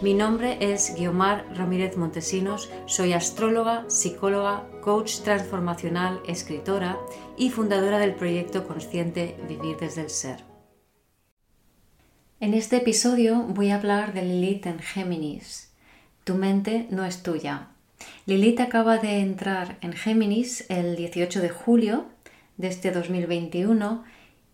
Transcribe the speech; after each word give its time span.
Mi 0.00 0.14
nombre 0.14 0.58
es 0.60 0.94
Guiomar 0.96 1.44
Ramírez 1.56 1.96
Montesinos, 1.96 2.70
soy 2.86 3.14
astróloga, 3.14 3.84
psicóloga, 3.88 4.64
coach 4.80 5.22
transformacional, 5.22 6.20
escritora 6.28 6.96
y 7.36 7.50
fundadora 7.50 7.98
del 7.98 8.14
proyecto 8.14 8.64
consciente 8.64 9.36
Vivir 9.48 9.76
desde 9.76 10.02
el 10.02 10.10
Ser. 10.10 10.44
En 12.38 12.54
este 12.54 12.76
episodio 12.76 13.42
voy 13.48 13.70
a 13.70 13.74
hablar 13.74 14.12
de 14.12 14.22
Lilith 14.22 14.66
en 14.66 14.78
Géminis. 14.78 15.72
Tu 16.22 16.36
mente 16.36 16.86
no 16.90 17.04
es 17.04 17.24
tuya. 17.24 17.70
Lilith 18.24 18.60
acaba 18.60 18.98
de 18.98 19.18
entrar 19.18 19.78
en 19.80 19.94
Géminis 19.94 20.64
el 20.68 20.94
18 20.94 21.40
de 21.40 21.48
julio 21.48 22.06
de 22.56 22.68
este 22.68 22.92
2021 22.92 24.04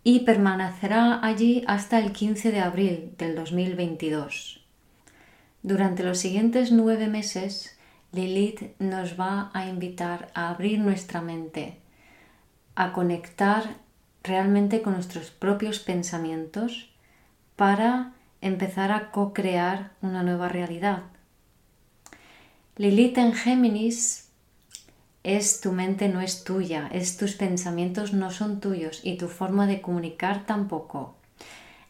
y 0.03 0.21
permanecerá 0.21 1.23
allí 1.23 1.63
hasta 1.67 1.99
el 1.99 2.13
15 2.13 2.51
de 2.51 2.61
abril 2.61 3.13
del 3.19 3.35
2022. 3.35 4.64
Durante 5.65 6.03
los 6.03 6.19
siguientes 6.19 6.71
nueve 6.71 7.07
meses, 7.07 7.75
Lilith 8.11 8.77
nos 8.77 9.19
va 9.19 9.49
a 9.51 9.67
invitar 9.67 10.29
a 10.35 10.51
abrir 10.51 10.77
nuestra 10.77 11.21
mente, 11.21 11.79
a 12.75 12.93
conectar 12.93 13.63
realmente 14.21 14.83
con 14.83 14.93
nuestros 14.93 15.31
propios 15.31 15.79
pensamientos 15.79 16.93
para 17.55 18.13
empezar 18.41 18.91
a 18.91 19.09
co-crear 19.09 19.93
una 20.03 20.21
nueva 20.21 20.49
realidad. 20.49 21.01
Lilith 22.77 23.17
en 23.17 23.33
Géminis 23.33 24.29
es 25.23 25.61
tu 25.61 25.71
mente 25.71 26.09
no 26.09 26.21
es 26.21 26.43
tuya, 26.43 26.91
es 26.93 27.17
tus 27.17 27.33
pensamientos 27.33 28.13
no 28.13 28.29
son 28.29 28.59
tuyos 28.59 29.01
y 29.03 29.17
tu 29.17 29.29
forma 29.29 29.65
de 29.65 29.81
comunicar 29.81 30.45
tampoco. 30.45 31.15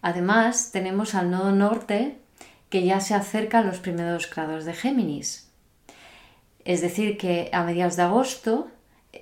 Además, 0.02 0.72
tenemos 0.72 1.14
al 1.14 1.30
nodo 1.30 1.52
norte 1.52 2.22
que 2.70 2.84
ya 2.84 3.00
se 3.00 3.14
acerca 3.14 3.60
a 3.60 3.64
los 3.64 3.80
primeros 3.80 4.30
grados 4.30 4.66
de 4.66 4.74
Géminis. 4.74 5.50
Es 6.64 6.82
decir, 6.82 7.18
que 7.18 7.50
a 7.54 7.64
mediados 7.64 7.96
de 7.96 8.04
agosto 8.04 8.68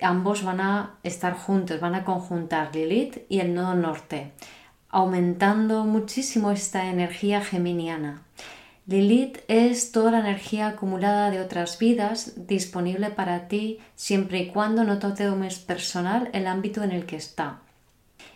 ambos 0.02 0.44
van 0.44 0.62
a 0.62 0.96
estar 1.04 1.34
juntos, 1.34 1.80
van 1.80 1.96
a 1.96 2.06
conjuntar 2.06 2.76
Lilith 2.76 3.26
y 3.30 3.40
el 3.40 3.54
nodo 3.54 3.76
norte, 3.76 4.32
aumentando 4.90 5.84
muchísimo 5.86 6.52
esta 6.52 6.90
energía 6.90 7.42
geminiana. 7.42 8.24
Lilith 8.86 9.40
es 9.48 9.92
toda 9.94 10.12
la 10.12 10.20
energía 10.20 10.68
acumulada 10.68 11.32
de 11.32 11.40
otras 11.40 11.80
vidas 11.80 12.34
disponible 12.48 13.10
para 13.12 13.48
ti 13.48 13.80
siempre 13.96 14.40
y 14.40 14.48
cuando 14.48 14.84
no 14.84 15.00
te 15.00 15.12
tomes 15.12 15.60
personal 15.60 16.30
el 16.34 16.48
ámbito 16.48 16.84
en 16.84 16.92
el 16.92 17.06
que 17.06 17.16
está. 17.16 17.60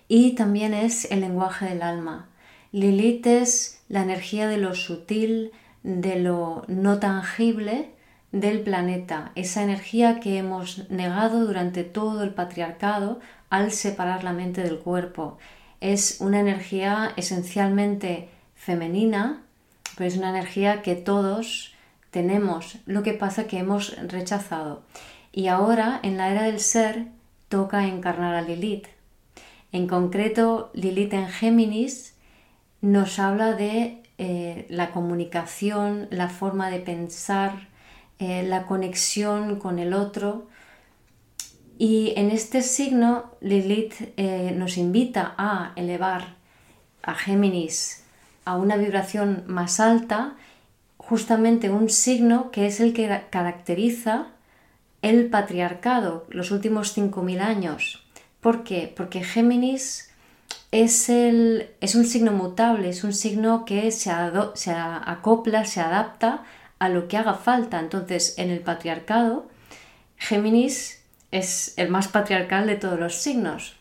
Y 0.07 0.35
también 0.35 0.73
es 0.73 1.11
el 1.11 1.19
lenguaje 1.19 1.65
del 1.65 1.81
alma. 1.81 2.29
Lilith 2.71 3.25
es 3.27 3.81
la 3.87 4.01
energía 4.01 4.47
de 4.47 4.57
lo 4.57 4.75
sutil, 4.75 5.51
de 5.83 6.19
lo 6.19 6.63
no 6.67 6.99
tangible 6.99 7.91
del 8.31 8.59
planeta, 8.61 9.31
esa 9.35 9.63
energía 9.63 10.19
que 10.19 10.37
hemos 10.37 10.89
negado 10.89 11.45
durante 11.45 11.83
todo 11.83 12.23
el 12.23 12.31
patriarcado 12.33 13.19
al 13.49 13.71
separar 13.71 14.23
la 14.23 14.33
mente 14.33 14.61
del 14.63 14.79
cuerpo. 14.79 15.37
Es 15.79 16.17
una 16.19 16.39
energía 16.39 17.13
esencialmente 17.15 18.29
femenina, 18.55 19.43
pero 19.95 20.09
es 20.09 20.17
una 20.17 20.29
energía 20.29 20.81
que 20.81 20.95
todos 20.95 21.73
tenemos, 22.11 22.79
lo 22.85 23.03
que 23.03 23.13
pasa 23.13 23.47
que 23.47 23.59
hemos 23.59 23.95
rechazado. 24.07 24.81
Y 25.31 25.47
ahora, 25.47 25.99
en 26.03 26.17
la 26.17 26.29
era 26.29 26.43
del 26.43 26.59
ser, 26.59 27.07
toca 27.47 27.87
encarnar 27.87 28.35
a 28.35 28.41
Lilith. 28.41 28.87
En 29.71 29.87
concreto, 29.87 30.71
Lilith 30.73 31.13
en 31.13 31.27
Géminis 31.27 32.16
nos 32.81 33.19
habla 33.19 33.53
de 33.53 34.03
eh, 34.17 34.65
la 34.69 34.91
comunicación, 34.91 36.07
la 36.09 36.29
forma 36.29 36.69
de 36.69 36.79
pensar, 36.79 37.67
eh, 38.19 38.43
la 38.43 38.65
conexión 38.65 39.59
con 39.59 39.79
el 39.79 39.93
otro. 39.93 40.47
Y 41.77 42.13
en 42.15 42.31
este 42.31 42.61
signo 42.61 43.31
Lilith 43.41 43.93
eh, 44.17 44.53
nos 44.55 44.77
invita 44.77 45.35
a 45.37 45.73
elevar 45.75 46.35
a 47.03 47.13
Géminis 47.13 48.03
a 48.45 48.55
una 48.57 48.77
vibración 48.77 49.43
más 49.47 49.79
alta, 49.79 50.35
justamente 50.97 51.69
un 51.69 51.89
signo 51.89 52.49
que 52.49 52.65
es 52.65 52.79
el 52.79 52.93
que 52.93 53.23
caracteriza 53.29 54.27
el 55.01 55.29
patriarcado 55.29 56.25
los 56.29 56.51
últimos 56.51 56.97
5.000 56.97 57.41
años. 57.41 58.07
¿Por 58.41 58.63
qué? 58.63 58.91
Porque 58.95 59.23
Géminis 59.23 60.06
es, 60.71 61.09
el, 61.09 61.69
es 61.81 61.95
un 61.95 62.05
signo 62.05 62.31
mutable, 62.31 62.89
es 62.89 63.03
un 63.03 63.13
signo 63.13 63.65
que 63.65 63.91
se, 63.91 64.11
se 64.55 64.71
acopla, 64.71 65.65
se 65.65 65.81
adapta 65.81 66.43
a 66.79 66.89
lo 66.89 67.07
que 67.07 67.17
haga 67.17 67.35
falta. 67.35 67.79
Entonces, 67.79 68.35
en 68.37 68.49
el 68.49 68.59
patriarcado, 68.59 69.47
Géminis 70.17 71.01
es 71.31 71.73
el 71.77 71.89
más 71.89 72.07
patriarcal 72.07 72.67
de 72.67 72.75
todos 72.75 72.99
los 72.99 73.15
signos. 73.15 73.75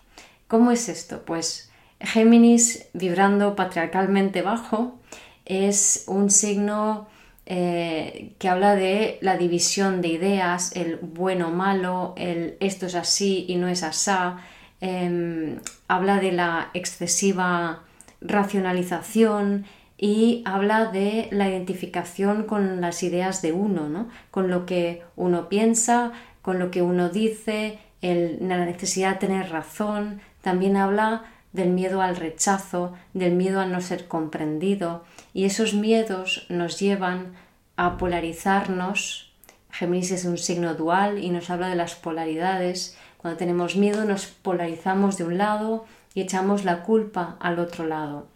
¿Cómo 0.48 0.70
es 0.70 0.88
esto? 0.88 1.22
Pues 1.24 1.70
Géminis 2.00 2.86
vibrando 2.92 3.56
patriarcalmente 3.56 4.42
bajo 4.42 4.98
es 5.44 6.04
un 6.06 6.30
signo 6.30 7.08
eh, 7.46 8.34
que 8.38 8.48
habla 8.48 8.74
de 8.74 9.18
la 9.22 9.36
división 9.36 10.02
de 10.02 10.08
ideas, 10.08 10.74
el 10.74 10.96
bueno 10.96 11.50
malo, 11.50 12.14
el 12.16 12.56
esto 12.60 12.86
es 12.86 12.94
así 12.94 13.46
y 13.48 13.56
no 13.56 13.68
es 13.68 13.82
asá, 13.82 14.38
Em, 14.80 15.58
habla 15.88 16.18
de 16.18 16.32
la 16.32 16.70
excesiva 16.74 17.82
racionalización 18.20 19.64
y 19.98 20.42
habla 20.44 20.86
de 20.86 21.28
la 21.30 21.48
identificación 21.48 22.44
con 22.44 22.80
las 22.80 23.02
ideas 23.02 23.40
de 23.40 23.52
uno, 23.52 24.08
con 24.30 24.50
lo 24.50 24.66
que 24.66 25.02
uno 25.16 25.48
piensa, 25.48 26.12
con 26.42 26.58
lo 26.58 26.70
que 26.70 26.82
uno 26.82 27.08
dice, 27.08 27.78
la 28.02 28.64
necesidad 28.64 29.14
de 29.14 29.26
tener 29.26 29.50
razón, 29.50 30.20
también 30.42 30.76
habla 30.76 31.24
del 31.52 31.70
miedo 31.70 32.02
al 32.02 32.16
rechazo, 32.16 32.92
del 33.14 33.34
miedo 33.34 33.60
a 33.60 33.66
no 33.66 33.80
ser 33.80 34.06
comprendido. 34.06 35.04
Y 35.32 35.44
esos 35.46 35.74
miedos 35.74 36.46
nos 36.50 36.78
llevan 36.78 37.34
a 37.76 37.96
polarizarnos. 37.96 39.32
Géminis 39.70 40.12
es 40.12 40.24
un 40.24 40.38
signo 40.38 40.74
dual 40.74 41.18
y 41.18 41.30
nos 41.30 41.50
habla 41.50 41.68
de 41.68 41.76
las 41.76 41.94
polaridades 41.94 42.96
cuando 43.26 43.38
tenemos 43.38 43.74
miedo 43.74 44.04
nos 44.04 44.26
polarizamos 44.26 45.18
de 45.18 45.24
un 45.24 45.36
lado 45.36 45.84
y 46.14 46.20
echamos 46.20 46.64
la 46.64 46.84
culpa 46.84 47.34
al 47.40 47.58
otro 47.58 47.84
lado. 47.84 48.28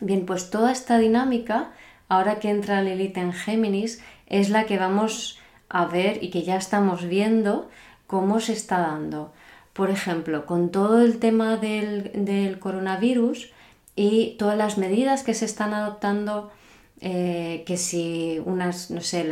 Bien, 0.00 0.24
pues 0.24 0.48
toda 0.48 0.72
esta 0.72 0.96
dinámica, 0.96 1.72
ahora 2.08 2.38
que 2.38 2.48
entra 2.48 2.80
Lilith 2.80 3.18
en 3.18 3.34
Géminis, 3.34 4.02
es 4.26 4.48
la 4.48 4.64
que 4.64 4.78
vamos 4.78 5.38
a 5.68 5.84
ver 5.84 6.24
y 6.24 6.30
que 6.30 6.42
ya 6.42 6.56
estamos 6.56 7.04
viendo 7.04 7.68
cómo 8.06 8.40
se 8.40 8.54
está 8.54 8.78
dando. 8.78 9.30
Por 9.74 9.90
ejemplo, 9.90 10.46
con 10.46 10.70
todo 10.70 11.02
el 11.02 11.18
tema 11.18 11.58
del, 11.58 12.56
coronavirus 12.60 13.52
y 13.94 14.36
todas 14.38 14.56
las 14.56 14.78
medidas 14.78 15.22
que 15.22 15.34
se 15.34 15.44
están 15.44 15.74
adoptando, 15.74 16.50
eh, 17.02 17.62
que 17.66 17.76
si 17.76 18.40
unas, 18.46 18.90
no 18.90 19.02
sé, 19.02 19.28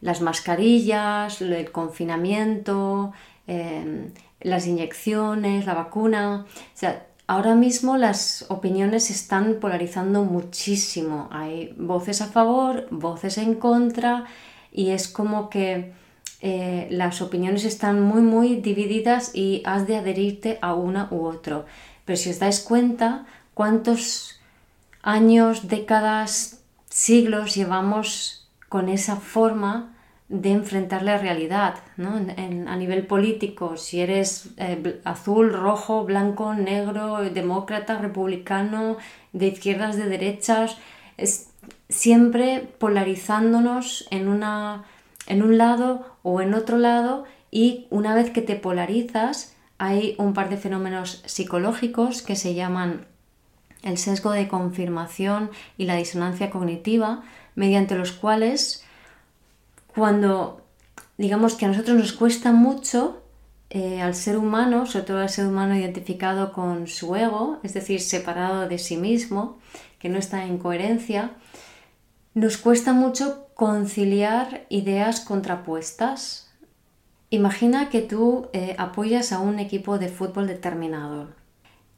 las 0.00 0.20
mascarillas, 0.20 1.40
el 1.40 1.70
confinamiento, 1.70 3.12
Em, 3.52 4.12
las 4.40 4.66
inyecciones, 4.66 5.66
la 5.66 5.74
vacuna. 5.74 6.46
O 6.48 6.76
sea, 6.76 7.06
ahora 7.26 7.54
mismo 7.54 7.98
las 7.98 8.46
opiniones 8.48 9.04
se 9.04 9.12
están 9.12 9.58
polarizando 9.60 10.24
muchísimo. 10.24 11.28
Hay 11.30 11.74
voces 11.76 12.22
a 12.22 12.28
favor, 12.28 12.88
voces 12.90 13.36
en 13.36 13.56
contra 13.56 14.24
y 14.72 14.90
es 14.90 15.06
como 15.06 15.50
que 15.50 15.92
eh, 16.40 16.88
las 16.90 17.20
opiniones 17.20 17.64
están 17.64 18.00
muy 18.00 18.22
muy 18.22 18.56
divididas 18.56 19.34
y 19.34 19.62
has 19.66 19.86
de 19.86 19.96
adherirte 19.96 20.58
a 20.62 20.72
una 20.74 21.08
u 21.10 21.26
otro. 21.26 21.66
Pero 22.06 22.16
si 22.16 22.30
os 22.30 22.38
dais 22.38 22.60
cuenta 22.60 23.26
cuántos 23.52 24.40
años, 25.02 25.68
décadas, 25.68 26.62
siglos 26.88 27.54
llevamos 27.54 28.48
con 28.70 28.88
esa 28.88 29.16
forma 29.16 29.91
de 30.32 30.50
enfrentar 30.50 31.02
la 31.02 31.18
realidad 31.18 31.74
a 31.98 32.76
nivel 32.76 33.06
político, 33.06 33.76
si 33.76 34.00
eres 34.00 34.48
eh, 34.56 35.00
azul, 35.04 35.52
rojo, 35.52 36.04
blanco, 36.04 36.54
negro, 36.54 37.18
demócrata, 37.22 37.98
republicano, 37.98 38.96
de 39.34 39.48
izquierdas, 39.48 39.96
de 39.96 40.08
derechas, 40.08 40.78
siempre 41.90 42.66
polarizándonos 42.78 44.08
en, 44.10 44.28
una, 44.28 44.84
en 45.26 45.42
un 45.42 45.58
lado 45.58 46.16
o 46.22 46.40
en 46.40 46.54
otro 46.54 46.78
lado 46.78 47.24
y 47.50 47.86
una 47.90 48.14
vez 48.14 48.30
que 48.30 48.40
te 48.40 48.56
polarizas 48.56 49.54
hay 49.76 50.14
un 50.16 50.32
par 50.32 50.48
de 50.48 50.56
fenómenos 50.56 51.22
psicológicos 51.26 52.22
que 52.22 52.36
se 52.36 52.54
llaman 52.54 53.04
el 53.82 53.98
sesgo 53.98 54.30
de 54.30 54.48
confirmación 54.48 55.50
y 55.76 55.84
la 55.84 55.96
disonancia 55.96 56.48
cognitiva, 56.48 57.22
mediante 57.54 57.96
los 57.96 58.12
cuales 58.12 58.81
cuando 59.94 60.62
digamos 61.18 61.54
que 61.54 61.66
a 61.66 61.68
nosotros 61.68 61.96
nos 61.96 62.12
cuesta 62.12 62.52
mucho 62.52 63.22
eh, 63.70 64.02
al 64.02 64.14
ser 64.14 64.36
humano, 64.36 64.86
sobre 64.86 65.06
todo 65.06 65.18
al 65.20 65.30
ser 65.30 65.46
humano 65.46 65.74
identificado 65.74 66.52
con 66.52 66.86
su 66.86 67.16
ego, 67.16 67.58
es 67.62 67.74
decir, 67.74 68.00
separado 68.00 68.68
de 68.68 68.78
sí 68.78 68.96
mismo, 68.96 69.58
que 69.98 70.08
no 70.08 70.18
está 70.18 70.44
en 70.44 70.58
coherencia, 70.58 71.30
nos 72.34 72.58
cuesta 72.58 72.92
mucho 72.92 73.46
conciliar 73.54 74.66
ideas 74.68 75.20
contrapuestas. 75.20 76.50
Imagina 77.30 77.88
que 77.88 78.02
tú 78.02 78.48
eh, 78.52 78.74
apoyas 78.78 79.32
a 79.32 79.38
un 79.38 79.58
equipo 79.58 79.98
de 79.98 80.08
fútbol 80.08 80.46
determinado. 80.46 81.28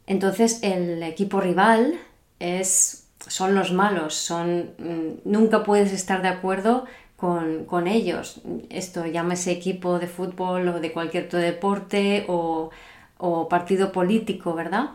Entonces 0.06 0.60
el 0.62 1.02
equipo 1.02 1.40
rival 1.40 1.94
es, 2.38 3.08
son 3.26 3.54
los 3.54 3.72
malos, 3.72 4.14
son, 4.14 4.74
mm, 4.78 5.28
nunca 5.28 5.64
puedes 5.64 5.92
estar 5.92 6.22
de 6.22 6.28
acuerdo 6.28 6.84
con, 7.16 7.86
ellos. 7.86 8.42
Esto 8.70 9.06
llámese 9.06 9.52
equipo 9.52 9.98
de 9.98 10.06
fútbol 10.06 10.68
o 10.68 10.80
de 10.80 10.92
cualquier 10.92 11.26
otro 11.26 11.38
deporte 11.38 12.24
o, 12.28 12.70
partido 13.48 13.90
político, 13.90 14.54
¿verdad? 14.54 14.90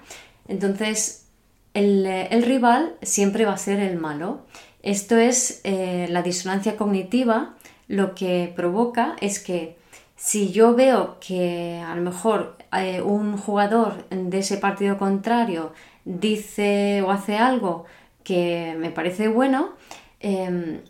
Entonces 0.47 1.25
el, 1.73 2.05
el 2.05 2.43
rival 2.43 2.95
siempre 3.01 3.45
va 3.45 3.53
a 3.53 3.57
ser 3.57 3.79
el 3.79 3.97
malo 3.97 4.41
esto 4.81 5.17
es 5.17 5.61
eh, 5.63 6.07
la 6.09 6.21
disonancia 6.21 6.77
cognitiva, 6.77 7.55
lo 7.87 8.15
que 8.15 8.53
provoca 8.55 9.15
es 9.19 9.39
que 9.39 9.77
si 10.15 10.51
yo 10.51 10.73
veo 10.73 11.17
que 11.19 11.81
a 11.85 11.95
lo 11.95 12.01
mejor 12.01 12.57
eh, 12.77 13.01
un 13.01 13.37
jugador 13.37 14.07
de 14.09 14.39
ese 14.39 14.57
partido 14.57 14.97
contrario 14.97 15.73
dice 16.05 17.01
o 17.01 17.11
hace 17.11 17.37
algo 17.37 17.85
que 18.23 18.75
me 18.77 18.89
parece 18.91 19.27
bueno, 19.27 19.71
em, 20.19 20.81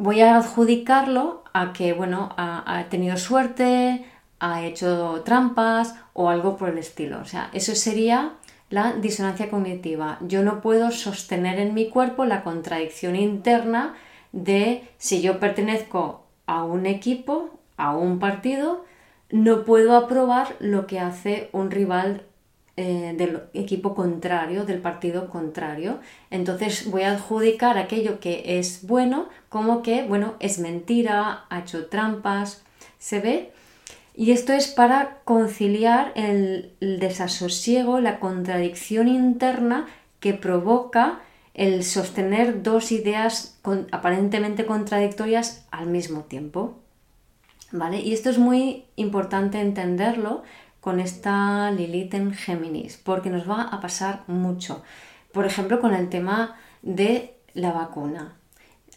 voy 0.00 0.22
a 0.22 0.38
adjudicarlo 0.38 1.44
a 1.52 1.74
que, 1.74 1.92
bueno, 1.92 2.30
ha, 2.38 2.86
tenido 2.88 3.18
suerte, 3.18 4.06
ha 4.38 4.64
hecho 4.64 5.22
trampas 5.26 5.94
o 6.14 6.30
algo 6.30 6.56
por 6.56 6.70
el 6.70 6.78
estilo. 6.78 7.20
O 7.20 7.26
sea, 7.26 7.50
eso 7.52 7.74
sería 7.74 8.32
la 8.70 8.94
disonancia 8.94 9.50
cognitiva. 9.50 10.16
Yo 10.22 10.42
no 10.42 10.62
puedo 10.62 10.90
sostener 10.90 11.58
en 11.58 11.74
mi 11.74 11.90
cuerpo 11.90 12.24
la 12.24 12.42
contradicción 12.42 13.14
interna 13.14 13.94
de 14.32 14.88
si 14.96 15.20
yo 15.20 15.38
pertenezco 15.38 16.24
a 16.46 16.64
un 16.64 16.86
equipo, 16.86 17.50
a 17.76 17.94
un 17.94 18.18
partido, 18.18 18.86
no 19.28 19.64
puedo 19.64 19.96
aprobar 19.96 20.56
lo 20.60 20.86
que 20.86 20.98
hace 20.98 21.50
un 21.52 21.70
rival 21.70 22.22
eh, 22.82 23.12
del 23.14 23.42
equipo 23.52 23.94
contrario, 23.94 24.64
del 24.64 24.80
partido 24.80 25.28
contrario. 25.28 25.98
Entonces 26.30 26.90
voy 26.90 27.02
a 27.02 27.12
adjudicar 27.12 27.76
aquello 27.76 28.20
que 28.20 28.58
es 28.58 28.86
bueno 28.86 29.28
como 29.50 29.82
que, 29.82 30.04
bueno, 30.04 30.32
es 30.40 30.58
mentira, 30.58 31.44
ha 31.50 31.58
hecho 31.58 31.88
trampas. 31.88 32.62
¿Se 32.98 33.20
ve? 33.20 33.52
Y 34.14 34.30
esto 34.30 34.54
es 34.54 34.68
para 34.68 35.18
conciliar 35.24 36.12
el, 36.14 36.72
desasosiego, 36.80 38.00
la 38.00 38.18
contradicción 38.18 39.08
interna 39.08 39.86
que 40.18 40.32
provoca 40.32 41.20
el 41.52 41.84
sostener 41.84 42.62
dos 42.62 42.92
ideas 42.92 43.60
aparentemente 43.92 44.64
contradictorias 44.64 45.66
al 45.70 45.86
mismo 45.86 46.22
tiempo. 46.22 46.78
¿Vale? 47.72 48.00
Y 48.00 48.14
esto 48.14 48.30
es 48.30 48.38
muy 48.38 48.84
importante 48.96 49.60
entenderlo 49.60 50.44
con 50.80 51.00
esta 51.00 51.70
Lilith 51.70 52.14
en 52.14 52.32
Géminis, 52.32 52.96
porque 52.96 53.30
nos 53.30 53.48
va 53.48 53.62
a 53.62 53.80
pasar 53.80 54.22
mucho. 54.26 54.82
Por 55.32 55.46
ejemplo, 55.46 55.80
con 55.80 55.94
el 55.94 56.08
tema 56.08 56.56
de 56.82 57.34
la 57.54 57.72
vacuna. 57.72 58.36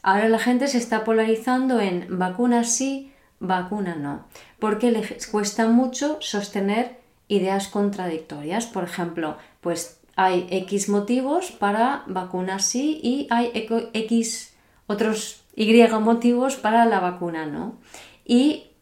Ahora 0.01 0.27
la 0.29 0.39
gente 0.39 0.67
se 0.67 0.77
está 0.77 1.03
polarizando 1.03 1.79
en 1.79 2.07
vacuna 2.17 2.63
sí, 2.63 3.13
vacuna 3.39 3.95
no, 3.95 4.25
porque 4.59 4.91
les 4.91 5.27
cuesta 5.27 5.67
mucho 5.67 6.17
sostener 6.21 6.99
ideas 7.27 7.67
contradictorias. 7.67 8.65
Por 8.65 8.83
ejemplo, 8.83 9.37
pues 9.61 9.99
hay 10.15 10.47
X 10.49 10.89
motivos 10.89 11.51
para 11.51 12.03
vacuna 12.07 12.59
sí 12.59 12.99
y 13.01 13.27
hay 13.29 13.51
X 13.93 14.53
otros 14.87 15.43
Y 15.55 15.87
motivos 15.99 16.55
para 16.55 16.85
la 16.85 16.99
vacuna 16.99 17.45
no. 17.45 17.77
Y 18.25 18.72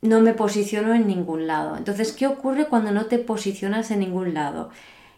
no 0.00 0.20
me 0.20 0.34
posiciono 0.34 0.94
en 0.94 1.06
ningún 1.06 1.46
lado. 1.46 1.76
Entonces, 1.76 2.12
¿qué 2.12 2.26
ocurre 2.26 2.66
cuando 2.66 2.92
no 2.92 3.06
te 3.06 3.18
posicionas 3.18 3.90
en 3.90 4.00
ningún 4.00 4.34
lado? 4.34 4.70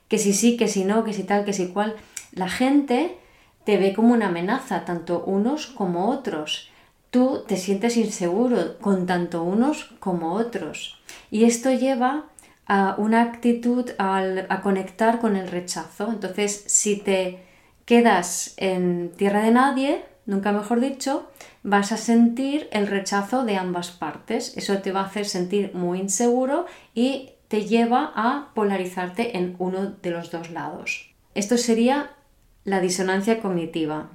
Que 0.08 0.18
si 0.18 0.32
sí, 0.32 0.56
que 0.56 0.68
si 0.68 0.84
no, 0.84 1.04
que 1.04 1.12
si 1.12 1.24
tal, 1.24 1.44
que 1.44 1.52
si 1.52 1.68
cual. 1.68 1.96
La 2.32 2.48
gente 2.48 3.18
te 3.64 3.76
ve 3.76 3.92
como 3.92 4.14
una 4.14 4.28
amenaza, 4.28 4.84
tanto 4.84 5.24
unos 5.24 5.66
como 5.66 6.08
otros 6.08 6.70
tú 7.10 7.44
te 7.46 7.56
sientes 7.56 7.96
inseguro 7.96 8.78
con 8.78 9.06
tanto 9.06 9.42
unos 9.42 9.90
como 9.98 10.34
otros. 10.34 11.00
Y 11.30 11.44
esto 11.44 11.70
lleva 11.72 12.26
a 12.66 12.94
una 12.98 13.22
actitud 13.22 13.90
a 13.98 14.60
conectar 14.62 15.18
con 15.18 15.36
el 15.36 15.48
rechazo. 15.48 16.08
Entonces, 16.10 16.64
si 16.66 16.96
te 16.96 17.44
quedas 17.84 18.54
en 18.56 19.12
tierra 19.16 19.42
de 19.42 19.50
nadie, 19.50 20.04
nunca 20.26 20.52
mejor 20.52 20.80
dicho, 20.80 21.28
vas 21.62 21.92
a 21.92 21.96
sentir 21.96 22.68
el 22.72 22.86
rechazo 22.86 23.44
de 23.44 23.56
ambas 23.56 23.90
partes. 23.90 24.56
Eso 24.56 24.78
te 24.78 24.92
va 24.92 25.00
a 25.00 25.06
hacer 25.06 25.26
sentir 25.26 25.74
muy 25.74 26.00
inseguro 26.00 26.66
y 26.94 27.30
te 27.48 27.66
lleva 27.66 28.12
a 28.14 28.50
polarizarte 28.54 29.36
en 29.36 29.56
uno 29.58 29.86
de 29.90 30.10
los 30.10 30.30
dos 30.30 30.50
lados. 30.50 31.12
Esto 31.34 31.58
sería 31.58 32.10
la 32.64 32.80
disonancia 32.80 33.40
cognitiva. 33.40 34.10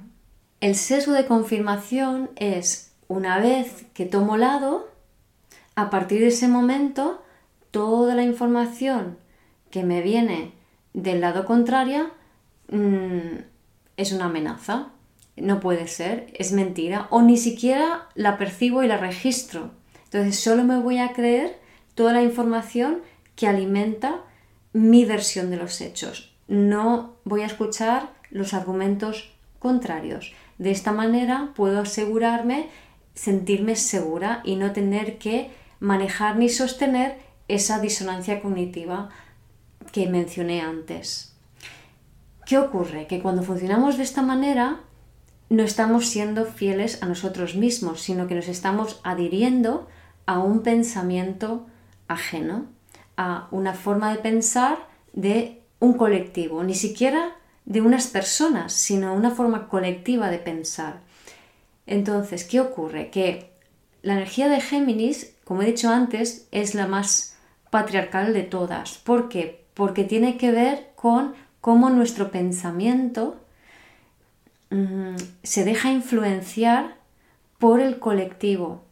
El 0.60 0.74
sesgo 0.74 1.12
de 1.12 1.26
confirmación 1.26 2.30
es 2.36 2.92
una 3.08 3.38
vez 3.38 3.86
que 3.94 4.06
tomo 4.06 4.36
lado, 4.36 4.88
a 5.74 5.90
partir 5.90 6.20
de 6.20 6.28
ese 6.28 6.48
momento, 6.48 7.22
toda 7.70 8.14
la 8.14 8.22
información 8.22 9.18
que 9.70 9.84
me 9.84 10.00
viene 10.00 10.52
del 10.94 11.20
lado 11.20 11.44
contrario 11.44 12.10
mm, 12.70 13.38
es 13.98 14.12
una 14.12 14.26
amenaza. 14.26 14.88
No 15.36 15.60
puede 15.60 15.86
ser, 15.86 16.32
es 16.34 16.52
mentira, 16.52 17.08
o 17.10 17.22
ni 17.22 17.36
siquiera 17.36 18.08
la 18.14 18.38
percibo 18.38 18.82
y 18.82 18.88
la 18.88 18.96
registro. 18.96 19.70
Entonces 20.04 20.40
solo 20.40 20.64
me 20.64 20.78
voy 20.78 20.98
a 20.98 21.12
creer 21.12 21.58
toda 21.94 22.12
la 22.12 22.22
información 22.22 23.02
que 23.34 23.46
alimenta 23.46 24.22
mi 24.72 25.04
versión 25.04 25.50
de 25.50 25.56
los 25.56 25.80
hechos. 25.80 26.34
No 26.48 27.16
voy 27.24 27.42
a 27.42 27.46
escuchar 27.46 28.10
los 28.30 28.54
argumentos 28.54 29.32
contrarios. 29.58 30.32
De 30.58 30.70
esta 30.70 30.92
manera 30.92 31.52
puedo 31.54 31.80
asegurarme 31.80 32.68
sentirme 33.14 33.76
segura 33.76 34.42
y 34.44 34.56
no 34.56 34.72
tener 34.72 35.18
que 35.18 35.50
manejar 35.80 36.36
ni 36.36 36.48
sostener 36.48 37.18
esa 37.48 37.80
disonancia 37.80 38.40
cognitiva 38.40 39.10
que 39.92 40.08
mencioné 40.08 40.60
antes. 40.60 41.34
¿Qué 42.46 42.58
ocurre? 42.58 43.06
Que 43.06 43.20
cuando 43.20 43.42
funcionamos 43.42 43.96
de 43.96 44.04
esta 44.04 44.22
manera 44.22 44.80
no 45.48 45.62
estamos 45.62 46.06
siendo 46.08 46.44
fieles 46.44 47.02
a 47.02 47.06
nosotros 47.06 47.54
mismos, 47.54 48.02
sino 48.02 48.26
que 48.26 48.34
nos 48.34 48.48
estamos 48.48 49.00
adhiriendo 49.04 49.88
a 50.26 50.40
un 50.40 50.62
pensamiento 50.62 51.66
ajeno, 52.08 52.66
a 53.16 53.48
una 53.50 53.74
forma 53.74 54.10
de 54.12 54.18
pensar 54.18 54.88
de 55.12 55.62
un 55.78 55.94
colectivo, 55.94 56.62
ni 56.64 56.74
siquiera 56.74 57.36
de 57.64 57.80
unas 57.80 58.06
personas, 58.08 58.72
sino 58.72 59.14
una 59.14 59.30
forma 59.30 59.68
colectiva 59.68 60.30
de 60.30 60.38
pensar. 60.38 61.00
Entonces, 61.86 62.44
¿qué 62.44 62.60
ocurre? 62.60 63.10
Que 63.10 63.52
la 64.02 64.14
energía 64.14 64.48
de 64.48 64.60
Géminis, 64.60 65.34
como 65.44 65.62
he 65.62 65.66
dicho 65.66 65.90
antes, 65.90 66.48
es 66.50 66.74
la 66.74 66.86
más 66.86 67.36
patriarcal 67.70 68.32
de 68.32 68.42
todas. 68.42 68.98
¿Por 68.98 69.28
qué? 69.28 69.64
Porque 69.74 70.04
tiene 70.04 70.36
que 70.36 70.50
ver 70.50 70.90
con 70.96 71.34
cómo 71.60 71.90
nuestro 71.90 72.30
pensamiento 72.30 73.36
se 75.42 75.64
deja 75.64 75.92
influenciar 75.92 76.96
por 77.58 77.80
el 77.80 77.98
colectivo 77.98 78.82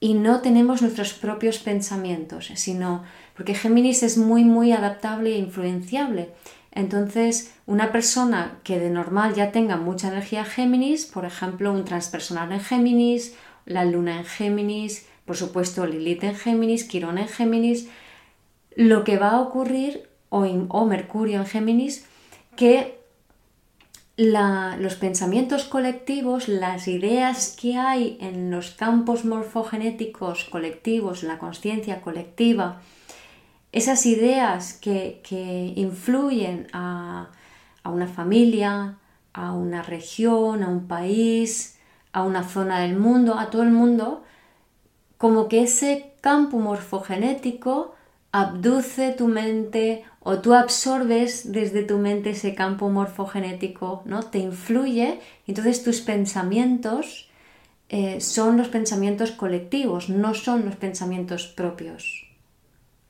y 0.00 0.14
no 0.14 0.40
tenemos 0.40 0.82
nuestros 0.82 1.14
propios 1.14 1.58
pensamientos, 1.58 2.50
sino 2.54 3.04
porque 3.34 3.54
Géminis 3.54 4.02
es 4.02 4.18
muy, 4.18 4.44
muy 4.44 4.72
adaptable 4.72 5.34
e 5.34 5.38
influenciable. 5.38 6.30
Entonces, 6.72 7.54
una 7.64 7.90
persona 7.90 8.58
que 8.62 8.78
de 8.78 8.90
normal 8.90 9.34
ya 9.34 9.50
tenga 9.50 9.76
mucha 9.76 10.08
energía 10.08 10.44
Géminis, 10.44 11.06
por 11.06 11.24
ejemplo, 11.24 11.72
un 11.72 11.84
transpersonal 11.84 12.52
en 12.52 12.60
Géminis, 12.60 13.34
la 13.64 13.84
luna 13.84 14.18
en 14.18 14.24
Géminis, 14.24 15.06
por 15.24 15.36
supuesto 15.36 15.86
Lilith 15.86 16.24
en 16.24 16.36
Géminis, 16.36 16.84
Quirón 16.84 17.18
en 17.18 17.28
Géminis, 17.28 17.88
lo 18.74 19.04
que 19.04 19.16
va 19.16 19.30
a 19.30 19.40
ocurrir, 19.40 20.08
o, 20.28 20.44
o 20.44 20.84
Mercurio 20.84 21.40
en 21.40 21.46
Géminis, 21.46 22.04
que 22.56 22.98
los 24.16 24.94
pensamientos 24.94 25.64
colectivos, 25.64 26.48
las 26.48 26.88
ideas 26.88 27.54
que 27.60 27.76
hay 27.76 28.16
en 28.20 28.50
los 28.50 28.70
campos 28.70 29.24
morfogenéticos 29.24 30.44
colectivos, 30.44 31.22
la 31.22 31.38
conciencia 31.38 32.00
colectiva, 32.00 32.80
esas 33.72 34.06
ideas 34.06 34.72
que, 34.72 35.20
influyen 35.76 36.66
a, 36.72 37.30
a, 37.82 37.90
una 37.90 38.06
familia, 38.06 38.96
a 39.34 39.52
una 39.52 39.82
región, 39.82 40.62
a 40.62 40.68
un 40.68 40.86
país, 40.86 41.78
a 42.12 42.22
una 42.22 42.42
zona 42.42 42.80
del 42.80 42.96
mundo, 42.96 43.38
a 43.38 43.50
todo 43.50 43.62
el 43.64 43.70
mundo, 43.70 44.24
como 45.18 45.48
que 45.48 45.62
ese 45.62 46.14
campo 46.22 46.58
morfogenético 46.58 47.95
abduce 48.40 49.12
tu 49.12 49.28
mente 49.28 50.04
o 50.20 50.40
tú 50.40 50.52
absorbes 50.52 51.52
desde 51.52 51.82
tu 51.82 51.96
mente 51.96 52.30
ese 52.30 52.54
campo 52.54 52.90
morfogenético, 52.90 54.02
¿no? 54.04 54.24
Te 54.24 54.38
influye, 54.38 55.20
entonces 55.46 55.82
tus 55.82 56.00
pensamientos 56.02 57.30
eh, 57.88 58.20
son 58.20 58.58
los 58.58 58.68
pensamientos 58.68 59.30
colectivos, 59.30 60.10
no 60.10 60.34
son 60.34 60.66
los 60.66 60.76
pensamientos 60.76 61.46
propios, 61.46 62.26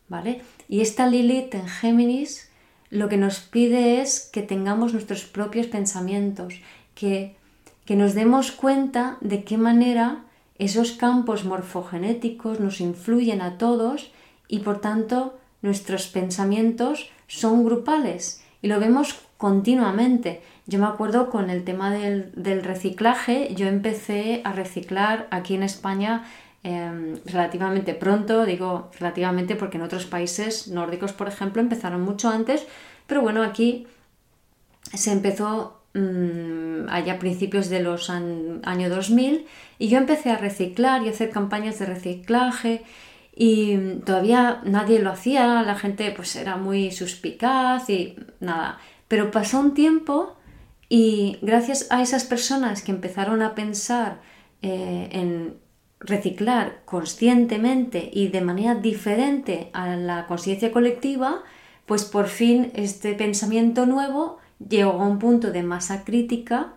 ¿vale? 0.08 0.42
Y 0.68 0.80
esta 0.80 1.08
Lilith 1.08 1.54
en 1.54 1.68
Géminis 1.68 2.48
lo 2.90 3.08
que 3.08 3.16
nos 3.16 3.40
pide 3.40 4.00
es 4.00 4.30
que 4.32 4.42
tengamos 4.42 4.92
nuestros 4.92 5.24
propios 5.24 5.66
pensamientos, 5.66 6.54
que, 6.94 7.34
que 7.84 7.96
nos 7.96 8.14
demos 8.14 8.52
cuenta 8.52 9.18
de 9.20 9.42
qué 9.42 9.58
manera 9.58 10.24
esos 10.56 10.92
campos 10.92 11.44
morfogenéticos 11.44 12.60
nos 12.60 12.80
influyen 12.80 13.40
a 13.40 13.58
todos 13.58 14.12
y 14.48 14.60
por 14.60 14.80
tanto 14.80 15.38
nuestros 15.62 16.06
pensamientos 16.06 17.10
son 17.26 17.64
grupales 17.64 18.42
y 18.62 18.68
lo 18.68 18.80
vemos 18.80 19.18
continuamente. 19.36 20.40
Yo 20.66 20.78
me 20.78 20.86
acuerdo 20.86 21.30
con 21.30 21.50
el 21.50 21.64
tema 21.64 21.90
del, 21.90 22.32
reciclaje, 22.62 23.54
yo 23.54 23.66
empecé 23.66 24.40
a 24.44 24.52
reciclar 24.52 25.28
aquí 25.30 25.54
en 25.54 25.62
España 25.62 26.24
em, 26.62 27.16
relativamente 27.24 27.94
pronto, 27.94 28.44
digo 28.44 28.90
relativamente 28.98 29.54
porque 29.54 29.76
en 29.76 29.84
otros 29.84 30.06
países 30.06 30.68
nórdicos, 30.68 31.12
por 31.12 31.28
ejemplo, 31.28 31.62
empezaron 31.62 32.00
mucho 32.02 32.28
antes, 32.28 32.66
pero 33.06 33.20
bueno, 33.22 33.42
aquí 33.42 33.86
se 34.92 35.12
empezó 35.12 35.80
mm, 35.94 36.88
allá 36.88 37.14
a 37.14 37.18
principios 37.18 37.68
de 37.68 37.80
los 37.80 38.10
años 38.10 38.90
2000 38.90 39.46
y 39.78 39.88
yo 39.88 39.98
empecé 39.98 40.30
a 40.30 40.38
reciclar 40.38 41.02
y 41.02 41.08
a 41.08 41.10
hacer 41.10 41.30
campañas 41.30 41.78
de 41.78 41.86
reciclaje 41.86 42.82
y 43.38 43.76
todavía 44.06 44.62
nadie 44.64 44.98
lo 44.98 45.10
hacía, 45.10 45.62
la 45.62 45.74
gente 45.74 46.10
pues 46.16 46.34
era 46.36 46.56
muy 46.56 46.90
suspicaz 46.90 47.90
y 47.90 48.16
nada. 48.40 48.78
Pero 49.08 49.30
pasó 49.30 49.60
un 49.60 49.74
tiempo 49.74 50.36
y 50.88 51.38
gracias 51.42 51.86
a 51.90 52.00
esas 52.00 52.24
personas 52.24 52.82
que 52.82 52.92
empezaron 52.92 53.42
a 53.42 53.54
pensar 53.54 54.20
eh, 54.62 55.10
en 55.12 55.58
reciclar 56.00 56.80
conscientemente 56.86 58.10
y 58.10 58.28
de 58.28 58.40
manera 58.40 58.74
diferente 58.74 59.68
a 59.74 59.96
la 59.96 60.26
conciencia 60.26 60.72
colectiva, 60.72 61.42
pues 61.84 62.06
por 62.06 62.28
fin 62.28 62.72
este 62.74 63.14
pensamiento 63.14 63.84
nuevo 63.84 64.38
llegó 64.66 64.92
a 64.92 65.06
un 65.06 65.18
punto 65.18 65.52
de 65.52 65.62
masa 65.62 66.04
crítica 66.04 66.72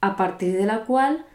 a 0.00 0.16
partir 0.16 0.56
de 0.56 0.64
la 0.64 0.84
cual 0.84 1.26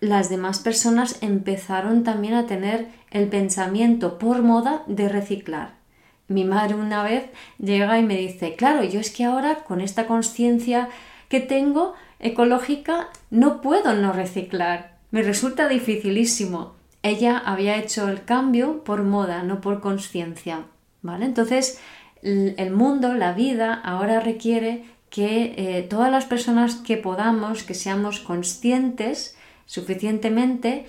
las 0.00 0.30
demás 0.30 0.58
personas 0.58 1.18
empezaron 1.20 2.04
también 2.04 2.34
a 2.34 2.46
tener 2.46 2.88
el 3.10 3.28
pensamiento 3.28 4.18
por 4.18 4.42
moda 4.42 4.82
de 4.86 5.08
reciclar. 5.08 5.74
Mi 6.26 6.44
madre 6.44 6.74
una 6.74 7.02
vez 7.02 7.24
llega 7.58 7.98
y 7.98 8.02
me 8.02 8.16
dice, 8.16 8.54
claro, 8.54 8.84
yo 8.84 9.00
es 9.00 9.10
que 9.10 9.24
ahora 9.24 9.56
con 9.64 9.80
esta 9.80 10.06
conciencia 10.06 10.88
que 11.28 11.40
tengo 11.40 11.94
ecológica 12.18 13.08
no 13.30 13.60
puedo 13.60 13.94
no 13.94 14.12
reciclar. 14.12 14.96
Me 15.10 15.22
resulta 15.22 15.68
dificilísimo. 15.68 16.74
Ella 17.02 17.38
había 17.38 17.76
hecho 17.76 18.08
el 18.08 18.24
cambio 18.24 18.84
por 18.84 19.02
moda, 19.02 19.42
no 19.42 19.60
por 19.60 19.80
conciencia. 19.80 20.64
¿Vale? 21.02 21.24
Entonces, 21.24 21.80
el 22.22 22.70
mundo, 22.70 23.14
la 23.14 23.32
vida, 23.32 23.74
ahora 23.74 24.20
requiere 24.20 24.84
que 25.08 25.54
eh, 25.56 25.82
todas 25.82 26.12
las 26.12 26.26
personas 26.26 26.76
que 26.76 26.96
podamos, 26.96 27.64
que 27.64 27.74
seamos 27.74 28.20
conscientes 28.20 29.36
suficientemente, 29.70 30.84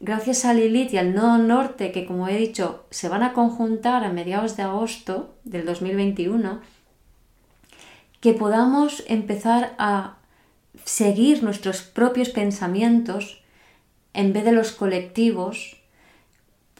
gracias 0.00 0.44
a 0.44 0.52
Lilith 0.52 0.92
y 0.92 0.98
al 0.98 1.14
nodo 1.14 1.38
norte, 1.38 1.92
que 1.92 2.04
como 2.04 2.26
he 2.26 2.36
dicho, 2.36 2.84
se 2.90 3.08
van 3.08 3.22
a 3.22 3.32
conjuntar 3.32 4.02
a 4.02 4.12
mediados 4.12 4.56
de 4.56 4.64
agosto 4.64 5.36
del 5.44 5.64
2021, 5.64 6.60
que 8.20 8.32
podamos 8.32 9.04
empezar 9.06 9.76
a 9.78 10.16
seguir 10.84 11.44
nuestros 11.44 11.82
propios 11.82 12.30
pensamientos 12.30 13.40
en 14.14 14.32
vez 14.32 14.44
de 14.44 14.50
los 14.50 14.72
colectivos, 14.72 15.76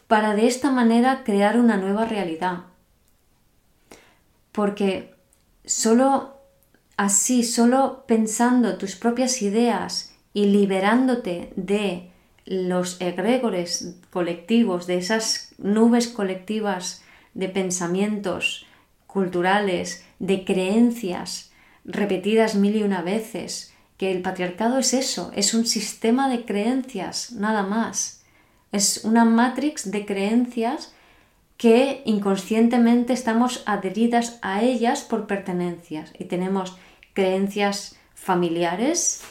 para 0.09 0.35
de 0.35 0.49
esta 0.49 0.73
manera 0.73 1.23
crear 1.23 1.57
una 1.57 1.77
nueva 1.77 2.05
realidad. 2.05 2.65
Porque 4.51 5.15
solo 5.65 6.35
así, 6.97 7.45
solo 7.45 8.03
pensando 8.09 8.77
tus 8.77 8.97
propias 8.97 9.41
ideas 9.41 10.08
y 10.33 10.47
liberándote 10.47 11.53
de 11.57 12.11
los 12.45 13.01
egregores 13.01 13.97
colectivos, 14.11 14.87
de 14.87 14.99
esas 14.99 15.55
nubes 15.59 16.09
colectivas 16.09 17.03
de 17.35 17.49
pensamientos 17.49 18.67
culturales, 19.07 20.05
de 20.19 20.45
creencias 20.45 21.53
repetidas 21.85 22.55
mil 22.55 22.77
y 22.77 22.83
una 22.83 23.03
veces, 23.03 23.73
que 23.97 24.13
el 24.13 24.23
patriarcado 24.23 24.79
es 24.79 24.95
eso, 24.95 25.33
es 25.35 25.55
un 25.55 25.67
sistema 25.67 26.29
de 26.29 26.45
creencias, 26.45 27.33
nada 27.33 27.63
más. 27.63 28.23
Es 28.71 29.05
una 29.05 29.25
matrix 29.25 29.91
de 29.91 30.07
creencias 30.07 30.93
que 31.57 32.03
inconscientemente 32.05 33.13
estamos 33.13 33.65
adheridas 33.67 34.39
a 34.43 34.63
ellas 34.63 35.03
por 35.03 35.27
pertenencias 35.27 36.13
y 36.17 36.27
tenemos 36.27 36.77
creencias 37.15 37.97
familiares, 38.15 39.23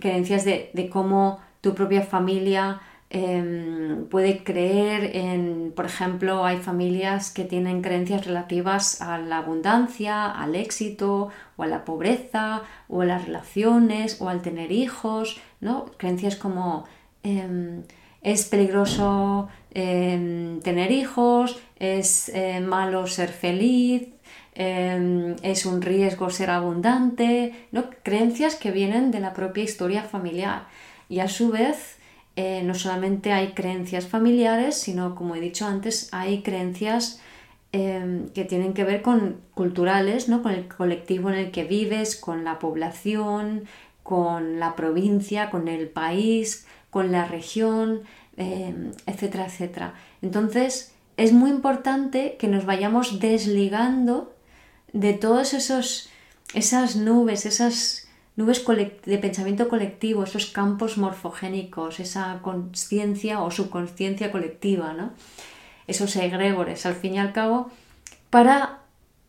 creencias 0.00 0.44
de, 0.44 0.90
cómo 0.90 1.40
tu 1.60 1.74
propia 1.74 2.02
familia 2.02 2.80
em, 3.10 4.06
puede 4.06 4.42
creer 4.42 5.16
en, 5.16 5.72
por 5.74 5.86
ejemplo, 5.86 6.44
hay 6.44 6.58
familias 6.58 7.30
que 7.30 7.44
tienen 7.44 7.82
creencias 7.82 8.26
relativas 8.26 9.00
a 9.00 9.18
la 9.18 9.38
abundancia, 9.38 10.30
al 10.30 10.54
éxito, 10.54 11.30
o 11.56 11.62
a 11.62 11.66
la 11.66 11.84
pobreza, 11.84 12.62
o 12.88 13.02
a 13.02 13.04
las 13.06 13.24
relaciones, 13.24 14.20
o 14.20 14.28
al 14.28 14.42
tener 14.42 14.72
hijos, 14.72 15.40
¿no? 15.60 15.86
Creencias 15.96 16.36
como 16.36 16.84
em, 17.22 17.82
es 18.22 18.46
peligroso 18.46 19.48
em, 19.72 20.60
tener 20.60 20.90
hijos, 20.90 21.60
es 21.78 22.30
eh, 22.30 22.60
malo 22.60 23.06
ser 23.06 23.28
feliz, 23.28 24.13
Em, 24.54 25.34
es 25.42 25.66
un 25.66 25.82
riesgo 25.82 26.30
ser 26.30 26.50
abundante, 26.50 27.66
¿no? 27.72 27.90
creencias 28.04 28.54
que 28.54 28.70
vienen 28.70 29.10
de 29.10 29.18
la 29.20 29.34
propia 29.34 29.64
historia 29.64 30.02
familiar. 30.04 30.66
Y 31.08 31.18
a 31.18 31.28
su 31.28 31.50
vez, 31.50 31.96
eh, 32.36 32.62
no 32.62 32.74
solamente 32.74 33.32
hay 33.32 33.48
creencias 33.48 34.06
familiares, 34.06 34.76
sino, 34.76 35.14
como 35.16 35.34
he 35.34 35.40
dicho 35.40 35.66
antes, 35.66 36.08
hay 36.12 36.42
creencias 36.42 37.20
em, 37.72 38.28
que 38.28 38.44
tienen 38.44 38.72
que 38.74 38.84
ver 38.84 39.02
con 39.02 39.40
culturales, 39.54 40.28
¿no? 40.28 40.42
con 40.42 40.52
el 40.52 40.68
colectivo 40.68 41.30
en 41.30 41.36
el 41.36 41.50
que 41.50 41.64
vives, 41.64 42.14
con 42.14 42.44
la 42.44 42.60
población, 42.60 43.64
con 44.04 44.60
la 44.60 44.76
provincia, 44.76 45.50
con 45.50 45.66
el 45.66 45.88
país, 45.88 46.66
con 46.90 47.10
la 47.10 47.24
región, 47.26 48.02
em, 48.36 48.92
etcétera, 49.06 49.46
etcétera. 49.46 49.94
Entonces, 50.22 50.94
es 51.16 51.32
muy 51.32 51.50
importante 51.50 52.36
que 52.38 52.48
nos 52.48 52.64
vayamos 52.66 53.18
desligando 53.20 54.33
de 54.94 55.12
todas 55.12 55.52
esas 55.52 56.96
nubes, 56.96 57.44
esas 57.44 58.06
nubes 58.36 58.64
de 59.04 59.18
pensamiento 59.18 59.68
colectivo, 59.68 60.22
esos 60.22 60.46
campos 60.46 60.96
morfogénicos, 60.96 62.00
esa 62.00 62.40
conciencia 62.42 63.42
o 63.42 63.50
subconsciencia 63.50 64.30
colectiva, 64.30 64.94
¿no? 64.94 65.12
esos 65.88 66.14
egregores, 66.16 66.86
al 66.86 66.94
fin 66.94 67.14
y 67.14 67.18
al 67.18 67.32
cabo, 67.32 67.70
para 68.30 68.78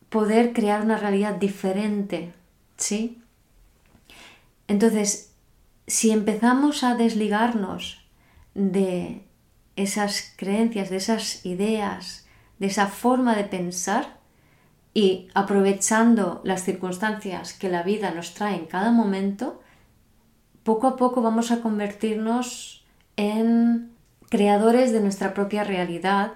poder 0.09 0.53
crear 0.53 0.81
una 0.81 0.97
realidad 0.97 1.33
diferente, 1.35 2.31
¿sí? 2.77 3.21
Entonces, 4.67 5.33
si 5.87 6.11
empezamos 6.11 6.83
a 6.83 6.95
desligarnos 6.95 8.05
de 8.53 9.23
esas 9.75 10.33
creencias, 10.37 10.89
de 10.89 10.97
esas 10.97 11.45
ideas, 11.45 12.27
de 12.59 12.67
esa 12.67 12.87
forma 12.87 13.35
de 13.35 13.43
pensar, 13.43 14.17
y 14.95 15.27
aprovechando 15.33 16.39
las 16.45 16.63
circunstancias 16.63 17.51
que 17.51 17.69
la 17.69 17.83
vida 17.83 18.11
nos 18.11 18.33
trae 18.33 18.55
en 18.55 18.65
cada 18.65 18.91
momento, 18.91 19.61
poco 20.63 20.87
a 20.87 20.95
poco 20.95 21.21
vamos 21.21 21.51
a 21.51 21.61
convertirnos 21.61 22.85
en 23.17 23.91
creadores 24.29 24.93
de 24.93 25.01
nuestra 25.01 25.33
propia 25.33 25.65
realidad, 25.65 26.31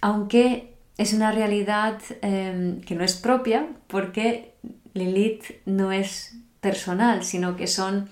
aunque 0.00 0.74
es 0.98 1.12
una 1.12 1.30
realidad 1.30 2.00
em, 2.20 2.80
que 2.80 2.96
no 2.96 3.04
es 3.04 3.14
propia 3.14 3.68
porque 3.86 4.54
Lilith 4.92 5.44
no 5.64 5.92
es 5.92 6.36
personal, 6.60 7.24
sino 7.24 7.56
que 7.56 7.68
son... 7.68 8.10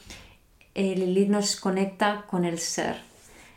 Eh, 0.76 0.94
Lilith 0.94 1.28
nos 1.28 1.56
conecta 1.56 2.24
con 2.28 2.44
el 2.44 2.60
ser. 2.60 3.02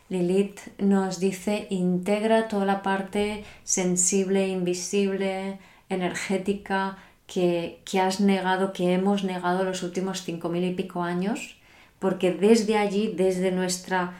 Lilith 0.08 0.58
nos 0.78 1.20
dice 1.20 1.68
integra 1.70 2.48
toda 2.48 2.66
la 2.66 2.82
parte 2.82 3.44
sensible, 3.62 4.48
invisible, 4.48 5.60
energética 5.88 6.98
que, 7.26 7.80
que 7.84 8.00
has 8.00 8.20
negado, 8.20 8.72
que 8.72 8.92
hemos 8.92 9.24
negado 9.24 9.64
los 9.64 9.82
últimos 9.82 10.22
cinco 10.22 10.48
mil 10.48 10.64
y 10.64 10.74
pico 10.74 11.02
años, 11.02 11.56
porque 11.98 12.32
desde 12.32 12.76
allí, 12.76 13.12
desde 13.16 13.50
nuestra 13.50 14.14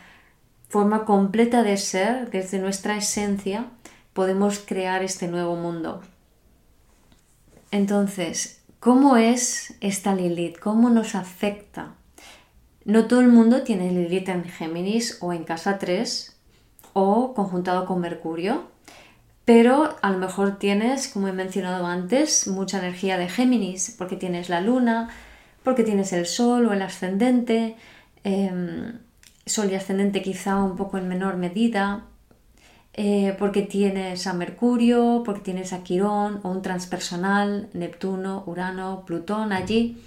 forma 0.69 1.05
completa 1.05 1.63
de 1.63 1.77
ser, 1.77 2.31
desde 2.31 2.59
nuestra 2.59 2.97
esencia, 2.97 3.67
podemos 4.13 4.59
crear 4.59 5.03
este 5.03 5.29
nuevo 5.29 5.57
mundo. 5.57 6.03
Entonces, 7.71 8.63
¿cómo 8.81 9.17
es 9.17 9.75
esta 9.81 10.15
Lilith? 10.15 10.59
¿Cómo 10.59 10.91
nos 10.91 11.15
afecta? 11.15 11.95
No 12.85 13.07
todo 13.07 13.21
el 13.21 13.29
mundo 13.29 13.63
tiene 13.63 13.91
Lilith 13.91 14.29
en 14.29 14.45
Géminis 14.45 15.19
o 15.21 15.33
en 15.33 15.45
casa 15.45 15.79
3 15.79 16.37
o 16.93 17.35
conjuntado 17.35 17.87
con 17.87 18.01
Mercurio, 18.01 18.69
pero 19.45 19.97
a 20.01 20.11
lo 20.11 20.19
mejor 20.19 20.59
tienes, 20.59 21.09
como 21.09 21.29
he 21.29 21.33
mencionado 21.33 21.87
antes, 21.87 22.47
mucha 22.47 22.79
energía 22.79 23.19
de 23.19 23.29
Géminis 23.29 23.95
porque 23.99 24.17
tienes 24.17 24.49
la 24.49 24.61
luna, 24.61 25.11
porque 25.63 25.85
tienes 25.85 26.13
el 26.13 26.27
sol 26.27 26.67
o 26.67 26.73
el 26.73 26.83
ascendente, 26.83 27.77
em, 28.25 28.99
sol 29.47 29.71
y 29.71 29.75
ascendente 29.75 30.23
quizá 30.23 30.63
un 30.63 30.77
poco 30.77 30.99
en 30.99 31.09
menor 31.09 31.37
medida, 31.37 32.05
eh, 32.95 33.35
porque 33.39 33.63
tienes 33.63 34.27
a 34.27 34.35
Mercurio, 34.35 35.23
porque 35.25 35.41
tienes 35.41 35.73
a 35.73 35.83
Quirón 35.83 36.41
o 36.45 36.51
un 36.51 36.63
transpersonal, 36.63 37.69
Neptuno, 37.73 38.45
Urano, 38.47 39.05
Plutón 39.05 39.53
allí. 39.53 39.99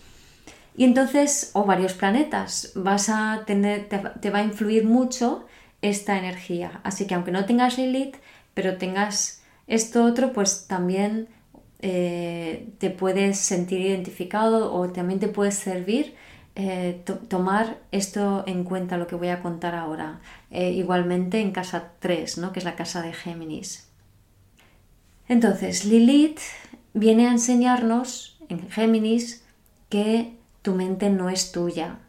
Y 0.78 0.86
entonces, 0.86 1.52
o 1.54 1.66
varios 1.66 1.94
planetas, 1.94 2.72
vas 2.76 3.10
a 3.10 3.44
tener, 3.46 3.90
te, 3.90 4.30
va 4.30 4.40
a 4.40 4.44
influir 4.44 4.86
mucho 4.86 5.46
esta 5.82 6.18
energía. 6.18 6.80
Así 6.84 7.08
que 7.08 7.16
aunque 7.16 7.32
no 7.32 7.46
tengas 7.46 7.78
Lilith, 7.78 8.16
pero 8.58 8.78
tengas 8.78 9.44
esto 9.68 10.04
otro, 10.04 10.34
pues 10.34 10.66
también 10.66 11.28
eh, 11.80 12.70
te 12.80 12.90
puedes 12.90 13.38
sentir 13.38 13.82
identificado 13.82 14.74
o 14.74 14.90
también 14.90 15.20
te 15.20 15.28
puede 15.28 15.52
servir 15.52 16.16
eh, 16.56 17.04
tomar 17.28 17.78
esto 17.92 18.44
en 18.48 18.64
cuenta, 18.64 18.98
lo 18.98 19.06
que 19.06 19.14
voy 19.14 19.28
a 19.28 19.44
contar 19.44 19.76
ahora. 19.76 20.22
Eh, 20.50 20.72
igualmente 20.72 21.40
en 21.40 21.52
casa 21.52 21.92
3, 22.00 22.40
¿no? 22.40 22.52
que 22.52 22.58
es 22.58 22.66
la 22.66 22.76
casa 22.76 23.04
de 23.04 23.14
Géminis. 23.14 23.88
Entonces, 25.28 25.86
Lilith 25.86 26.40
viene 26.96 27.28
a 27.28 27.32
enseñarnos 27.34 28.40
en 28.50 28.68
Géminis 28.72 29.44
que 29.90 30.34
tu 30.64 30.74
mente 30.74 31.12
no 31.12 31.30
es 31.30 31.52
tuya. 31.52 32.00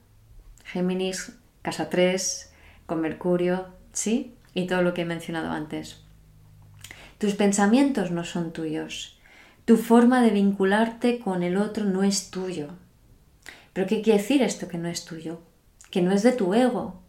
Géminis, 0.65 1.31
casa 1.61 1.91
3, 1.91 2.51
con 2.87 3.03
Mercurio, 3.03 3.67
¿sí? 3.93 4.33
Y 4.55 4.67
todo 4.67 4.81
lo 4.81 4.95
que 4.95 5.03
he 5.03 5.05
mencionado 5.05 5.51
antes. 5.51 6.08
Tus 7.19 7.35
pensamientos 7.35 8.13
no 8.13 8.25
son 8.25 8.53
tuyos. 8.53 9.19
Tu 9.65 9.77
forma 9.77 10.23
de 10.23 10.31
vincularte 10.31 11.19
con 11.19 11.43
el 11.43 11.57
otro 11.57 11.85
no 11.85 12.05
es 12.05 12.31
tuyo. 12.31 12.69
¿Pero 13.73 13.89
qué 13.89 14.03
quiere 14.03 14.21
decir 14.21 14.41
esto 14.41 14.69
que 14.69 14.79
no 14.79 14.89
es 14.89 15.05
tuyo? 15.05 15.41
Que 15.91 16.01
no 16.01 16.13
es 16.13 16.23
de 16.23 16.31
tu 16.31 16.55
ego. 16.55 17.01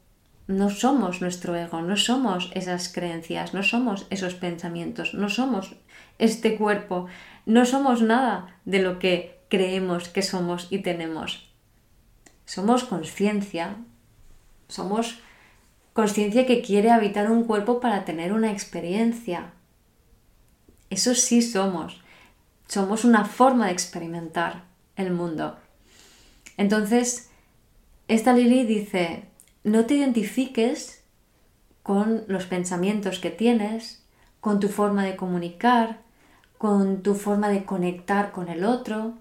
No 0.47 0.71
somos 0.71 1.21
nuestro 1.21 1.55
ego, 1.55 1.83
no 1.83 1.95
somos 1.95 2.51
esas 2.55 2.91
creencias, 2.91 3.53
no 3.53 3.61
somos 3.61 4.07
esos 4.09 4.33
pensamientos, 4.33 5.13
no 5.13 5.29
somos 5.29 5.75
este 6.17 6.57
cuerpo, 6.57 7.05
no 7.45 7.65
somos 7.65 8.01
nada 8.01 8.57
de 8.65 8.81
lo 8.81 8.97
que 8.97 9.39
creemos 9.47 10.09
que 10.09 10.23
somos 10.23 10.67
y 10.71 10.79
tenemos. 10.79 11.51
Somos 12.45 12.83
conciencia, 12.83 13.75
somos 14.67 15.19
conciencia 15.93 16.47
que 16.47 16.63
quiere 16.63 16.89
habitar 16.89 17.29
un 17.29 17.43
cuerpo 17.43 17.79
para 17.79 18.05
tener 18.05 18.33
una 18.33 18.51
experiencia. 18.51 19.53
Eso 20.89 21.15
sí 21.15 21.41
somos. 21.41 22.01
Somos 22.67 23.05
una 23.05 23.25
forma 23.25 23.67
de 23.67 23.73
experimentar 23.73 24.63
el 24.95 25.11
mundo. 25.11 25.57
Entonces, 26.57 27.29
esta 28.07 28.33
Lili 28.33 28.65
dice, 28.65 29.23
no 29.63 29.85
te 29.85 29.95
identifiques 29.95 31.03
con 31.83 32.23
los 32.27 32.45
pensamientos 32.45 33.19
que 33.19 33.29
tienes, 33.31 34.03
con 34.39 34.59
tu 34.59 34.67
forma 34.67 35.03
de 35.03 35.15
comunicar, 35.15 36.01
con 36.57 37.01
tu 37.01 37.15
forma 37.15 37.49
de 37.49 37.65
conectar 37.65 38.31
con 38.31 38.49
el 38.49 38.65
otro, 38.65 39.13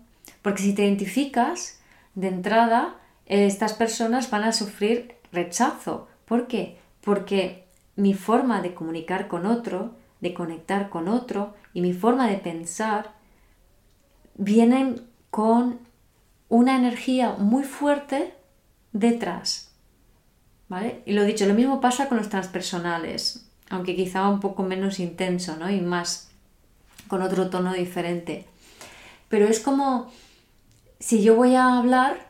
porque 0.42 0.62
si 0.62 0.74
te 0.74 0.82
identificas, 0.84 1.78
de 2.14 2.28
entrada, 2.28 2.96
estas 3.26 3.74
personas 3.74 4.28
van 4.30 4.42
a 4.42 4.52
sufrir 4.52 5.14
rechazo. 5.32 6.08
¿Por 6.24 6.48
qué? 6.48 6.78
Porque 7.00 7.64
mi 7.94 8.14
forma 8.14 8.60
de 8.60 8.74
comunicar 8.74 9.28
con 9.28 9.46
otro, 9.46 9.94
de 10.20 10.34
conectar 10.34 10.88
con 10.88 11.08
otro 11.08 11.54
y 11.72 11.80
mi 11.80 11.92
forma 11.92 12.28
de 12.28 12.36
pensar 12.36 13.12
vienen 14.34 15.06
con 15.30 15.78
una 16.48 16.76
energía 16.76 17.34
muy 17.38 17.64
fuerte 17.64 18.34
detrás. 18.92 19.72
¿Vale? 20.68 21.02
Y 21.06 21.12
lo 21.12 21.24
dicho, 21.24 21.46
lo 21.46 21.54
mismo 21.54 21.80
pasa 21.80 22.08
con 22.08 22.18
los 22.18 22.28
transpersonales, 22.28 23.48
aunque 23.70 23.96
quizá 23.96 24.28
un 24.28 24.40
poco 24.40 24.62
menos 24.62 25.00
intenso, 25.00 25.56
¿no? 25.56 25.70
Y 25.70 25.80
más 25.80 26.30
con 27.08 27.22
otro 27.22 27.48
tono 27.48 27.72
diferente. 27.72 28.44
Pero 29.28 29.46
es 29.46 29.60
como 29.60 30.10
si 31.00 31.22
yo 31.22 31.36
voy 31.36 31.54
a 31.54 31.78
hablar 31.78 32.28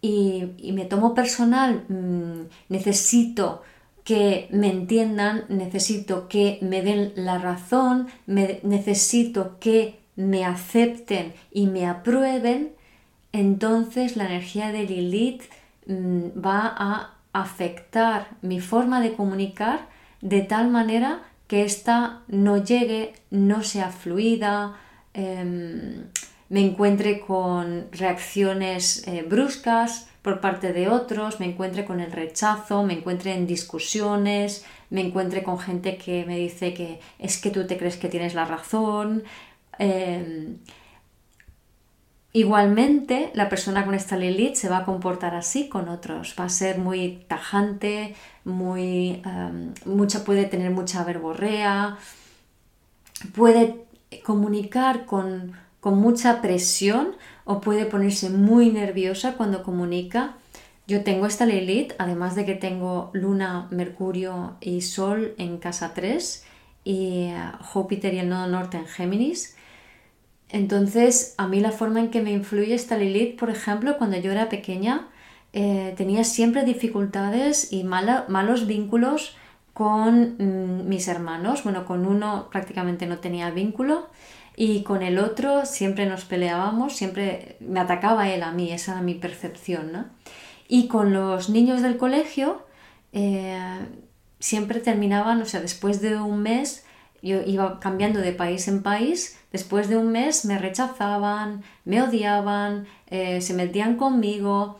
y, 0.00 0.72
me 0.72 0.84
tomo 0.84 1.14
personal, 1.14 1.84
mm, 1.88 2.48
necesito 2.68 3.62
que 4.06 4.46
me 4.52 4.70
entiendan, 4.70 5.46
necesito 5.48 6.28
que 6.28 6.60
me 6.62 6.80
den 6.80 7.12
la 7.16 7.38
razón, 7.38 8.06
necesito 8.26 9.58
que 9.58 9.98
me 10.14 10.44
acepten 10.44 11.34
y 11.50 11.66
me 11.66 11.86
aprueben, 11.86 12.70
entonces 13.32 14.16
la 14.16 14.26
energía 14.26 14.70
de 14.70 14.84
Lilith 14.84 15.42
mm, 15.88 16.40
va 16.40 16.72
a 16.78 17.16
afectar 17.32 18.28
mi 18.42 18.60
forma 18.60 19.00
de 19.00 19.14
comunicar 19.14 19.88
de 20.20 20.40
tal 20.42 20.70
manera 20.70 21.24
que 21.48 21.64
ésta 21.64 22.22
no 22.28 22.62
llegue, 22.62 23.12
no 23.30 23.64
sea 23.64 23.90
fluida, 23.90 24.76
em, 25.14 26.04
me 26.48 26.60
encuentre 26.60 27.18
con 27.18 27.88
reacciones 27.90 29.02
eh, 29.08 29.26
bruscas 29.28 30.08
por 30.26 30.40
parte 30.40 30.72
de 30.72 30.88
otros, 30.88 31.38
me 31.38 31.46
encuentre 31.46 31.84
con 31.84 32.00
el 32.00 32.10
rechazo, 32.10 32.82
me 32.82 32.94
encuentre 32.94 33.32
en 33.32 33.46
discusiones, 33.46 34.64
me 34.90 35.00
encuentre 35.00 35.44
con 35.44 35.56
gente 35.56 35.96
que 35.98 36.24
me 36.26 36.36
dice 36.36 36.74
que 36.74 36.98
es 37.20 37.38
que 37.40 37.52
tú 37.52 37.64
te 37.64 37.78
crees 37.78 37.96
que 37.96 38.08
tienes 38.08 38.34
la 38.34 38.44
razón. 38.44 39.22
Em, 39.78 40.58
Igualmente, 42.32 43.30
la 43.34 43.48
persona 43.48 43.84
con 43.84 43.94
esta 43.94 44.16
Lilith 44.16 44.56
se 44.56 44.68
va 44.68 44.78
a 44.78 44.84
comportar 44.84 45.34
así 45.34 45.68
con 45.68 45.88
otros, 45.88 46.34
va 46.38 46.44
a 46.44 46.48
ser 46.50 46.78
muy 46.78 47.24
tajante, 47.28 48.14
muy, 48.44 49.22
em, 49.24 49.72
mucha, 49.86 50.24
puede 50.24 50.44
tener 50.44 50.70
mucha 50.70 51.02
verborrea, 51.04 51.96
puede 53.34 53.86
comunicar 54.24 55.06
con, 55.06 55.52
con 55.80 55.98
mucha 55.98 56.42
presión 56.42 57.16
o 57.46 57.60
puede 57.60 57.86
ponerse 57.86 58.28
muy 58.28 58.70
nerviosa 58.70 59.34
cuando 59.36 59.62
comunica. 59.62 60.34
Yo 60.86 61.02
tengo 61.04 61.26
esta 61.26 61.46
Lilith, 61.46 61.94
además 61.98 62.34
de 62.34 62.44
que 62.44 62.54
tengo 62.54 63.10
Luna, 63.14 63.68
Mercurio 63.70 64.56
y 64.60 64.82
Sol 64.82 65.34
en 65.38 65.56
casa 65.58 65.94
3 65.94 66.44
y 66.84 67.28
eh, 67.28 67.42
Júpiter 67.60 68.14
y 68.14 68.18
el 68.18 68.28
nodo 68.28 68.48
norte 68.48 68.76
en 68.76 68.86
Géminis. 68.86 69.56
Entonces, 70.48 71.34
a 71.38 71.46
mí 71.46 71.60
la 71.60 71.70
forma 71.72 72.00
en 72.00 72.10
que 72.10 72.20
me 72.20 72.32
influye 72.32 72.74
esta 72.74 72.96
Lilith, 72.96 73.38
por 73.38 73.50
ejemplo, 73.50 73.96
cuando 73.96 74.16
yo 74.18 74.32
era 74.32 74.48
pequeña, 74.48 75.08
eh, 75.52 75.94
tenía 75.96 76.24
siempre 76.24 76.64
dificultades 76.64 77.72
y 77.72 77.84
malos 77.84 78.66
vínculos 78.66 79.36
con 79.72 80.36
mm, 80.38 80.88
mis 80.88 81.06
hermanos. 81.06 81.62
Bueno, 81.62 81.84
con 81.84 82.06
uno 82.06 82.48
prácticamente 82.50 83.06
no 83.06 83.18
tenía 83.18 83.50
vínculo 83.50 84.08
y 84.56 84.82
con 84.82 85.02
el 85.02 85.18
otro 85.18 85.66
siempre 85.66 86.06
nos 86.06 86.24
peleábamos, 86.24 86.96
siempre 86.96 87.58
me 87.60 87.78
atacaba 87.78 88.30
él 88.30 88.42
a 88.42 88.52
mí, 88.52 88.72
esa 88.72 88.92
era 88.92 89.02
mi 89.02 89.14
percepción. 89.14 89.92
¿no? 89.92 90.06
Y 90.66 90.88
con 90.88 91.12
los 91.12 91.50
niños 91.50 91.82
del 91.82 91.98
colegio 91.98 92.62
eh, 93.12 93.58
siempre 94.40 94.80
terminaban, 94.80 95.42
o 95.42 95.44
sea, 95.44 95.60
después 95.60 96.00
de 96.00 96.16
un 96.16 96.42
mes 96.42 96.86
yo 97.22 97.42
iba 97.44 97.80
cambiando 97.80 98.20
de 98.20 98.32
país 98.32 98.66
en 98.68 98.82
país, 98.82 99.38
después 99.52 99.88
de 99.88 99.96
un 99.96 100.12
mes 100.12 100.44
me 100.44 100.58
rechazaban, 100.58 101.62
me 101.84 102.00
odiaban, 102.00 102.86
eh, 103.08 103.40
se 103.40 103.52
metían 103.52 103.96
conmigo. 103.96 104.78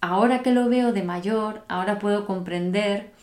Ahora 0.00 0.42
que 0.42 0.52
lo 0.52 0.68
veo 0.68 0.92
de 0.92 1.02
mayor, 1.02 1.64
ahora 1.68 1.98
puedo 1.98 2.26
comprender, 2.26 3.13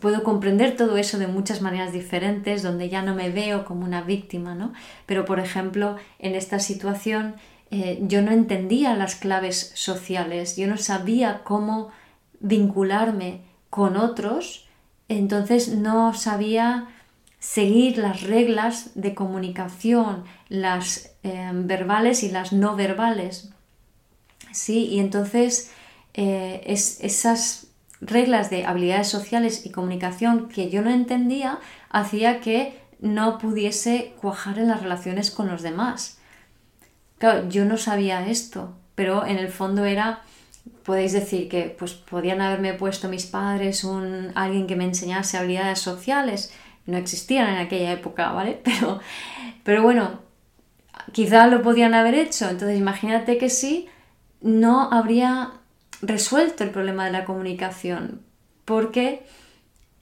puedo 0.00 0.22
comprender 0.22 0.76
todo 0.76 0.96
eso 0.96 1.18
de 1.18 1.26
muchas 1.26 1.62
maneras 1.62 1.92
diferentes, 1.92 2.62
donde 2.62 2.88
ya 2.88 3.02
no 3.02 3.14
me 3.14 3.30
veo 3.30 3.64
como 3.64 3.84
una 3.84 4.02
víctima, 4.02 4.54
¿no? 4.54 4.72
Pero 5.06 5.24
por 5.24 5.40
ejemplo, 5.40 5.96
en 6.18 6.34
esta 6.34 6.58
situación 6.58 7.36
eh, 7.70 7.98
yo 8.02 8.22
no 8.22 8.32
entendía 8.32 8.94
las 8.94 9.14
claves 9.14 9.72
sociales, 9.74 10.56
yo 10.56 10.66
no 10.66 10.76
sabía 10.76 11.42
cómo 11.44 11.90
vincularme 12.40 13.42
con 13.70 13.96
otros, 13.96 14.68
entonces 15.08 15.68
no 15.68 16.14
sabía 16.14 16.88
seguir 17.38 17.98
las 17.98 18.22
reglas 18.22 18.92
de 18.94 19.14
comunicación, 19.14 20.24
las 20.48 21.12
eh, 21.22 21.50
verbales 21.52 22.22
y 22.22 22.30
las 22.30 22.52
no 22.52 22.76
verbales. 22.76 23.50
Sí, 24.52 24.86
y 24.86 24.98
entonces 24.98 25.70
eh, 26.14 26.62
es, 26.66 26.98
esas 27.02 27.67
reglas 28.00 28.50
de 28.50 28.64
habilidades 28.64 29.08
sociales 29.08 29.66
y 29.66 29.70
comunicación 29.70 30.48
que 30.48 30.70
yo 30.70 30.82
no 30.82 30.90
entendía 30.90 31.58
hacía 31.90 32.40
que 32.40 32.78
no 33.00 33.38
pudiese 33.38 34.14
cuajar 34.20 34.58
en 34.58 34.68
las 34.68 34.82
relaciones 34.82 35.30
con 35.30 35.48
los 35.48 35.62
demás. 35.62 36.18
Claro, 37.18 37.48
yo 37.48 37.64
no 37.64 37.76
sabía 37.76 38.26
esto, 38.28 38.76
pero 38.94 39.26
en 39.26 39.38
el 39.38 39.48
fondo 39.48 39.84
era, 39.84 40.22
podéis 40.84 41.12
decir 41.12 41.48
que 41.48 41.74
pues 41.76 41.94
podían 41.94 42.40
haberme 42.40 42.74
puesto 42.74 43.08
mis 43.08 43.26
padres 43.26 43.84
un 43.84 44.30
alguien 44.34 44.66
que 44.66 44.76
me 44.76 44.84
enseñase 44.84 45.36
habilidades 45.36 45.80
sociales, 45.80 46.52
no 46.86 46.96
existían 46.96 47.48
en 47.48 47.58
aquella 47.58 47.92
época, 47.92 48.32
¿vale? 48.32 48.60
Pero, 48.64 49.00
pero 49.62 49.82
bueno, 49.82 50.20
quizá 51.12 51.46
lo 51.46 51.62
podían 51.62 51.92
haber 51.92 52.14
hecho, 52.14 52.48
entonces 52.48 52.78
imagínate 52.78 53.36
que 53.36 53.50
sí, 53.50 53.86
no 54.40 54.90
habría 54.90 55.57
resuelto 56.02 56.64
el 56.64 56.70
problema 56.70 57.04
de 57.06 57.12
la 57.12 57.24
comunicación, 57.24 58.22
porque 58.64 59.22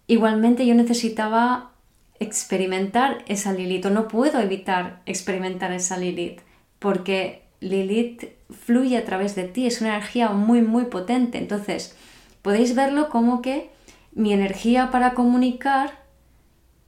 igualmente 0.06 0.66
yo 0.66 0.74
necesitaba 0.74 1.72
experimentar 2.18 3.24
esa 3.26 3.52
Lilith, 3.52 3.86
o 3.86 3.90
no 3.90 4.08
puedo 4.08 4.40
evitar 4.40 5.02
experimentar 5.06 5.72
esa 5.72 5.98
Lilith, 5.98 6.40
porque 6.78 7.42
Lilith 7.60 8.24
fluye 8.50 8.96
a 8.96 9.04
través 9.04 9.34
de 9.34 9.44
ti, 9.44 9.66
es 9.66 9.80
una 9.80 9.90
energía 9.90 10.30
muy, 10.30 10.62
muy 10.62 10.84
potente. 10.86 11.38
Entonces, 11.38 11.96
podéis 12.42 12.74
verlo 12.74 13.08
como 13.08 13.42
que 13.42 13.70
mi 14.12 14.32
energía 14.32 14.90
para 14.90 15.14
comunicar, 15.14 16.04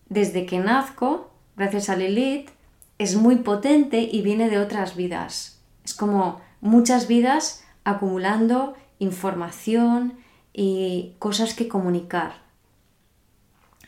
desde 0.09 0.47
que 0.47 0.59
nazco, 0.59 1.31
gracias 1.57 1.90
a 1.90 1.97
Lilith, 1.97 2.51
es 2.99 3.16
muy 3.16 3.37
potente 3.37 4.09
y 4.11 4.23
viene 4.23 4.49
de 4.49 4.59
otras 4.59 4.97
vidas. 4.97 5.61
Es 5.85 5.94
como 5.94 6.40
muchas 6.61 7.07
vidas 7.07 7.64
acumulando 7.85 8.75
información 8.99 10.15
y 10.53 11.15
cosas 11.19 11.55
que 11.55 11.69
comunicar. 11.69 12.35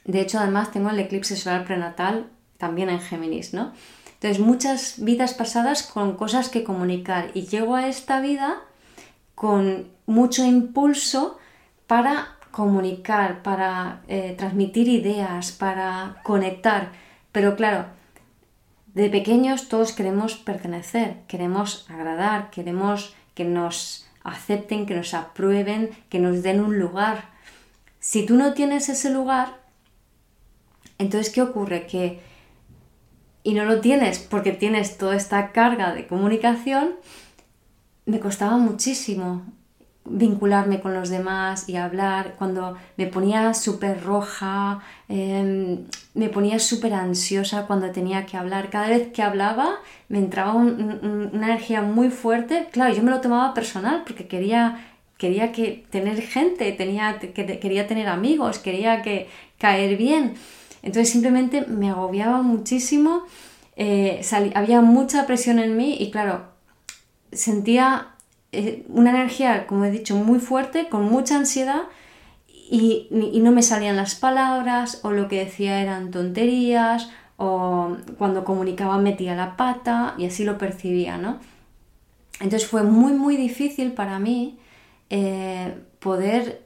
De 0.04 0.20
hecho, 0.20 0.38
además 0.38 0.70
tengo 0.70 0.90
el 0.90 0.98
eclipse 0.98 1.36
solar 1.36 1.64
prenatal 1.64 2.28
también 2.58 2.90
en 2.90 3.00
Géminis, 3.00 3.54
¿no? 3.54 3.72
Entonces, 4.14 4.38
muchas 4.38 5.02
vidas 5.02 5.34
pasadas 5.34 5.82
con 5.82 6.16
cosas 6.16 6.48
que 6.48 6.62
comunicar 6.62 7.30
y 7.34 7.46
llego 7.46 7.74
a 7.74 7.88
esta 7.88 8.20
vida 8.20 8.60
con 9.34 9.88
mucho 10.06 10.44
impulso 10.44 11.38
para 11.86 12.36
comunicar, 12.50 13.42
para 13.42 14.02
eh, 14.08 14.34
transmitir 14.36 14.88
ideas, 14.88 15.52
para 15.52 16.16
conectar. 16.22 16.92
Pero 17.32 17.56
claro, 17.56 17.86
de 18.94 19.08
pequeños 19.08 19.68
todos 19.68 19.92
queremos 19.92 20.36
pertenecer, 20.36 21.22
queremos 21.26 21.86
agradar, 21.88 22.50
queremos 22.50 23.14
que 23.34 23.44
nos 23.44 24.09
acepten, 24.22 24.86
que 24.86 24.94
nos 24.94 25.14
aprueben, 25.14 25.90
que 26.08 26.18
nos 26.18 26.42
den 26.42 26.60
un 26.60 26.78
lugar. 26.78 27.30
Si 27.98 28.26
tú 28.26 28.36
no 28.36 28.54
tienes 28.54 28.88
ese 28.88 29.10
lugar, 29.10 29.60
entonces 30.98 31.32
¿qué 31.32 31.42
ocurre? 31.42 31.86
Que 31.86 32.20
y 33.42 33.54
no 33.54 33.64
lo 33.64 33.80
tienes 33.80 34.18
porque 34.18 34.52
tienes 34.52 34.98
toda 34.98 35.16
esta 35.16 35.52
carga 35.52 35.94
de 35.94 36.06
comunicación, 36.06 36.96
me 38.04 38.20
costaba 38.20 38.58
muchísimo 38.58 39.42
vincularme 40.10 40.80
con 40.80 40.94
los 40.94 41.08
demás 41.08 41.68
y 41.68 41.76
hablar. 41.76 42.34
Cuando 42.38 42.76
me 42.96 43.06
ponía 43.06 43.54
súper 43.54 44.02
roja, 44.02 44.80
em, 45.08 45.86
me 46.14 46.28
ponía 46.28 46.58
súper 46.58 46.94
ansiosa 46.94 47.66
cuando 47.66 47.90
tenía 47.90 48.26
que 48.26 48.36
hablar. 48.36 48.70
Cada 48.70 48.88
vez 48.88 49.08
que 49.12 49.22
hablaba 49.22 49.76
me 50.08 50.18
entraba 50.18 50.54
una 50.54 51.46
energía 51.46 51.82
muy 51.82 52.10
fuerte. 52.10 52.68
Claro, 52.72 52.94
yo 52.94 53.02
me 53.02 53.10
lo 53.10 53.20
tomaba 53.20 53.54
personal 53.54 54.02
porque 54.06 54.26
quería, 54.26 54.84
quería 55.16 55.52
que 55.52 55.86
tener 55.90 56.20
gente, 56.22 56.72
tenía, 56.72 57.18
que, 57.18 57.32
quería 57.32 57.86
tener 57.86 58.08
amigos, 58.08 58.58
quería 58.58 59.02
que 59.02 59.28
caer 59.58 59.96
bien. 59.96 60.34
Entonces 60.82 61.10
simplemente 61.10 61.66
me 61.66 61.90
agobiaba 61.90 62.42
muchísimo, 62.42 63.24
eh, 63.76 64.22
había 64.54 64.80
mucha 64.80 65.26
presión 65.26 65.58
en 65.58 65.76
mí 65.76 65.96
y 66.00 66.10
claro, 66.10 66.44
sentía 67.32 68.08
una 68.88 69.10
energía, 69.10 69.66
como 69.66 69.84
he 69.84 69.90
dicho, 69.90 70.16
muy 70.16 70.40
fuerte, 70.40 70.88
con 70.88 71.04
mucha 71.04 71.36
ansiedad 71.36 71.82
y, 72.48 73.08
no 73.10 73.50
me 73.52 73.62
salían 73.62 73.96
las 73.96 74.14
palabras 74.14 75.00
o 75.02 75.10
lo 75.10 75.28
que 75.28 75.44
decía 75.44 75.80
eran 75.82 76.10
tonterías 76.10 77.10
o 77.36 77.96
cuando 78.18 78.44
comunicaba 78.44 78.98
metía 78.98 79.34
la 79.34 79.56
pata 79.56 80.14
y 80.18 80.26
así 80.26 80.44
lo 80.44 80.58
percibía, 80.58 81.16
¿no? 81.16 81.38
Entonces 82.40 82.68
fue 82.68 82.82
muy 82.82 83.12
muy 83.12 83.36
difícil 83.36 83.92
para 83.92 84.18
mí 84.18 84.58
eh, 85.10 85.74
poder 85.98 86.64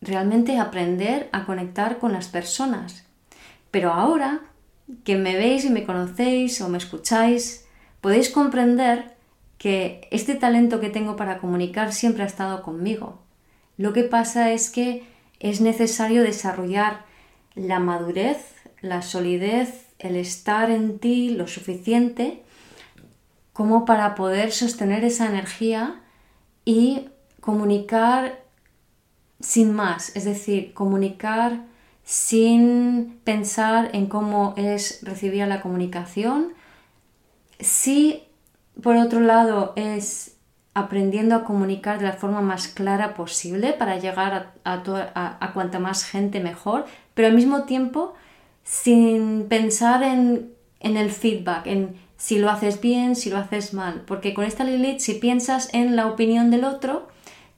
realmente 0.00 0.58
aprender 0.58 1.28
a 1.32 1.46
conectar 1.46 1.98
con 1.98 2.12
las 2.12 2.28
personas. 2.28 3.06
Pero 3.70 3.92
ahora 3.92 4.40
que 5.04 5.16
me 5.16 5.36
veis 5.36 5.64
y 5.64 5.70
me 5.70 5.84
conocéis 5.84 6.60
o 6.60 6.68
me 6.68 6.78
escucháis, 6.78 7.66
podéis 8.00 8.28
comprender 8.28 9.13
que 9.58 10.08
este 10.10 10.34
talento 10.34 10.80
que 10.80 10.90
tengo 10.90 11.16
para 11.16 11.38
comunicar 11.38 11.92
siempre 11.92 12.22
ha 12.22 12.26
estado 12.26 12.62
conmigo. 12.62 13.18
Lo 13.76 13.92
que 13.92 14.04
pasa 14.04 14.52
es 14.52 14.70
que 14.70 15.04
es 15.40 15.60
necesario 15.60 16.22
desarrollar 16.22 17.04
la 17.54 17.78
madurez, 17.78 18.54
la 18.80 19.02
solidez, 19.02 19.86
el 19.98 20.16
estar 20.16 20.70
en 20.70 20.98
ti 20.98 21.30
lo 21.30 21.46
suficiente 21.46 22.42
como 23.52 23.84
para 23.84 24.14
poder 24.16 24.52
sostener 24.52 25.04
esa 25.04 25.26
energía 25.26 26.00
y 26.64 27.08
comunicar 27.40 28.42
sin 29.40 29.72
más, 29.72 30.14
es 30.16 30.24
decir, 30.24 30.74
comunicar 30.74 31.64
sin 32.04 33.20
pensar 33.24 33.90
en 33.94 34.06
cómo 34.06 34.54
es 34.56 35.00
recibir 35.02 35.46
la 35.46 35.60
comunicación, 35.60 36.52
sí 37.60 38.23
por 38.82 38.96
otro 38.96 39.20
lado, 39.20 39.72
es 39.76 40.36
aprendiendo 40.74 41.36
a 41.36 41.44
comunicar 41.44 41.98
de 41.98 42.06
la 42.06 42.12
forma 42.14 42.40
más 42.40 42.66
clara 42.66 43.14
posible 43.14 43.72
para 43.72 43.96
llegar 43.98 44.52
a, 44.64 45.52
cuanta 45.54 45.78
más 45.78 46.04
gente 46.04 46.40
mejor, 46.40 46.84
pero 47.14 47.28
al 47.28 47.34
mismo 47.34 47.62
tiempo 47.62 48.14
sin 48.64 49.46
pensar 49.48 50.02
en, 50.02 50.52
en, 50.80 50.96
el 50.96 51.10
feedback, 51.10 51.66
en 51.66 51.96
si 52.16 52.38
lo 52.38 52.50
haces 52.50 52.80
bien, 52.80 53.14
si 53.14 53.30
lo 53.30 53.36
haces 53.36 53.72
mal, 53.72 54.02
porque 54.06 54.34
con 54.34 54.44
esta 54.44 54.64
Lilith, 54.64 54.98
si 54.98 55.14
piensas 55.14 55.68
en 55.72 55.94
la 55.94 56.08
opinión 56.08 56.50
del 56.50 56.64
otro, 56.64 57.06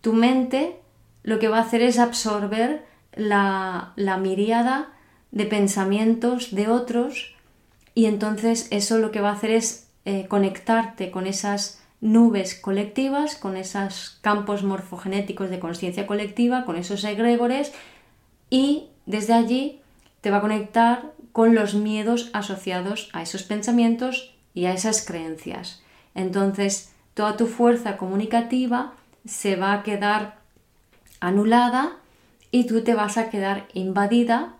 tu 0.03 0.13
mente 0.13 0.77
lo 1.23 1.39
que 1.39 1.49
va 1.49 1.59
a 1.59 1.63
hacer 1.63 1.81
es 1.81 1.99
absorber 1.99 2.85
la, 3.15 3.93
la 3.97 4.19
miríada 4.19 4.93
de 5.31 5.47
pensamientos 5.47 6.55
de 6.55 6.69
otros 6.69 7.35
y 7.95 8.07
entonces 8.07 8.69
eso 8.71 8.99
lo 8.99 9.11
que 9.11 9.21
va 9.21 9.31
a 9.31 9.35
hacer 9.35 9.51
es 9.51 9.86
eh, 10.07 10.27
conectarte 10.29 11.11
con 11.11 11.27
esas 11.27 11.83
nubes 12.01 12.55
colectivas, 12.55 13.35
con 13.35 13.57
esos 13.57 14.19
campos 14.21 14.63
morfogenéticos 14.63 15.51
de 15.51 15.59
conciencia 15.59 16.07
colectiva, 16.07 16.65
con 16.65 16.77
esos 16.77 17.03
egregores 17.03 17.73
y 18.49 18.87
desde 19.05 19.33
allí 19.33 19.81
te 20.21 20.31
va 20.31 20.39
a 20.39 20.43
conectar 20.43 21.13
con 21.33 21.57
los 21.57 21.75
miedos 21.75 22.31
asociados 22.33 23.11
a 23.15 23.23
esos 23.23 23.43
pensamientos 23.43 24.35
y 24.55 24.67
a 24.67 24.73
esas 24.73 25.05
creencias. 25.05 25.83
Entonces, 26.15 26.93
toda 27.15 27.37
tu 27.37 27.49
fuerza 27.49 27.97
comunicativa 27.97 28.93
se 29.25 29.57
va 29.57 29.73
a 29.73 29.83
quedar 29.83 30.39
anulada 31.19 31.97
y 32.53 32.67
tú 32.67 32.83
te 32.85 32.95
vas 32.95 33.19
a 33.19 33.29
quedar 33.29 33.67
invadida 33.75 34.55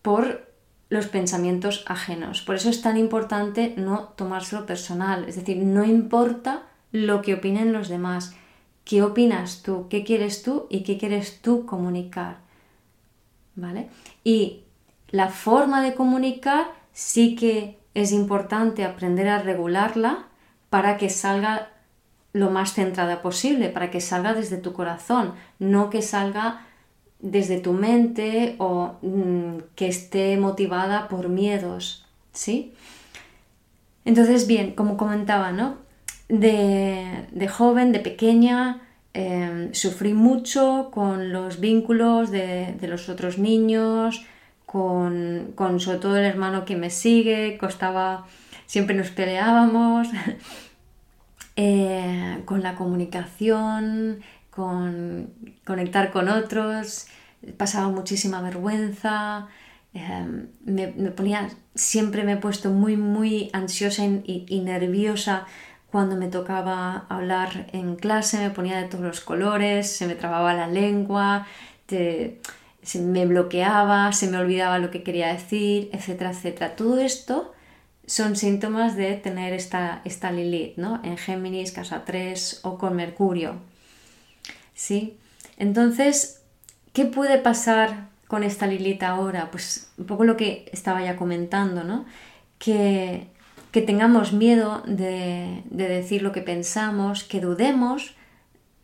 por 0.00 0.43
los 0.94 1.08
pensamientos 1.08 1.84
ajenos. 1.86 2.40
Por 2.40 2.54
eso 2.54 2.70
es 2.70 2.80
tan 2.80 2.96
importante 2.96 3.74
no 3.76 4.12
tomárselo 4.16 4.64
personal, 4.64 5.24
es 5.28 5.36
decir, 5.36 5.58
no 5.58 5.84
importa 5.84 6.62
lo 6.92 7.20
que 7.20 7.34
opinen 7.34 7.72
los 7.72 7.88
demás, 7.88 8.34
qué 8.84 9.02
opinas 9.02 9.62
tú, 9.62 9.88
qué 9.90 10.04
quieres 10.04 10.42
tú 10.42 10.66
y 10.70 10.84
qué 10.84 10.96
quieres 10.96 11.40
tú 11.42 11.66
comunicar. 11.66 12.38
¿Vale? 13.56 13.88
Y 14.22 14.62
la 15.08 15.28
forma 15.28 15.82
de 15.82 15.94
comunicar 15.94 16.66
sí 16.92 17.34
que 17.34 17.78
es 17.94 18.12
importante 18.12 18.84
aprender 18.84 19.28
a 19.28 19.42
regularla 19.42 20.26
para 20.70 20.96
que 20.96 21.10
salga 21.10 21.70
lo 22.32 22.50
más 22.50 22.74
centrada 22.74 23.22
posible, 23.22 23.68
para 23.68 23.90
que 23.90 24.00
salga 24.00 24.34
desde 24.34 24.56
tu 24.56 24.72
corazón, 24.72 25.34
no 25.58 25.90
que 25.90 26.02
salga 26.02 26.66
desde 27.24 27.58
tu 27.58 27.72
mente 27.72 28.54
o 28.58 28.94
mm, 29.02 29.74
que 29.74 29.88
esté 29.88 30.36
motivada 30.36 31.08
por 31.08 31.28
miedos, 31.28 32.04
¿sí? 32.32 32.74
Entonces, 34.04 34.46
bien, 34.46 34.72
como 34.72 34.96
comentaba, 34.96 35.50
¿no? 35.50 35.82
de, 36.28 37.48
joven, 37.48 37.92
de 37.92 38.00
pequeña, 38.00 38.80
em, 39.12 39.72
sufrí 39.72 40.14
mucho 40.14 40.90
con 40.92 41.32
los 41.32 41.60
vínculos 41.60 42.30
de, 42.30 42.76
los 42.82 43.08
otros 43.08 43.38
niños, 43.38 44.24
con, 44.66 45.52
con, 45.54 45.80
sobre 45.80 45.98
todo 45.98 46.16
el 46.16 46.24
hermano 46.24 46.64
que 46.64 46.76
me 46.76 46.90
sigue, 46.90 47.58
costaba, 47.58 48.26
siempre 48.66 48.96
nos 48.96 49.10
peleábamos, 49.10 50.08
eh, 51.56 52.42
con 52.44 52.62
la 52.62 52.74
comunicación, 52.74 54.20
con 54.54 55.32
conectar 55.64 56.12
con 56.12 56.28
otros, 56.28 57.06
pasaba 57.56 57.88
muchísima 57.88 58.40
vergüenza, 58.40 59.48
em, 59.94 60.48
me, 60.64 60.88
ponía, 61.10 61.50
siempre 61.74 62.24
me 62.24 62.32
he 62.32 62.36
puesto 62.36 62.70
muy, 62.70 62.96
muy 62.96 63.50
ansiosa 63.52 64.04
y, 64.04 64.60
nerviosa 64.64 65.46
cuando 65.90 66.16
me 66.16 66.28
tocaba 66.28 67.06
hablar 67.08 67.68
en 67.72 67.96
clase, 67.96 68.38
me 68.38 68.50
ponía 68.50 68.78
de 68.78 68.88
todos 68.88 69.04
los 69.04 69.20
colores, 69.20 69.90
se 69.96 70.06
me 70.06 70.14
trababa 70.14 70.54
la 70.54 70.66
lengua, 70.66 71.46
se 71.86 72.40
me 73.00 73.26
bloqueaba, 73.26 74.12
se 74.12 74.28
me 74.28 74.38
olvidaba 74.38 74.78
lo 74.78 74.90
que 74.90 75.02
quería 75.04 75.32
decir, 75.32 75.90
etcétera, 75.92 76.30
etcétera. 76.30 76.76
Todo 76.76 76.98
esto 76.98 77.52
son 78.06 78.36
síntomas 78.36 78.96
de 78.96 79.14
tener 79.14 79.52
esta, 79.52 80.00
esta 80.04 80.32
Lilith, 80.32 80.76
¿no? 80.76 81.00
En 81.04 81.16
Géminis, 81.16 81.72
casa 81.72 82.04
3 82.04 82.60
o 82.64 82.76
con 82.78 82.96
Mercurio. 82.96 83.73
¿Sí? 84.74 85.18
Entonces, 85.56 86.42
¿qué 86.92 87.04
puede 87.04 87.38
pasar 87.38 88.08
con 88.26 88.42
esta 88.42 88.66
Lilith 88.66 89.02
ahora? 89.02 89.50
Pues 89.50 89.90
un 89.96 90.06
poco 90.06 90.24
lo 90.24 90.36
que 90.36 90.68
estaba 90.72 91.02
ya 91.02 91.16
comentando, 91.16 91.84
¿no? 91.84 92.04
Que 92.58 93.28
que 93.74 93.82
tengamos 93.82 94.32
miedo 94.32 94.84
de, 94.86 95.64
decir 95.68 96.22
lo 96.22 96.30
que 96.30 96.42
pensamos, 96.42 97.24
que 97.24 97.40
dudemos 97.40 98.14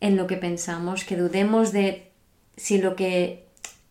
en 0.01 0.17
lo 0.17 0.27
que 0.27 0.35
pensamos, 0.35 1.05
que 1.05 1.15
dudemos 1.15 1.71
de 1.71 2.11
si 2.57 2.77
lo 2.77 2.97
que 2.97 3.45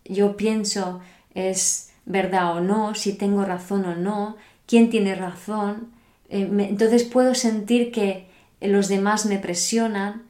yo 0.04 0.36
pienso 0.36 1.00
es 1.34 1.90
verdad 2.04 2.54
o 2.54 2.60
no, 2.60 2.94
si 2.94 3.14
tengo 3.14 3.46
razón 3.46 3.86
o 3.86 3.94
no, 3.94 4.36
quién 4.66 4.90
tiene 4.90 5.14
razón. 5.14 5.88
Eh, 6.28 6.46
entonces 6.68 7.04
puedo 7.04 7.34
sentir 7.34 7.92
que 7.92 8.28
los 8.60 8.88
demás 8.88 9.24
me 9.24 9.38
presionan. 9.38 10.24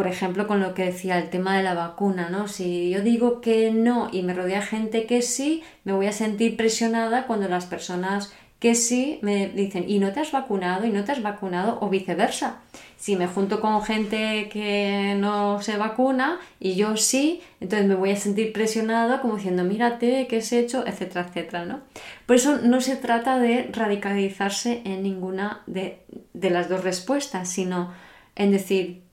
Por 0.00 0.06
ejemplo, 0.06 0.46
con 0.46 0.60
lo 0.60 0.72
que 0.72 0.86
decía 0.86 1.18
el 1.18 1.28
tema 1.28 1.58
de 1.58 1.62
la 1.62 1.74
vacuna, 1.74 2.30
¿no? 2.30 2.48
Si 2.48 2.88
yo 2.88 3.02
digo 3.02 3.42
que 3.42 3.70
no 3.70 4.08
y 4.10 4.22
me 4.22 4.32
rodea 4.32 4.62
gente 4.62 5.04
que 5.04 5.20
sí, 5.20 5.62
me 5.84 5.92
voy 5.92 6.06
a 6.06 6.12
sentir 6.12 6.56
presionada 6.56 7.26
cuando 7.26 7.48
las 7.48 7.66
personas 7.66 8.32
que 8.60 8.74
si 8.74 9.18
me 9.20 9.48
dicen, 9.48 9.84
¿y 9.86 9.98
no 9.98 10.10
te 10.10 10.20
has 10.20 10.32
vacunado? 10.32 10.86
¿Y 10.86 10.90
no 10.90 11.04
te 11.04 11.12
has 11.12 11.20
vacunado? 11.20 11.76
O 11.82 11.90
viceversa. 11.90 12.62
Si 12.96 13.14
me 13.14 13.26
junto 13.26 13.60
con 13.60 13.82
gente 13.82 14.48
que 14.50 15.16
no 15.18 15.60
se 15.60 15.76
vacuna 15.76 16.40
y 16.58 16.76
yo 16.76 16.96
sí, 16.96 17.42
entonces 17.60 17.86
me 17.86 17.94
voy 17.94 18.12
a 18.12 18.16
sentir 18.16 18.54
presionado 18.54 19.20
como 19.20 19.36
diciendo, 19.36 19.64
mírate, 19.64 20.26
¿qué 20.28 20.38
has 20.38 20.50
hecho? 20.52 20.82
etcétera, 20.86 21.26
etcétera, 21.28 21.66
¿no? 21.66 21.80
Por 22.24 22.36
eso 22.36 22.56
no 22.56 22.80
se 22.80 22.96
trata 22.96 23.38
de 23.38 23.68
radicalizarse 23.70 24.80
en 24.86 25.02
ninguna 25.02 25.60
de, 25.66 25.98
de 26.32 26.48
las 26.48 26.70
dos 26.70 26.84
respuestas, 26.84 27.50
sino 27.50 27.92
en 28.34 28.50
decir, 28.50 29.09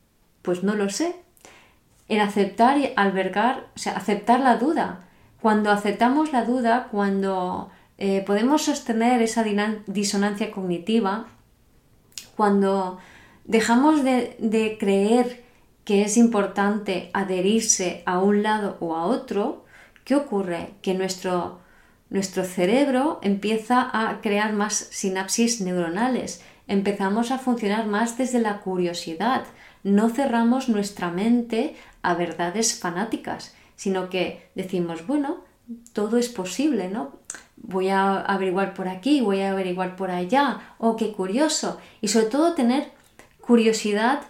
pues 0.48 0.64
no 0.64 0.76
lo 0.76 0.90
sé. 0.90 1.14
En 2.08 2.22
aceptar 2.22 2.78
y 2.78 2.94
albergar, 2.96 3.68
o 3.76 3.80
sea, 3.80 3.98
aceptar 3.98 4.40
la 4.40 4.56
duda. 4.56 5.10
Cuando 5.42 5.72
aceptamos 5.72 6.32
la 6.32 6.46
duda, 6.46 6.88
cuando 6.90 7.70
eh, 7.98 8.24
podemos 8.26 8.62
sostener 8.62 9.22
esa 9.22 9.44
disonancia 9.88 10.52
cognitiva 10.52 11.28
cuando 12.38 12.98
dejamos 13.44 14.06
de, 14.06 14.78
creer 14.80 15.44
que 15.84 16.04
es 16.04 16.16
importante 16.16 17.10
adherirse 17.14 18.04
a 18.06 18.20
un 18.20 18.42
lado 18.42 18.78
o 18.80 18.96
a 18.96 19.04
otro, 19.06 19.66
¿qué 20.06 20.16
ocurre? 20.16 20.76
Que 20.82 20.94
nuestro, 20.94 21.60
nuestro 22.10 22.46
cerebro 22.46 23.20
empieza 23.22 23.90
a 23.92 24.22
crear 24.22 24.54
más 24.54 24.76
sinapsis 24.76 25.60
neuronales, 25.60 26.42
empezamos 26.68 27.32
a 27.32 27.40
funcionar 27.40 27.88
más 27.88 28.18
desde 28.18 28.40
la 28.40 28.60
curiosidad, 28.60 29.46
no 29.84 30.10
cerramos 30.10 30.70
nuestra 30.70 31.12
mente 31.12 31.76
a 32.02 32.14
verdades 32.14 32.80
fanáticas, 32.80 33.56
sino 33.76 34.10
que 34.10 34.50
decimos, 34.56 35.06
bueno, 35.08 35.44
todo 35.94 36.18
es 36.18 36.30
posible, 36.30 36.90
¿no? 36.90 37.20
voy 37.58 37.90
a 37.90 38.22
averiguar 38.22 38.74
por 38.74 38.88
aquí, 38.88 39.22
voy 39.22 39.42
a 39.42 39.52
averiguar 39.52 39.96
por 39.96 40.12
allá, 40.12 40.76
oh, 40.78 40.96
qué 40.96 41.12
curioso. 41.12 41.80
Y 42.02 42.08
sobre 42.08 42.28
todo 42.28 42.54
tener 42.54 42.92
curiosidad 43.42 44.22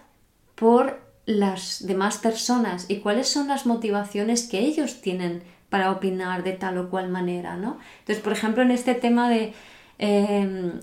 por 0.54 1.00
las 1.26 1.86
demás 1.86 2.18
personas 2.18 2.86
y 2.88 2.98
cuáles 2.98 3.28
son 3.28 3.48
las 3.48 3.66
motivaciones 3.66 4.48
que 4.48 4.60
ellos 4.60 5.00
tienen 5.00 5.42
para 5.68 5.92
opinar 5.92 6.42
de 6.42 6.52
tal 6.52 6.78
o 6.78 6.88
cual 6.88 7.10
manera, 7.10 7.56
¿no? 7.56 7.78
Entonces, 8.00 8.24
por 8.24 8.32
ejemplo, 8.32 8.62
en 8.62 8.70
este 8.70 8.94
tema 8.94 9.28
de 9.28 9.52
em, 9.98 10.80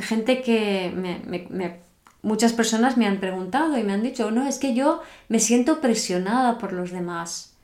gente 0.00 0.42
que 0.42 0.92
muchas 2.22 2.52
personas 2.52 2.96
me 2.96 3.06
han 3.06 3.20
preguntado 3.20 3.78
y 3.78 3.82
me 3.82 3.92
han 3.92 4.02
dicho, 4.02 4.30
no, 4.30 4.46
es 4.46 4.58
que 4.58 4.74
yo 4.74 5.02
me 5.28 5.40
siento 5.40 5.80
presionada 5.80 6.58
por 6.58 6.72
los 6.72 6.90
demás. 6.90 7.54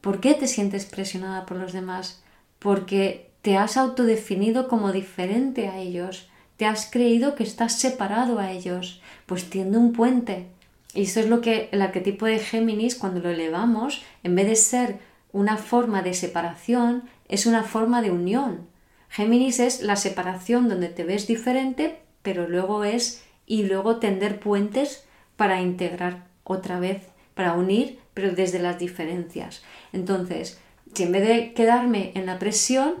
¿Por 0.00 0.20
qué 0.20 0.34
te 0.34 0.46
sientes 0.46 0.86
presionada 0.86 1.46
por 1.46 1.58
los 1.58 1.72
demás? 1.72 2.22
Porque 2.58 3.30
te 3.42 3.56
has 3.56 3.76
autodefinido 3.76 4.68
como 4.68 4.92
diferente 4.92 5.68
a 5.68 5.78
ellos, 5.78 6.28
te 6.56 6.66
has 6.66 6.90
creído 6.90 7.34
que 7.34 7.42
estás 7.42 7.78
separado 7.78 8.38
a 8.38 8.50
ellos, 8.50 9.00
pues 9.26 9.48
tiende 9.48 9.78
un 9.78 9.92
puente. 9.92 10.46
Y 10.92 11.02
eso 11.02 11.20
es 11.20 11.28
lo 11.28 11.40
que 11.40 11.68
el 11.72 11.82
arquetipo 11.82 12.26
de 12.26 12.38
Géminis, 12.38 12.96
cuando 12.96 13.20
lo 13.20 13.30
elevamos, 13.30 14.02
en 14.24 14.34
vez 14.34 14.46
de 14.46 14.56
ser 14.56 14.98
una 15.32 15.56
forma 15.56 16.02
de 16.02 16.14
separación, 16.14 17.04
es 17.28 17.46
una 17.46 17.62
forma 17.62 18.02
de 18.02 18.10
unión. 18.10 18.66
Géminis 19.10 19.58
es 19.58 19.82
la 19.82 19.96
separación 19.96 20.68
donde 20.68 20.88
te 20.88 21.04
ves 21.04 21.26
diferente, 21.26 22.00
pero 22.22 22.48
luego 22.48 22.84
es 22.84 23.24
y 23.44 23.64
luego 23.64 23.96
tender 23.96 24.38
puentes 24.38 25.04
para 25.36 25.60
integrar 25.60 26.28
otra 26.44 26.78
vez, 26.78 27.02
para 27.34 27.54
unir, 27.54 27.98
pero 28.14 28.30
desde 28.30 28.60
las 28.60 28.78
diferencias. 28.78 29.62
Entonces, 29.92 30.60
si 30.94 31.02
en 31.02 31.12
vez 31.12 31.26
de 31.26 31.52
quedarme 31.54 32.12
en 32.14 32.26
la 32.26 32.38
presión, 32.38 32.94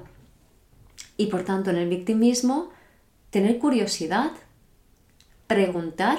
y 1.16 1.26
por 1.26 1.44
tanto 1.44 1.70
en 1.70 1.76
el 1.76 1.88
victimismo, 1.88 2.70
tener 3.30 3.58
curiosidad, 3.58 4.32
preguntar, 5.46 6.18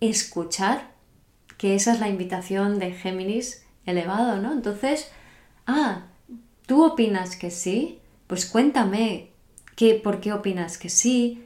escuchar, 0.00 0.90
que 1.58 1.74
esa 1.74 1.92
es 1.92 2.00
la 2.00 2.08
invitación 2.08 2.78
de 2.78 2.92
Géminis 2.92 3.66
elevado, 3.84 4.40
¿no? 4.40 4.52
Entonces, 4.52 5.10
ah, 5.66 6.06
¿tú 6.66 6.84
opinas 6.84 7.36
que 7.36 7.50
sí? 7.50 8.00
Pues 8.26 8.46
cuéntame 8.46 9.30
qué, 9.76 9.94
por 9.94 10.20
qué 10.20 10.32
opinas 10.32 10.78
que 10.78 10.88
sí, 10.88 11.44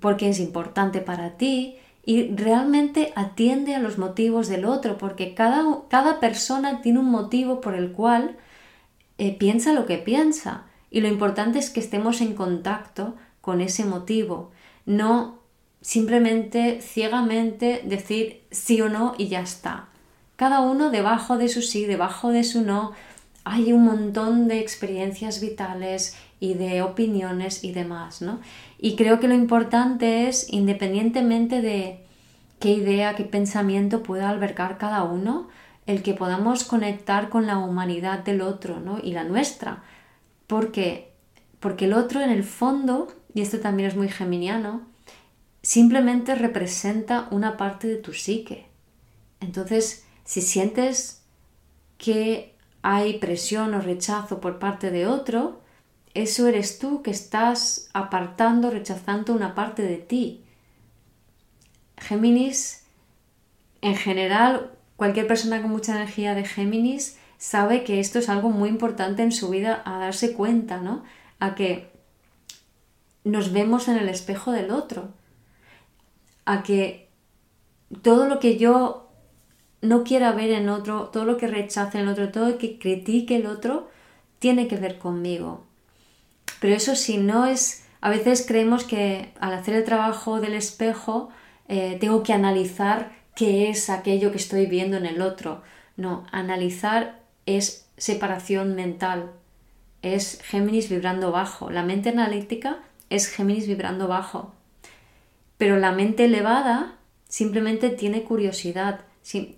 por 0.00 0.16
qué 0.16 0.28
es 0.28 0.40
importante 0.40 1.00
para 1.00 1.36
ti 1.36 1.76
y 2.04 2.34
realmente 2.34 3.12
atiende 3.14 3.74
a 3.74 3.78
los 3.78 3.98
motivos 3.98 4.48
del 4.48 4.64
otro, 4.64 4.98
porque 4.98 5.34
cada, 5.34 5.64
cada 5.88 6.18
persona 6.18 6.80
tiene 6.82 6.98
un 6.98 7.10
motivo 7.10 7.60
por 7.60 7.74
el 7.74 7.92
cual 7.92 8.36
eh, 9.18 9.36
piensa 9.36 9.72
lo 9.72 9.86
que 9.86 9.98
piensa. 9.98 10.64
Y 10.90 11.02
lo 11.02 11.08
importante 11.08 11.58
es 11.58 11.70
que 11.70 11.80
estemos 11.80 12.20
en 12.20 12.34
contacto 12.34 13.14
con 13.40 13.60
ese 13.60 13.84
motivo, 13.84 14.50
no 14.86 15.38
simplemente 15.82 16.80
ciegamente 16.80 17.82
decir 17.84 18.42
sí 18.50 18.80
o 18.80 18.88
no 18.88 19.14
y 19.16 19.28
ya 19.28 19.40
está. 19.40 19.88
Cada 20.36 20.60
uno 20.60 20.90
debajo 20.90 21.38
de 21.38 21.48
su 21.48 21.62
sí, 21.62 21.84
debajo 21.84 22.30
de 22.30 22.44
su 22.44 22.62
no, 22.62 22.92
hay 23.50 23.72
un 23.72 23.84
montón 23.84 24.46
de 24.46 24.60
experiencias 24.60 25.40
vitales 25.40 26.16
y 26.38 26.54
de 26.54 26.82
opiniones 26.82 27.64
y 27.64 27.72
demás, 27.72 28.22
¿no? 28.22 28.40
Y 28.78 28.94
creo 28.94 29.18
que 29.18 29.26
lo 29.26 29.34
importante 29.34 30.28
es, 30.28 30.52
independientemente 30.52 31.60
de 31.60 32.04
qué 32.60 32.70
idea, 32.70 33.16
qué 33.16 33.24
pensamiento 33.24 34.04
pueda 34.04 34.30
albergar 34.30 34.78
cada 34.78 35.02
uno, 35.02 35.48
el 35.86 36.04
que 36.04 36.14
podamos 36.14 36.62
conectar 36.62 37.28
con 37.28 37.48
la 37.48 37.58
humanidad 37.58 38.20
del 38.20 38.40
otro, 38.40 38.78
¿no? 38.78 39.00
Y 39.02 39.10
la 39.10 39.24
nuestra, 39.24 39.82
porque, 40.46 41.10
porque 41.58 41.86
el 41.86 41.94
otro 41.94 42.20
en 42.20 42.30
el 42.30 42.44
fondo, 42.44 43.08
y 43.34 43.40
esto 43.40 43.58
también 43.58 43.88
es 43.88 43.96
muy 43.96 44.08
geminiano, 44.08 44.82
simplemente 45.62 46.36
representa 46.36 47.26
una 47.32 47.56
parte 47.56 47.88
de 47.88 47.96
tu 47.96 48.12
psique. 48.12 48.66
Entonces, 49.40 50.04
si 50.24 50.40
sientes 50.40 51.24
que 51.98 52.54
hay 52.82 53.18
presión 53.18 53.74
o 53.74 53.80
rechazo 53.80 54.40
por 54.40 54.58
parte 54.58 54.90
de 54.90 55.06
otro, 55.06 55.60
eso 56.14 56.48
eres 56.48 56.78
tú 56.78 57.02
que 57.02 57.10
estás 57.10 57.88
apartando, 57.92 58.70
rechazando 58.70 59.32
una 59.32 59.54
parte 59.54 59.82
de 59.82 59.96
ti. 59.96 60.44
Géminis, 61.98 62.84
en 63.82 63.94
general, 63.96 64.72
cualquier 64.96 65.26
persona 65.26 65.62
con 65.62 65.70
mucha 65.70 65.94
energía 65.94 66.34
de 66.34 66.44
Géminis 66.44 67.18
sabe 67.38 67.84
que 67.84 68.00
esto 68.00 68.18
es 68.18 68.28
algo 68.28 68.50
muy 68.50 68.68
importante 68.68 69.22
en 69.22 69.32
su 69.32 69.50
vida 69.50 69.82
a 69.84 69.98
darse 69.98 70.32
cuenta, 70.34 70.78
¿no? 70.78 71.04
A 71.38 71.54
que 71.54 71.90
nos 73.24 73.52
vemos 73.52 73.88
en 73.88 73.96
el 73.96 74.08
espejo 74.08 74.52
del 74.52 74.70
otro. 74.70 75.14
a 76.46 76.62
que 76.62 77.08
todo 78.02 78.26
lo 78.26 78.40
que 78.40 78.56
yo 78.56 79.09
no 79.82 80.04
quiera 80.04 80.32
ver 80.32 80.50
en 80.50 80.68
otro, 80.68 81.04
todo 81.08 81.24
lo 81.24 81.36
que 81.36 81.46
rechace 81.46 81.98
en 81.98 82.04
el 82.04 82.10
otro, 82.10 82.30
todo 82.30 82.50
lo 82.50 82.58
que 82.58 82.78
critique 82.78 83.36
el 83.36 83.46
otro, 83.46 83.88
tiene 84.38 84.68
que 84.68 84.76
ver 84.76 84.98
conmigo. 84.98 85.64
Pero 86.60 86.74
eso 86.74 86.94
sí, 86.94 87.18
no 87.18 87.46
es... 87.46 87.84
A 88.02 88.08
veces 88.08 88.44
creemos 88.46 88.84
que 88.84 89.32
al 89.40 89.52
hacer 89.52 89.74
el 89.74 89.84
trabajo 89.84 90.40
del 90.40 90.54
espejo 90.54 91.28
eh, 91.68 91.98
tengo 92.00 92.22
que 92.22 92.32
analizar 92.32 93.12
qué 93.36 93.68
es 93.68 93.90
aquello 93.90 94.30
que 94.30 94.38
estoy 94.38 94.66
viendo 94.66 94.96
en 94.96 95.06
el 95.06 95.20
otro. 95.20 95.62
No, 95.96 96.24
analizar 96.32 97.20
es 97.44 97.86
separación 97.98 98.74
mental, 98.74 99.32
es 100.02 100.40
Géminis 100.42 100.88
vibrando 100.88 101.30
bajo. 101.30 101.70
La 101.70 101.82
mente 101.82 102.08
analítica 102.08 102.78
es 103.10 103.28
Géminis 103.28 103.66
vibrando 103.66 104.08
bajo. 104.08 104.52
Pero 105.58 105.78
la 105.78 105.92
mente 105.92 106.24
elevada 106.24 106.96
simplemente 107.28 107.90
tiene 107.90 108.22
curiosidad. 108.22 109.00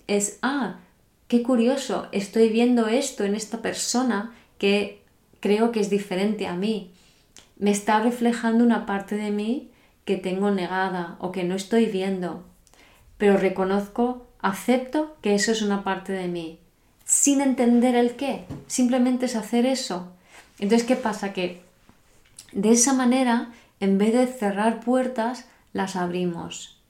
Es, 0.07 0.39
ah, 0.43 0.81
qué 1.29 1.43
curioso, 1.43 2.09
estoy 2.13 2.49
viendo 2.51 2.89
esto 2.89 3.25
en 3.25 3.35
esta 3.35 3.63
persona 3.63 4.35
que 4.59 5.03
creo 5.41 5.73
que 5.73 5.81
es 5.81 5.91
diferente 5.91 6.47
a 6.47 6.55
mí. 6.55 6.91
Me 7.57 7.71
está 7.71 8.01
reflejando 8.01 8.65
una 8.65 8.87
parte 8.87 9.17
de 9.17 9.31
mí 9.31 9.71
que 10.05 10.17
tengo 10.17 10.51
negada 10.51 11.17
o 11.21 11.33
que 11.33 11.45
no 11.45 11.55
estoy 11.55 11.87
viendo. 11.87 12.45
Pero 13.19 13.37
reconozco, 13.37 14.27
acepto 14.41 15.17
que 15.23 15.35
eso 15.35 15.53
es 15.53 15.63
una 15.63 15.85
parte 15.85 16.13
de 16.13 16.29
mí. 16.29 16.59
Sin 17.05 17.41
entender 17.41 17.95
el 17.95 18.17
qué. 18.17 18.45
Simplemente 18.67 19.27
es 19.27 19.37
hacer 19.37 19.65
eso. 19.67 20.13
Entonces, 20.59 20.87
¿qué 20.87 20.97
pasa? 20.97 21.33
Que 21.33 21.63
de 22.53 22.73
esa 22.73 22.93
manera, 22.93 23.53
en 23.81 23.99
vez 23.99 24.13
de 24.13 24.27
cerrar 24.27 24.81
puertas, 24.81 25.47
las 25.73 25.97
abrimos. 25.97 26.82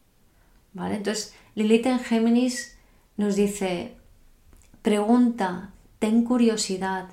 ¿Vale? 0.72 0.96
Entonces, 0.96 1.34
Lilith 1.54 1.86
en 1.86 1.98
Géminis 1.98 2.78
nos 3.16 3.36
dice, 3.36 3.96
pregunta, 4.80 5.70
ten 5.98 6.24
curiosidad, 6.24 7.08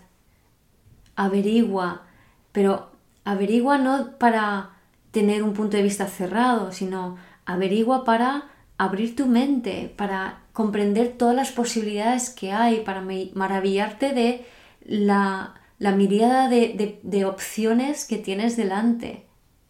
averigua, 1.15 2.03
pero 2.51 2.91
averigua 3.25 3.77
no 3.77 4.17
para 4.17 4.71
tener 5.11 5.43
un 5.43 5.53
punto 5.53 5.77
de 5.77 5.83
vista 5.83 6.07
cerrado, 6.07 6.71
sino 6.71 7.17
averigua 7.45 8.05
para 8.05 8.45
abrir 8.77 9.15
tu 9.15 9.25
mente, 9.25 9.93
para 9.97 10.39
comprender 10.53 11.17
todas 11.17 11.35
las 11.35 11.51
posibilidades 11.51 12.29
que 12.29 12.51
hay, 12.51 12.81
para 12.81 13.01
maravillarte 13.33 14.13
de 14.13 14.45
la, 14.85 15.55
la 15.77 15.91
mirada 15.91 16.47
de, 16.47 16.99
de 17.03 17.25
opciones 17.25 18.05
que 18.05 18.17
tienes 18.17 18.55
delante, 18.55 19.25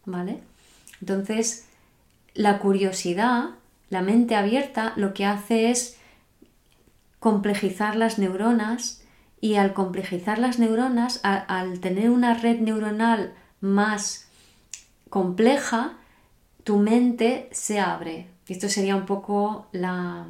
¿vale? 0.06 0.42
Entonces, 1.02 1.68
la 2.34 2.60
curiosidad, 2.60 3.52
la 3.90 4.02
mente 4.02 4.36
abierta, 4.36 4.94
lo 4.96 5.14
que 5.14 5.26
hace 5.26 5.72
es 5.72 5.98
complejizar 7.20 7.96
las 7.96 8.18
neuronas 8.18 9.04
y 9.42 9.56
al 9.56 9.74
complejizar 9.74 10.38
las 10.40 10.60
neuronas, 10.60 11.20
al 11.24 11.80
tener 11.80 12.10
una 12.10 12.34
red 12.34 12.60
neuronal 12.60 13.34
más 13.62 14.28
compleja, 15.10 15.98
tu 16.64 16.78
mente 16.78 17.50
se 17.52 17.80
abre. 17.80 18.28
Esto 18.48 18.70
sería 18.70 18.96
un 18.96 19.06
poco 19.06 19.68
la 19.72 20.28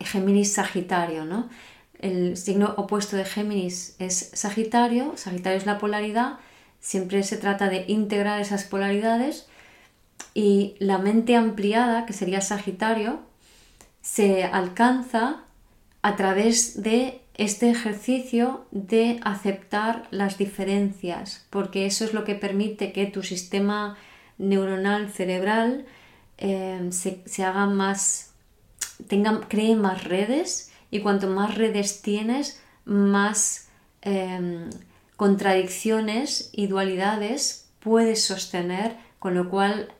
Géminis 0.00 0.54
Sagitario, 0.54 1.24
¿no? 1.24 1.48
El 1.98 2.36
signo 2.36 2.74
opuesto 2.76 3.16
de 3.16 3.24
Géminis 3.24 3.94
es 3.98 4.30
Sagitario, 4.34 5.16
Sagitario 5.16 5.58
es 5.58 5.66
la 5.66 5.78
polaridad, 5.78 6.38
siempre 6.80 7.22
se 7.22 7.36
trata 7.36 7.68
de 7.68 7.84
integrar 7.86 8.40
esas 8.40 8.64
polaridades 8.64 9.46
y 10.34 10.74
la 10.78 10.98
mente 10.98 11.36
ampliada, 11.36 12.06
que 12.06 12.12
sería 12.12 12.40
Sagitario, 12.40 13.20
se 14.00 14.44
alcanza 14.44 15.44
a 16.02 16.16
través 16.16 16.82
de 16.82 17.22
este 17.34 17.70
ejercicio 17.70 18.66
de 18.70 19.20
aceptar 19.22 20.06
las 20.10 20.36
diferencias, 20.38 21.46
porque 21.50 21.86
eso 21.86 22.04
es 22.04 22.12
lo 22.12 22.24
que 22.24 22.34
permite 22.34 22.92
que 22.92 23.06
tu 23.06 23.22
sistema 23.22 23.96
neuronal 24.38 25.10
cerebral 25.10 25.86
eh, 26.38 26.90
se, 26.90 27.44
haga 27.44 27.66
más, 27.66 28.34
tenga, 29.06 29.40
cree 29.48 29.76
más 29.76 30.04
redes 30.04 30.72
y 30.90 31.00
cuanto 31.00 31.28
más 31.28 31.54
redes 31.54 32.02
tienes, 32.02 32.60
más 32.84 33.68
em, 34.02 34.68
contradicciones 35.16 36.50
y 36.52 36.66
dualidades 36.66 37.70
puedes 37.78 38.24
sostener, 38.24 38.96
con 39.18 39.34
lo 39.34 39.48
cual 39.48 39.92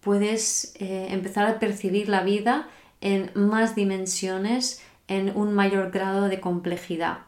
puedes 0.00 0.74
eh, 0.78 1.08
empezar 1.10 1.46
a 1.46 1.58
percibir 1.58 2.08
la 2.08 2.22
vida 2.22 2.68
en 3.00 3.30
más 3.34 3.74
dimensiones, 3.74 4.82
en 5.08 5.36
un 5.36 5.54
mayor 5.54 5.90
grado 5.90 6.28
de 6.28 6.40
complejidad. 6.40 7.18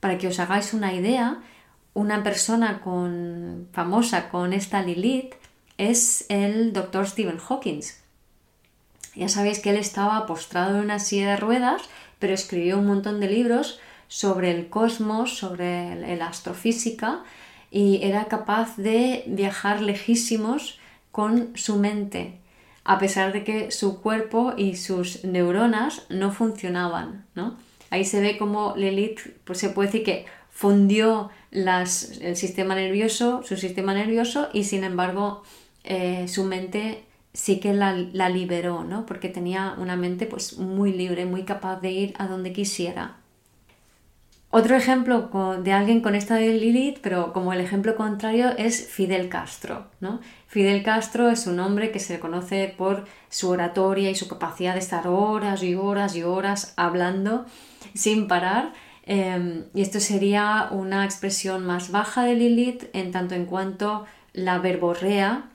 Para 0.00 0.18
que 0.18 0.28
os 0.28 0.38
hagáis 0.40 0.72
una 0.72 0.94
idea, 0.94 1.42
una 1.94 2.22
persona 2.22 2.80
con, 2.80 3.68
famosa 3.72 4.28
con 4.30 4.52
esta 4.52 4.82
Lilith 4.82 5.34
es 5.78 6.24
el 6.28 6.72
doctor 6.72 7.06
Stephen 7.06 7.38
Hawking. 7.38 7.82
Ya 9.14 9.28
sabéis 9.28 9.58
que 9.60 9.70
él 9.70 9.76
estaba 9.76 10.26
postrado 10.26 10.78
en 10.78 10.84
una 10.84 10.98
silla 10.98 11.30
de 11.30 11.36
ruedas, 11.36 11.82
pero 12.18 12.32
escribió 12.32 12.78
un 12.78 12.86
montón 12.86 13.20
de 13.20 13.28
libros 13.28 13.78
sobre 14.08 14.50
el 14.50 14.68
cosmos, 14.68 15.36
sobre 15.36 16.16
la 16.16 16.28
astrofísica, 16.28 17.22
y 17.70 18.00
era 18.02 18.26
capaz 18.26 18.76
de 18.76 19.24
viajar 19.26 19.82
lejísimos 19.82 20.78
con 21.12 21.56
su 21.56 21.76
mente, 21.76 22.40
a 22.84 22.98
pesar 22.98 23.32
de 23.32 23.44
que 23.44 23.70
su 23.70 24.00
cuerpo 24.00 24.54
y 24.56 24.76
sus 24.76 25.24
neuronas 25.24 26.04
no 26.08 26.32
funcionaban, 26.32 27.26
¿no? 27.34 27.56
Ahí 27.90 28.04
se 28.04 28.20
ve 28.20 28.38
como 28.38 28.74
Lilith, 28.76 29.20
pues 29.44 29.58
se 29.58 29.68
puede 29.68 29.88
decir 29.88 30.04
que 30.04 30.26
fundió 30.50 31.30
las, 31.50 32.18
el 32.22 32.36
sistema 32.36 32.74
nervioso, 32.74 33.42
su 33.44 33.56
sistema 33.56 33.94
nervioso, 33.94 34.48
y 34.52 34.64
sin 34.64 34.82
embargo 34.82 35.42
eh, 35.84 36.26
su 36.26 36.44
mente 36.44 37.04
sí 37.34 37.60
que 37.60 37.74
la, 37.74 37.92
la, 37.92 38.28
liberó, 38.28 38.82
¿no? 38.84 39.06
Porque 39.06 39.28
tenía 39.28 39.74
una 39.78 39.96
mente 39.96 40.26
pues 40.26 40.58
muy 40.58 40.92
libre, 40.92 41.26
muy 41.26 41.44
capaz 41.44 41.80
de 41.80 41.90
ir 41.90 42.14
a 42.18 42.26
donde 42.26 42.52
quisiera. 42.52 43.16
Otro 44.54 44.76
ejemplo 44.76 45.30
de 45.62 45.72
alguien 45.72 46.02
con 46.02 46.14
esta 46.14 46.34
de 46.34 46.52
Lilith, 46.52 46.98
pero 47.00 47.32
como 47.32 47.54
el 47.54 47.60
ejemplo 47.62 47.96
contrario, 47.96 48.50
es 48.58 48.86
Fidel 48.86 49.30
Castro. 49.30 49.86
¿no? 50.00 50.20
Fidel 50.46 50.82
Castro 50.82 51.30
es 51.30 51.46
un 51.46 51.58
hombre 51.58 51.90
que 51.90 51.98
se 51.98 52.20
conoce 52.20 52.68
por 52.76 53.06
su 53.30 53.48
oratoria 53.48 54.10
y 54.10 54.14
su 54.14 54.28
capacidad 54.28 54.74
de 54.74 54.80
estar 54.80 55.08
horas 55.08 55.62
y 55.62 55.74
horas 55.74 56.14
y 56.16 56.22
horas 56.22 56.74
hablando 56.76 57.46
sin 57.94 58.28
parar. 58.28 58.74
Em, 59.06 59.64
y 59.72 59.80
esto 59.80 60.00
sería 60.00 60.68
una 60.70 61.06
expresión 61.06 61.64
más 61.64 61.90
baja 61.90 62.24
de 62.24 62.34
Lilith 62.34 62.84
en 62.92 63.10
tanto 63.10 63.34
en 63.34 63.46
cuanto 63.46 64.04
la 64.34 64.58
verborrea 64.58 65.48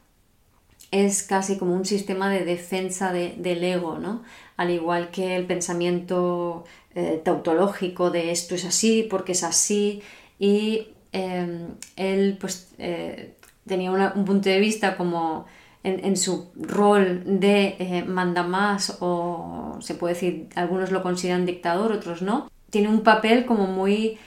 es 0.89 1.21
casi 1.21 1.57
como 1.57 1.75
un 1.75 1.85
sistema 1.85 2.29
de 2.29 2.45
defensa 2.45 3.11
del 3.11 3.63
ego, 3.63 3.99
¿no? 3.99 4.23
Al 4.57 4.71
igual 4.71 5.11
que 5.11 5.35
el 5.35 5.45
pensamiento 5.45 6.65
eh, 6.95 7.21
tautológico 7.23 8.09
de 8.09 8.31
esto 8.31 8.55
es 8.55 8.65
así 8.65 9.05
porque 9.07 9.33
es 9.33 9.43
así 9.43 10.01
y 10.39 10.87
em, 11.11 11.75
él 11.95 12.37
pues 12.39 12.73
eh, 12.79 13.35
tenía 13.67 13.91
un 13.91 14.25
punto 14.25 14.49
de 14.49 14.59
vista 14.59 14.97
como 14.97 15.45
en, 15.83 16.17
su 16.17 16.49
rol 16.55 17.21
de 17.39 17.75
eh, 17.79 18.03
manda 18.03 18.43
más 18.43 18.97
o 18.99 19.77
se 19.79 19.93
puede 19.93 20.15
decir, 20.15 20.47
algunos 20.55 20.91
lo 20.91 21.03
consideran 21.03 21.45
dictador, 21.45 21.91
otros 21.91 22.21
no, 22.23 22.49
tiene 22.71 22.89
un 22.89 23.01
papel 23.01 23.45
como 23.45 23.67
muy 23.67 24.17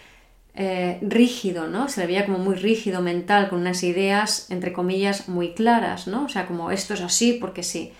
rígido, 1.03 1.67
¿no? 1.69 1.89
Se 1.89 2.03
le 2.03 2.07
veía 2.07 2.27
como 2.27 2.39
muy 2.39 2.55
rígido 2.55 3.01
mental, 3.03 3.49
con 3.49 3.61
unas 3.61 3.83
ideas, 3.83 4.51
entre 4.51 4.73
comillas, 4.73 5.29
muy 5.29 5.55
claras, 5.55 6.07
¿no? 6.07 6.25
O 6.25 6.29
sea, 6.29 6.47
como 6.47 6.71
esto 6.71 6.95
es 6.95 7.01
así 7.01 7.33
porque 7.33 7.63
sí. 7.63 7.93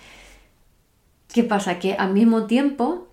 ¿Qué 1.33 1.43
pasa? 1.43 1.79
Que 1.79 1.93
al 1.93 2.13
mismo 2.13 2.45
tiempo 2.45 3.07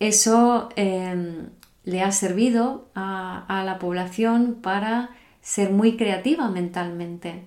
eso 0.00 0.70
em, 0.76 1.50
le 1.84 2.02
ha 2.02 2.12
servido 2.12 2.88
a, 2.94 3.62
la 3.64 3.78
población 3.78 4.58
para 4.62 5.10
ser 5.42 5.70
muy 5.70 5.96
creativa 5.96 6.48
mentalmente. 6.48 7.44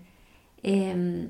Em, 0.64 1.30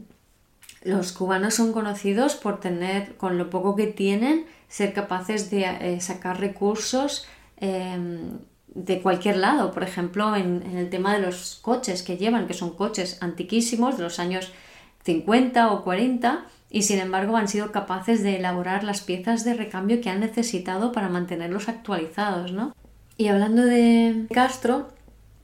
los 0.84 1.12
cubanos 1.12 1.54
son 1.54 1.74
conocidos 1.74 2.36
por 2.36 2.60
tener, 2.60 3.16
con 3.16 3.38
lo 3.38 3.50
poco 3.50 3.76
que 3.76 3.88
tienen, 3.88 4.46
ser 4.68 4.94
capaces 4.94 5.50
de 5.52 5.64
eh, 5.64 6.02
sacar 6.02 6.40
recursos 6.40 7.28
em, 7.58 8.40
de 8.68 9.02
cualquier 9.02 9.38
lado. 9.38 9.72
Por 9.72 9.84
ejemplo, 9.84 10.36
en, 10.36 10.64
en, 10.64 10.78
el 10.78 10.90
tema 10.90 11.14
de 11.14 11.22
los 11.22 11.60
coches 11.62 12.04
que 12.04 12.18
llevan, 12.18 12.48
que 12.48 12.54
son 12.54 12.76
coches 12.76 13.18
antiquísimos 13.22 13.98
de 13.98 14.04
los 14.04 14.20
años 14.20 14.52
50 15.04 15.72
o 15.72 15.84
40, 15.84 16.46
y 16.70 16.84
sin 16.84 17.00
embargo 17.00 17.36
han 17.36 17.48
sido 17.50 17.72
capaces 17.72 18.24
de 18.24 18.38
elaborar 18.38 18.84
las 18.84 19.02
piezas 19.02 19.44
de 19.44 19.54
recambio 19.54 20.00
que 20.00 20.10
han 20.10 20.22
necesitado 20.22 20.92
para 20.92 21.10
mantenerlos 21.10 21.68
actualizados. 21.68 22.54
¿no? 22.54 22.74
Y 23.18 23.28
hablando 23.28 23.64
de 23.64 24.26
Castro, 24.34 24.90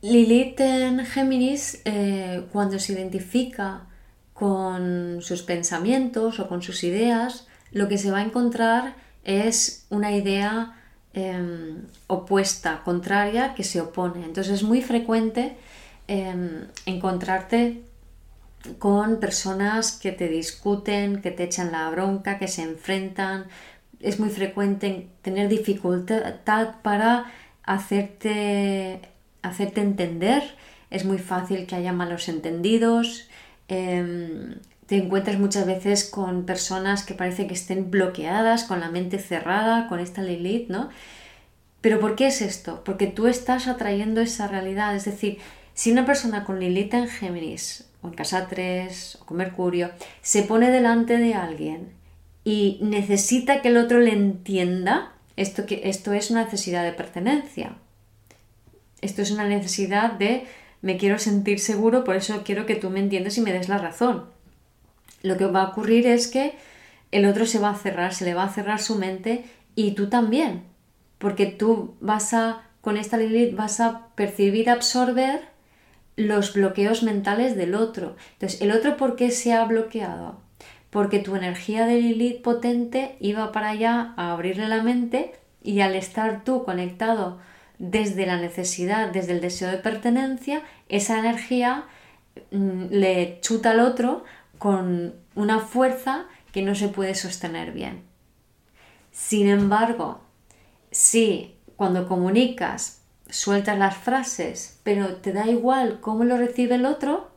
Lilith 0.01 0.59
en 0.61 1.05
Géminis, 1.05 1.81
eh, 1.85 2.45
cuando 2.53 2.79
se 2.79 2.93
identifica 2.93 3.87
con 4.33 5.17
sus 5.21 5.41
pensamientos 5.41 6.39
o 6.39 6.47
con 6.47 6.61
sus 6.61 6.83
ideas, 6.83 7.47
lo 7.71 7.87
que 7.87 7.97
se 7.97 8.11
va 8.11 8.19
a 8.19 8.23
encontrar 8.23 8.95
es 9.23 9.85
una 9.89 10.13
idea 10.13 10.75
em, 11.13 11.87
opuesta, 12.07 12.81
contraria, 12.85 13.55
que 13.55 13.63
se 13.63 13.81
opone. 13.81 14.23
Entonces 14.23 14.53
es 14.53 14.63
muy 14.63 14.81
frecuente 14.81 15.57
em, 16.07 16.67
encontrarte 16.85 17.83
con 18.79 19.19
personas 19.19 19.91
que 19.91 20.11
te 20.11 20.27
discuten, 20.27 21.21
que 21.21 21.31
te 21.31 21.43
echan 21.43 21.71
la 21.71 21.89
bronca, 21.89 22.37
que 22.39 22.47
se 22.47 22.63
enfrentan. 22.63 23.45
Es 23.99 24.19
muy 24.19 24.29
frecuente 24.29 25.07
tener 25.21 25.49
dificultad 25.49 26.75
para 26.81 27.25
hacerte, 27.63 29.01
hacerte 29.41 29.81
entender. 29.81 30.43
Es 30.89 31.05
muy 31.05 31.17
fácil 31.17 31.65
que 31.65 31.75
haya 31.75 31.93
malos 31.93 32.29
entendidos. 32.29 33.29
Em, 33.67 34.55
te 34.85 34.97
encuentras 34.97 35.37
muchas 35.37 35.65
veces 35.65 36.05
con 36.05 36.45
personas 36.45 37.03
que 37.03 37.13
parece 37.13 37.47
que 37.47 37.53
estén 37.53 37.91
bloqueadas, 37.91 38.63
con 38.63 38.79
la 38.79 38.89
mente 38.89 39.19
cerrada, 39.19 39.87
con 39.87 39.99
esta 39.99 40.21
Lilith, 40.21 40.69
¿no? 40.69 40.89
Pero 41.81 41.99
¿por 41.99 42.15
qué 42.15 42.27
es 42.27 42.41
esto? 42.41 42.83
Porque 42.83 43.07
tú 43.07 43.27
estás 43.27 43.67
atrayendo 43.67 44.21
esa 44.21 44.47
realidad. 44.47 44.95
Es 44.95 45.05
decir, 45.05 45.39
si 45.73 45.91
una 45.91 46.05
persona 46.05 46.43
con 46.43 46.59
Lilith 46.59 46.93
en 46.93 47.07
Géminis, 47.07 47.86
o 48.01 48.07
en 48.07 48.13
casa 48.13 48.47
3, 48.47 49.19
o 49.21 49.25
con 49.25 49.37
Mercurio, 49.37 49.91
se 50.21 50.43
pone 50.43 50.71
delante 50.71 51.17
de 51.17 51.33
alguien 51.33 51.93
y 52.43 52.79
necesita 52.81 53.61
que 53.61 53.69
el 53.69 53.77
otro 53.77 53.99
le 53.99 54.13
entienda, 54.13 55.13
esto, 55.35 55.65
que, 55.65 55.81
esto 55.85 56.13
es 56.13 56.31
una 56.31 56.45
necesidad 56.45 56.83
de 56.83 56.93
pertenencia. 56.93 57.75
Esto 59.01 59.21
es 59.21 59.31
una 59.31 59.47
necesidad 59.47 60.13
de 60.13 60.45
me 60.81 60.97
quiero 60.97 61.19
sentir 61.19 61.59
seguro, 61.59 62.03
por 62.03 62.15
eso 62.15 62.43
quiero 62.43 62.65
que 62.65 62.75
tú 62.75 62.89
me 62.89 62.99
entiendas 62.99 63.37
y 63.37 63.41
me 63.41 63.51
des 63.51 63.69
la 63.69 63.77
razón 63.77 64.37
lo 65.23 65.37
que 65.37 65.45
va 65.45 65.63
a 65.63 65.69
ocurrir 65.69 66.07
es 66.07 66.27
que 66.27 66.53
el 67.11 67.25
otro 67.25 67.45
se 67.45 67.59
va 67.59 67.69
a 67.69 67.75
cerrar, 67.75 68.13
se 68.13 68.25
le 68.25 68.33
va 68.33 68.43
a 68.43 68.53
cerrar 68.53 68.81
su 68.81 68.95
mente 68.95 69.45
y 69.75 69.91
tú 69.91 70.09
también, 70.09 70.63
porque 71.17 71.45
tú 71.45 71.95
vas 71.99 72.33
a, 72.33 72.63
con 72.81 72.97
esta 72.97 73.17
Lilith, 73.17 73.55
vas 73.55 73.79
a 73.79 74.07
percibir, 74.15 74.69
absorber 74.69 75.41
los 76.17 76.53
bloqueos 76.53 77.03
mentales 77.03 77.55
del 77.55 77.75
otro. 77.75 78.17
Entonces, 78.33 78.59
¿el 78.61 78.71
otro 78.71 78.97
por 78.97 79.15
qué 79.15 79.31
se 79.31 79.53
ha 79.53 79.63
bloqueado? 79.63 80.41
Porque 80.89 81.19
tu 81.19 81.35
energía 81.35 81.85
de 81.85 82.01
Lilith 82.01 82.41
potente 82.41 83.15
iba 83.19 83.51
para 83.51 83.69
allá 83.69 84.13
a 84.17 84.33
abrirle 84.33 84.67
la 84.67 84.83
mente 84.83 85.33
y 85.63 85.79
al 85.81 85.95
estar 85.95 86.43
tú 86.43 86.63
conectado 86.63 87.39
desde 87.77 88.25
la 88.25 88.37
necesidad, 88.37 89.11
desde 89.11 89.33
el 89.33 89.41
deseo 89.41 89.69
de 89.69 89.77
pertenencia, 89.77 90.63
esa 90.89 91.19
energía 91.19 91.85
mm, 92.51 92.85
le 92.89 93.37
chuta 93.41 93.71
al 93.71 93.79
otro 93.79 94.23
con 94.57 95.13
una 95.35 95.59
fuerza 95.59 96.25
que 96.51 96.63
no 96.63 96.73
se 96.73 96.87
puede 96.87 97.13
sostener 97.13 97.71
bien. 97.71 98.01
Sin 99.11 99.47
embargo, 99.47 100.21
si 100.89 101.55
cuando 101.75 102.07
comunicas 102.07 103.03
sueltas 103.29 103.77
las 103.77 103.97
frases, 103.97 104.79
pero 104.83 105.15
te 105.17 105.33
da 105.33 105.47
igual 105.47 105.99
cómo 106.01 106.23
lo 106.23 106.37
recibe 106.37 106.75
el 106.75 106.85
otro, 106.85 107.31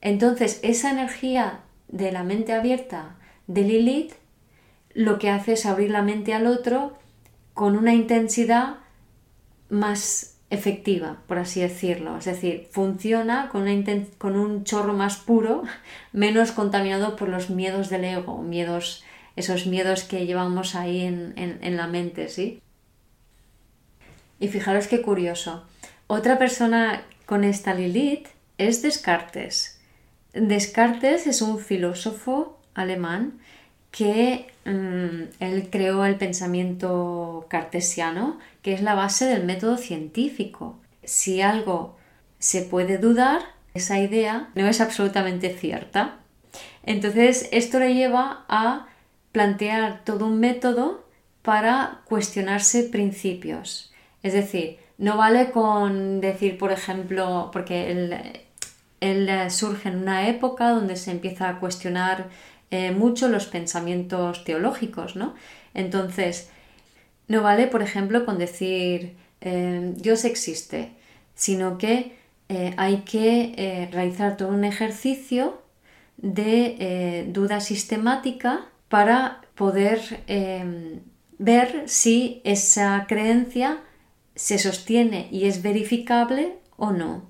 entonces 0.00 0.60
esa 0.62 0.90
energía 0.90 1.60
de 1.88 2.12
la 2.12 2.24
mente 2.24 2.52
abierta 2.52 3.16
de 3.46 3.62
Lilith 3.62 4.14
lo 4.94 5.18
que 5.18 5.30
hace 5.30 5.54
es 5.54 5.66
abrir 5.66 5.90
la 5.90 6.02
mente 6.02 6.34
al 6.34 6.46
otro 6.46 6.98
con 7.52 7.76
una 7.76 7.94
intensidad 7.94 8.76
más 9.68 10.38
efectiva, 10.50 11.18
por 11.26 11.38
así 11.38 11.60
decirlo. 11.60 12.18
Es 12.18 12.26
decir, 12.26 12.68
funciona 12.70 13.48
con, 13.48 13.66
con, 14.18 14.36
un 14.36 14.64
chorro 14.64 14.92
más 14.92 15.16
puro, 15.16 15.62
menos 16.12 16.52
contaminado 16.52 17.16
por 17.16 17.28
los 17.28 17.50
miedos 17.50 17.90
del 17.90 18.04
ego, 18.04 18.42
miedos, 18.42 19.04
esos 19.36 19.66
miedos 19.66 20.04
que 20.04 20.26
llevamos 20.26 20.74
ahí 20.74 21.02
en, 21.02 21.34
en 21.36 21.76
la 21.76 21.86
mente, 21.86 22.28
¿sí? 22.28 22.62
Y 24.44 24.48
fijaros 24.48 24.88
qué 24.88 25.00
curioso. 25.00 25.64
Otra 26.06 26.36
persona 26.38 27.02
con 27.24 27.44
esta 27.44 27.72
Lilith 27.72 28.28
es 28.58 28.82
Descartes. 28.82 29.80
Descartes 30.34 31.26
es 31.26 31.40
un 31.40 31.58
filósofo 31.58 32.60
alemán 32.74 33.40
que 33.90 34.48
mm, 34.66 35.40
él 35.40 35.68
creó 35.70 36.04
el 36.04 36.16
pensamiento 36.16 37.46
cartesiano, 37.48 38.38
que 38.60 38.74
es 38.74 38.82
la 38.82 38.94
base 38.94 39.24
del 39.24 39.44
método 39.44 39.78
científico. 39.78 40.78
Si 41.04 41.40
algo 41.40 41.96
se 42.38 42.60
puede 42.60 42.98
dudar, 42.98 43.40
esa 43.72 43.98
idea 43.98 44.50
no 44.54 44.68
es 44.68 44.82
absolutamente 44.82 45.56
cierta. 45.56 46.18
Entonces, 46.82 47.48
esto 47.50 47.78
le 47.78 47.94
lleva 47.94 48.44
a 48.48 48.88
plantear 49.32 50.04
todo 50.04 50.26
un 50.26 50.38
método 50.38 51.08
para 51.40 52.02
cuestionarse 52.04 52.82
principios. 52.82 53.93
Es 54.24 54.32
decir, 54.32 54.78
no 54.96 55.18
vale 55.18 55.50
con 55.50 56.20
decir, 56.22 56.56
por 56.56 56.72
ejemplo, 56.72 57.50
porque 57.52 57.92
él, 57.92 58.16
él 59.00 59.50
surge 59.50 59.90
en 59.90 59.98
una 59.98 60.28
época 60.28 60.70
donde 60.70 60.96
se 60.96 61.10
empieza 61.10 61.50
a 61.50 61.60
cuestionar 61.60 62.30
eh, 62.70 62.90
mucho 62.90 63.28
los 63.28 63.46
pensamientos 63.46 64.42
teológicos, 64.44 65.14
¿no? 65.14 65.34
Entonces, 65.74 66.48
no 67.28 67.42
vale, 67.42 67.66
por 67.66 67.82
ejemplo, 67.82 68.24
con 68.24 68.38
decir 68.38 69.14
eh, 69.42 69.92
Dios 69.94 70.24
existe, 70.24 70.92
sino 71.34 71.76
que 71.76 72.16
eh, 72.48 72.72
hay 72.78 73.02
que 73.02 73.88
realizar 73.92 74.38
todo 74.38 74.48
un 74.48 74.64
ejercicio 74.64 75.60
de 76.16 77.26
duda 77.28 77.60
sistemática 77.60 78.66
para 78.88 79.42
poder 79.54 80.00
ver 81.38 81.82
si 81.86 82.40
esa 82.44 83.04
creencia 83.06 83.80
se 84.34 84.58
sostiene 84.58 85.28
y 85.30 85.46
es 85.46 85.62
verificable 85.62 86.58
o 86.76 86.92
no. 86.92 87.28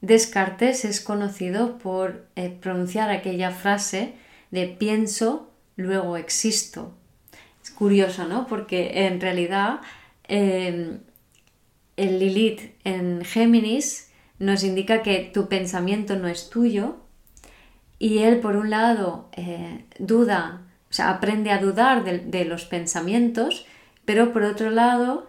Descartes 0.00 0.84
es 0.84 1.00
conocido 1.00 1.78
por 1.78 2.26
eh, 2.36 2.50
pronunciar 2.50 3.10
aquella 3.10 3.50
frase 3.50 4.14
de 4.50 4.66
pienso, 4.66 5.50
luego 5.76 6.16
existo. 6.16 6.94
Es 7.62 7.70
curioso, 7.70 8.26
¿no? 8.26 8.46
Porque 8.46 9.06
en 9.06 9.20
realidad 9.20 9.80
em, 10.24 11.00
el 11.96 12.18
Lilith 12.20 12.72
en 12.84 13.24
Géminis 13.24 14.10
nos 14.38 14.62
indica 14.62 15.02
que 15.02 15.30
tu 15.34 15.48
pensamiento 15.48 16.16
no 16.16 16.28
es 16.28 16.48
tuyo 16.48 16.98
y 17.98 18.18
él, 18.18 18.38
por 18.38 18.56
un 18.56 18.70
lado, 18.70 19.28
eh, 19.32 19.84
duda, 19.98 20.62
o 20.88 20.92
sea, 20.92 21.10
aprende 21.10 21.50
a 21.50 21.58
dudar 21.58 22.04
de, 22.04 22.44
los 22.44 22.64
pensamientos, 22.64 23.66
pero 24.04 24.32
por 24.32 24.44
otro 24.44 24.70
lado, 24.70 25.28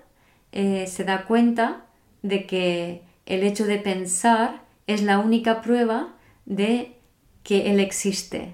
eh, 0.52 0.88
se 0.88 1.04
da 1.04 1.26
cuenta 1.26 1.86
de 2.22 2.46
que 2.46 3.04
el 3.26 3.44
hecho 3.44 3.66
de 3.66 3.78
pensar 3.78 4.62
es 4.88 5.02
la 5.04 5.20
única 5.20 5.62
prueba 5.62 6.16
de 6.46 6.96
que 7.44 7.72
Él 7.72 7.80
existe. 7.80 8.54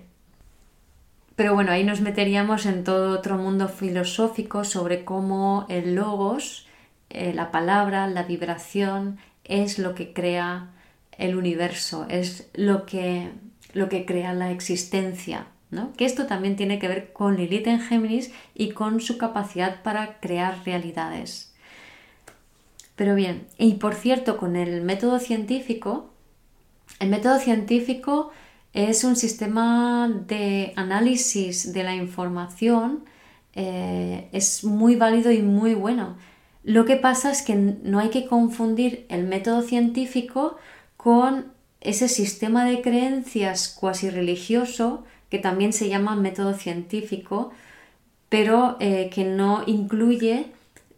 Pero 1.35 1.53
bueno, 1.53 1.71
ahí 1.71 1.83
nos 1.83 2.01
meteríamos 2.01 2.65
en 2.65 2.83
todo 2.83 3.11
otro 3.11 3.37
mundo 3.37 3.67
filosófico 3.67 4.63
sobre 4.63 5.03
cómo 5.03 5.65
el 5.69 5.95
logos, 5.95 6.67
eh, 7.09 7.33
la 7.33 7.51
palabra, 7.51 8.07
la 8.07 8.23
vibración, 8.23 9.17
es 9.43 9.79
lo 9.79 9.95
que 9.95 10.13
crea 10.13 10.71
el 11.17 11.35
universo, 11.35 12.05
es 12.09 12.49
lo 12.53 12.85
que, 12.85 13.31
lo 13.73 13.89
que 13.89 14.05
crea 14.05 14.33
la 14.33 14.51
existencia. 14.51 15.47
¿no? 15.71 15.93
Que 15.93 16.05
esto 16.05 16.25
también 16.25 16.55
tiene 16.55 16.79
que 16.79 16.87
ver 16.87 17.11
con 17.11 17.35
Lilith 17.35 17.67
en 17.67 17.81
Géminis 17.81 18.31
y 18.53 18.71
con 18.71 19.01
su 19.01 19.17
capacidad 19.17 19.83
para 19.83 20.19
crear 20.19 20.63
realidades. 20.63 21.54
Pero 22.95 23.15
bien, 23.15 23.47
y 23.57 23.73
por 23.73 23.93
cierto, 23.95 24.37
con 24.37 24.55
el 24.55 24.81
método 24.81 25.19
científico, 25.19 26.11
el 26.99 27.09
método 27.09 27.39
científico 27.39 28.31
es 28.73 29.03
un 29.03 29.15
sistema 29.15 30.09
de 30.27 30.73
análisis 30.75 31.73
de 31.73 31.83
la 31.83 31.95
información, 31.95 33.05
eh, 33.53 34.29
es 34.31 34.63
muy 34.63 34.95
válido 34.95 35.31
y 35.31 35.41
muy 35.41 35.73
bueno. 35.73 36.17
Lo 36.63 36.85
que 36.85 36.95
pasa 36.95 37.31
es 37.31 37.41
que 37.41 37.55
no 37.55 37.99
hay 37.99 38.09
que 38.09 38.25
confundir 38.25 39.05
el 39.09 39.23
método 39.23 39.61
científico 39.61 40.57
con 40.97 41.53
ese 41.81 42.07
sistema 42.07 42.65
de 42.65 42.81
creencias 42.81 43.69
cuasi 43.69 44.09
religioso 44.09 45.03
que 45.29 45.37
también 45.39 45.73
se 45.73 45.89
llama 45.89 46.15
método 46.15 46.53
científico, 46.53 47.51
pero 48.29 48.77
eh, 48.79 49.09
que 49.13 49.23
no 49.23 49.63
incluye 49.67 50.51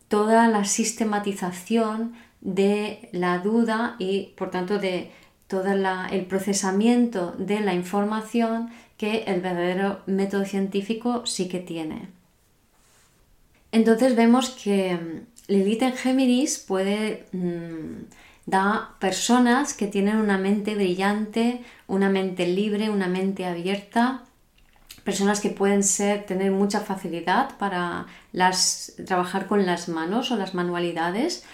toda 0.07 0.47
la 0.47 0.65
sistematización 0.65 2.13
de 2.41 3.09
la 3.11 3.39
duda 3.39 3.95
y 3.99 4.33
por 4.37 4.51
tanto 4.51 4.79
de 4.79 5.11
todo 5.47 5.65
el 6.11 6.25
procesamiento 6.25 7.33
de 7.37 7.61
la 7.61 7.73
información 7.73 8.69
que 8.97 9.23
el 9.23 9.41
verdadero 9.41 10.01
método 10.05 10.45
científico 10.45 11.25
sí 11.25 11.47
que 11.47 11.59
tiene. 11.59 12.09
Entonces 13.71 14.15
vemos 14.15 14.49
que 14.49 14.95
mm, 14.95 15.51
Lilith 15.51 15.81
en 15.83 15.93
Géminis 15.93 16.57
puede 16.59 17.25
mm, 17.31 18.05
da 18.45 18.95
personas 18.99 19.73
que 19.73 19.87
tienen 19.87 20.17
una 20.17 20.37
mente 20.37 20.75
brillante, 20.75 21.61
una 21.87 22.09
mente 22.09 22.47
libre, 22.47 22.89
una 22.89 23.07
mente 23.07 23.45
abierta, 23.45 24.23
personas 25.07 25.39
que 25.39 25.51
pueden 25.51 25.83
tener 26.25 26.51
mucha 26.51 26.81
facilidad 26.81 27.57
para 27.57 28.07
trabajar 29.05 29.47
con 29.47 29.65
las 29.65 29.87
manos 29.87 30.31
o 30.31 30.35
las 30.35 30.53
manualidades, 30.53 31.45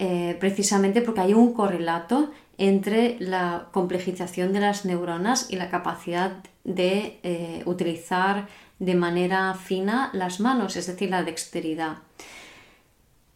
eh, 0.00 0.36
precisamente 0.40 1.02
porque 1.02 1.20
hay 1.20 1.32
un 1.32 1.54
correlato 1.54 2.32
entre 2.58 3.16
la 3.20 3.68
complejización 3.70 4.52
de 4.52 4.58
las 4.58 4.84
neuronas 4.84 5.46
y 5.52 5.54
la 5.54 5.70
capacidad 5.70 6.32
de 6.64 7.20
eh, 7.22 7.62
utilizar 7.64 8.48
de 8.80 8.96
manera 8.96 9.54
fina 9.54 10.10
las 10.12 10.40
manos, 10.40 10.74
es 10.74 10.88
decir, 10.88 11.08
la 11.10 11.22
dexteridad. 11.22 11.98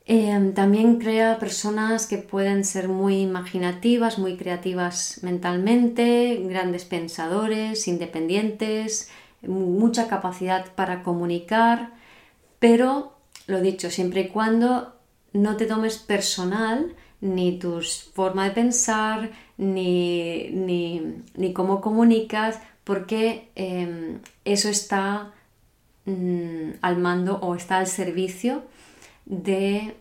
Em, 0.05 0.53
también 0.53 0.99
crea 0.99 1.39
personas 1.39 2.09
que 2.09 2.18
pueden 2.18 2.64
ser 2.64 2.89
muy 2.89 3.21
imaginativas, 3.21 4.18
muy 4.18 4.37
creativas 4.37 5.21
mentalmente, 5.23 6.41
grandes 6.49 6.85
pensadores, 6.85 7.87
independientes, 7.87 9.09
mucha 9.43 10.09
capacidad 10.09 10.72
para 10.74 11.03
comunicar, 11.03 11.93
pero 12.59 13.16
lo 13.47 13.61
dicho, 13.61 13.91
siempre 13.91 14.22
y 14.22 14.28
cuando 14.28 14.95
no 15.32 15.57
te 15.57 15.66
tomes 15.66 15.99
personal 15.99 16.95
ni 17.20 17.59
tu 17.59 17.80
forma 18.14 18.45
de 18.45 18.51
pensar, 18.53 19.30
ni, 19.59 20.49
ni, 20.51 21.53
cómo 21.53 21.80
comunicas, 21.80 22.61
porque 22.84 23.51
em, 23.55 24.20
eso 24.45 24.68
está 24.68 25.32
mm, 26.07 26.70
al 26.80 26.97
mando 26.99 27.38
o 27.41 27.55
está 27.55 27.78
al 27.78 27.86
servicio 27.86 28.62
de 29.26 29.95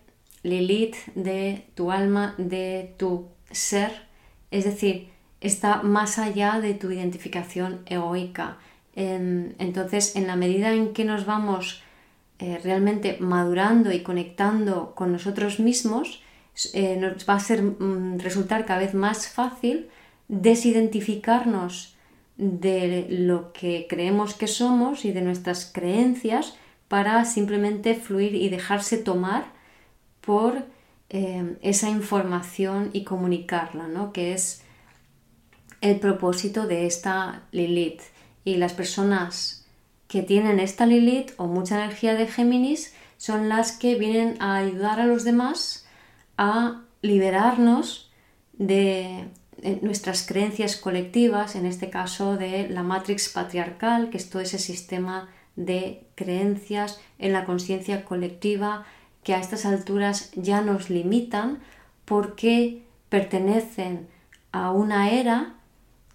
Lilith, 0.43 0.95
de 1.15 1.65
tu 1.75 1.91
alma, 1.91 2.35
de 2.37 2.95
tu 2.97 3.27
ser, 3.51 4.07
es 4.51 4.63
decir, 4.63 5.09
está 5.41 5.83
más 5.83 6.17
allá 6.19 6.59
de 6.61 6.73
tu 6.73 6.91
identificación 6.91 7.81
egoica. 7.85 8.57
Entonces, 8.99 10.15
en 10.17 10.27
la 10.27 10.35
medida 10.35 10.73
en 10.73 10.91
que 10.93 11.05
nos 11.05 11.25
vamos 11.25 11.81
eh, 12.39 12.59
realmente 12.63 13.17
madurando 13.19 13.93
y 13.93 14.01
conectando 14.01 14.93
con 14.93 15.11
nosotros 15.11 15.59
mismos, 15.59 16.21
eh, 16.73 16.97
nos 16.97 17.27
va 17.27 17.35
a 17.35 17.39
ser, 17.39 17.61
mm, 17.63 18.19
resultar 18.19 18.65
cada 18.65 18.79
vez 18.79 18.93
más 18.93 19.29
fácil 19.29 19.89
desidentificarnos 20.27 21.95
de 22.37 23.07
lo 23.09 23.51
que 23.51 23.87
creemos 23.89 24.33
que 24.33 24.47
somos 24.47 25.03
y 25.05 25.11
de 25.11 25.21
nuestras 25.21 25.65
creencias 25.65 26.55
para 26.87 27.25
simplemente 27.25 27.95
fluir 27.95 28.35
y 28.35 28.49
dejarse 28.49 28.97
tomar 28.97 29.45
por 30.21 30.63
eh, 31.09 31.57
esa 31.61 31.89
información 31.89 32.89
y 32.93 33.03
comunicarla, 33.03 33.87
¿no? 33.87 34.13
que 34.13 34.33
es 34.33 34.63
el 35.81 35.99
propósito 35.99 36.67
de 36.67 36.85
esta 36.85 37.43
Lilith. 37.51 38.01
Y 38.43 38.57
las 38.57 38.73
personas 38.73 39.65
que 40.07 40.23
tienen 40.23 40.59
esta 40.59 40.85
Lilith 40.85 41.31
o 41.37 41.47
mucha 41.47 41.75
energía 41.75 42.15
de 42.15 42.27
Géminis 42.27 42.93
son 43.17 43.49
las 43.49 43.73
que 43.73 43.95
vienen 43.95 44.41
a 44.41 44.55
ayudar 44.57 44.99
a 44.99 45.05
los 45.05 45.23
demás 45.23 45.85
a 46.37 46.81
liberarnos 47.01 48.11
de 48.53 49.27
nuestras 49.81 50.25
creencias 50.25 50.77
colectivas, 50.77 51.55
en 51.55 51.65
este 51.65 51.89
caso 51.89 52.37
de 52.37 52.69
la 52.69 52.83
matrix 52.83 53.29
patriarcal, 53.29 54.09
que 54.09 54.17
es 54.17 54.29
todo 54.29 54.41
ese 54.41 54.57
sistema 54.57 55.29
de 55.55 56.05
creencias 56.15 56.99
en 57.17 57.33
la 57.33 57.45
conciencia 57.45 58.05
colectiva 58.05 58.85
que 59.23 59.33
a 59.33 59.39
estas 59.39 59.65
alturas 59.65 60.31
ya 60.35 60.61
nos 60.61 60.89
limitan 60.89 61.59
porque 62.05 62.83
pertenecen 63.09 64.07
a 64.51 64.71
una 64.71 65.11
era 65.11 65.59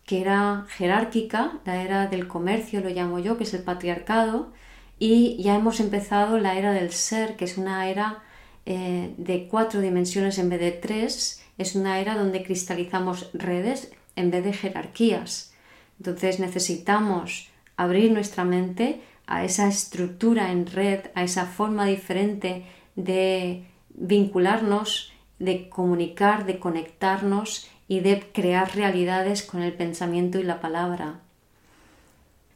que 0.05 0.21
era 0.21 0.67
jerárquica, 0.69 1.61
la 1.65 1.83
era 1.83 2.07
del 2.07 2.29
comercio 2.29 2.81
lo 2.81 2.91
llamo 2.91 3.19
yo, 3.19 3.37
que 3.39 3.45
es 3.45 3.55
el 3.55 3.63
patriarcado, 3.63 4.53
y 4.99 5.43
ya 5.43 5.57
hemos 5.57 5.81
empezado 5.81 6.39
la 6.39 6.57
era 6.57 6.73
del 6.73 6.93
ser, 6.93 7.37
que 7.37 7.45
es 7.45 7.59
una 7.59 7.89
era 7.89 8.23
eh, 8.67 9.15
de 9.17 9.49
cuatro 9.49 9.81
dimensiones 9.81 10.39
en 10.39 10.49
vez 10.51 10.61
de 10.61 10.73
tres, 10.73 11.43
es 11.59 11.75
una 11.75 12.01
era 12.01 12.17
donde 12.17 12.43
cristalizamos 12.43 13.31
redes 13.33 13.93
en 14.17 14.31
vez 14.31 14.45
de 14.45 14.53
jerarquías. 14.53 15.53
Entonces 15.99 16.41
necesitamos 16.41 17.51
abrir 17.77 18.13
nuestra 18.13 18.45
mente 18.45 19.01
a 19.27 19.45
esa 19.45 19.69
estructura 19.69 20.53
en 20.53 20.67
red, 20.67 21.01
a 21.15 21.25
esa 21.25 21.47
forma 21.47 21.87
diferente 21.87 22.65
de 22.95 23.65
vincularnos, 23.91 25.13
de 25.39 25.69
comunicar, 25.69 26.47
de 26.47 26.59
conectarnos 26.59 27.69
y 27.95 28.01
de 28.01 28.21
crear 28.33 28.75
realidades 28.75 29.45
con 29.45 29.63
el 29.63 29.73
pensamiento 29.73 30.41
y 30.41 30.43
la 30.43 30.61
palabra. 30.61 31.21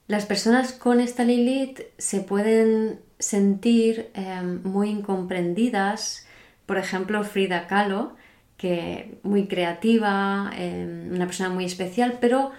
Las 0.09 0.27
personas 0.27 0.73
con 0.73 0.99
esta 0.99 1.23
Lilith 1.23 1.81
se 1.97 2.21
pueden 2.23 2.99
sentir 3.21 4.11
em, 4.15 4.61
muy 4.65 4.89
incomprendidas, 4.91 6.27
por 6.67 6.77
ejemplo 6.77 7.23
Frida 7.23 7.69
Kahlo, 7.69 8.17
que 8.57 9.19
muy 9.23 9.47
creativa, 9.47 10.51
em, 10.57 11.13
una 11.15 11.27
persona 11.27 11.51
muy 11.51 11.65
especial, 11.67 12.19
pero 12.21 12.51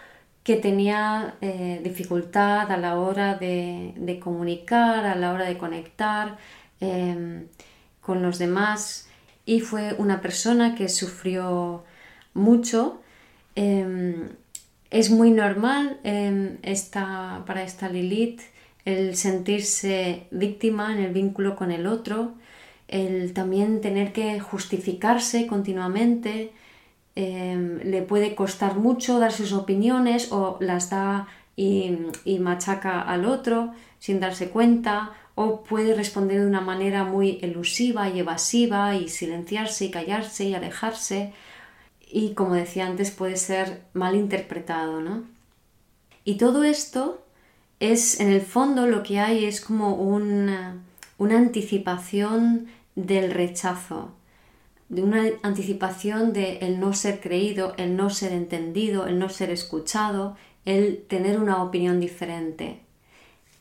que 0.43 0.55
tenía 0.55 1.35
eh, 1.41 1.81
dificultad 1.83 2.71
a 2.71 2.77
la 2.77 2.97
hora 2.97 3.35
de, 3.35 4.19
comunicar, 4.23 5.05
a 5.05 5.15
la 5.15 5.33
hora 5.33 5.45
de 5.45 5.57
conectar 5.57 6.37
con 7.99 8.21
los 8.21 8.39
demás 8.39 9.09
y 9.45 9.59
fue 9.59 9.95
una 9.97 10.21
persona 10.21 10.75
que 10.75 10.87
sufrió 10.87 11.83
mucho. 12.39 12.99
Em, 13.55 14.29
es 14.89 15.11
muy 15.11 15.31
normal 15.31 15.99
em, 16.03 16.57
para 17.45 17.63
esta 17.63 17.89
Lilith 17.89 18.41
el 18.85 19.15
sentirse 19.15 20.27
víctima 20.31 20.93
en 20.93 21.03
el 21.03 21.13
vínculo 21.13 21.55
con 21.55 21.71
el 21.71 21.85
otro, 21.85 22.33
el 22.87 23.33
también 23.33 23.81
tener 23.81 24.13
que 24.13 24.39
justificarse 24.39 25.45
continuamente, 25.45 26.51
em, 27.15 27.79
le 27.83 28.01
puede 28.01 28.33
costar 28.35 28.75
mucho 28.75 29.19
dar 29.19 29.31
sus 29.31 29.53
opiniones 29.53 30.31
o 30.31 30.57
las 30.59 30.89
da 30.89 31.27
y 31.55 32.39
machaca 32.39 33.01
al 33.01 33.25
otro 33.25 33.73
sin 33.99 34.21
darse 34.21 34.49
cuenta 34.49 35.11
o 35.35 35.63
puede 35.63 35.93
responder 35.93 36.39
de 36.39 36.47
una 36.47 36.61
manera 36.61 37.03
muy 37.03 37.39
elusiva 37.41 38.09
y 38.09 38.19
evasiva 38.19 38.95
y 38.95 39.07
silenciarse 39.07 39.85
y 39.85 39.91
callarse 39.91 40.45
y 40.45 40.53
alejarse 40.53 41.33
y 42.11 42.33
como 42.33 42.55
decía 42.55 42.87
antes 42.87 43.11
puede 43.11 43.37
ser 43.37 43.83
mal 43.93 44.15
interpretado, 44.15 45.01
¿no? 45.01 45.23
Y 46.23 46.37
todo 46.37 46.63
esto 46.63 47.23
es, 47.79 48.19
en 48.19 48.29
el 48.29 48.41
fondo 48.41 48.87
lo 48.87 49.03
que 49.03 49.19
hay 49.19 49.45
es 49.45 49.61
como 49.61 49.95
una, 49.95 50.81
una 51.17 51.37
anticipación 51.37 52.67
del 52.95 53.31
rechazo, 53.31 54.11
de 54.89 55.03
una 55.03 55.23
anticipación 55.43 56.33
de 56.33 56.57
el 56.57 56.79
no 56.79 56.93
ser 56.93 57.21
creído, 57.21 57.73
el 57.77 57.95
no 57.95 58.09
ser 58.09 58.33
entendido, 58.33 59.05
el 59.05 59.19
no 59.19 59.29
ser 59.29 59.51
escuchado, 59.51 60.35
el 60.65 61.03
tener 61.07 61.39
una 61.39 61.63
opinión 61.63 61.99
diferente. 61.99 62.81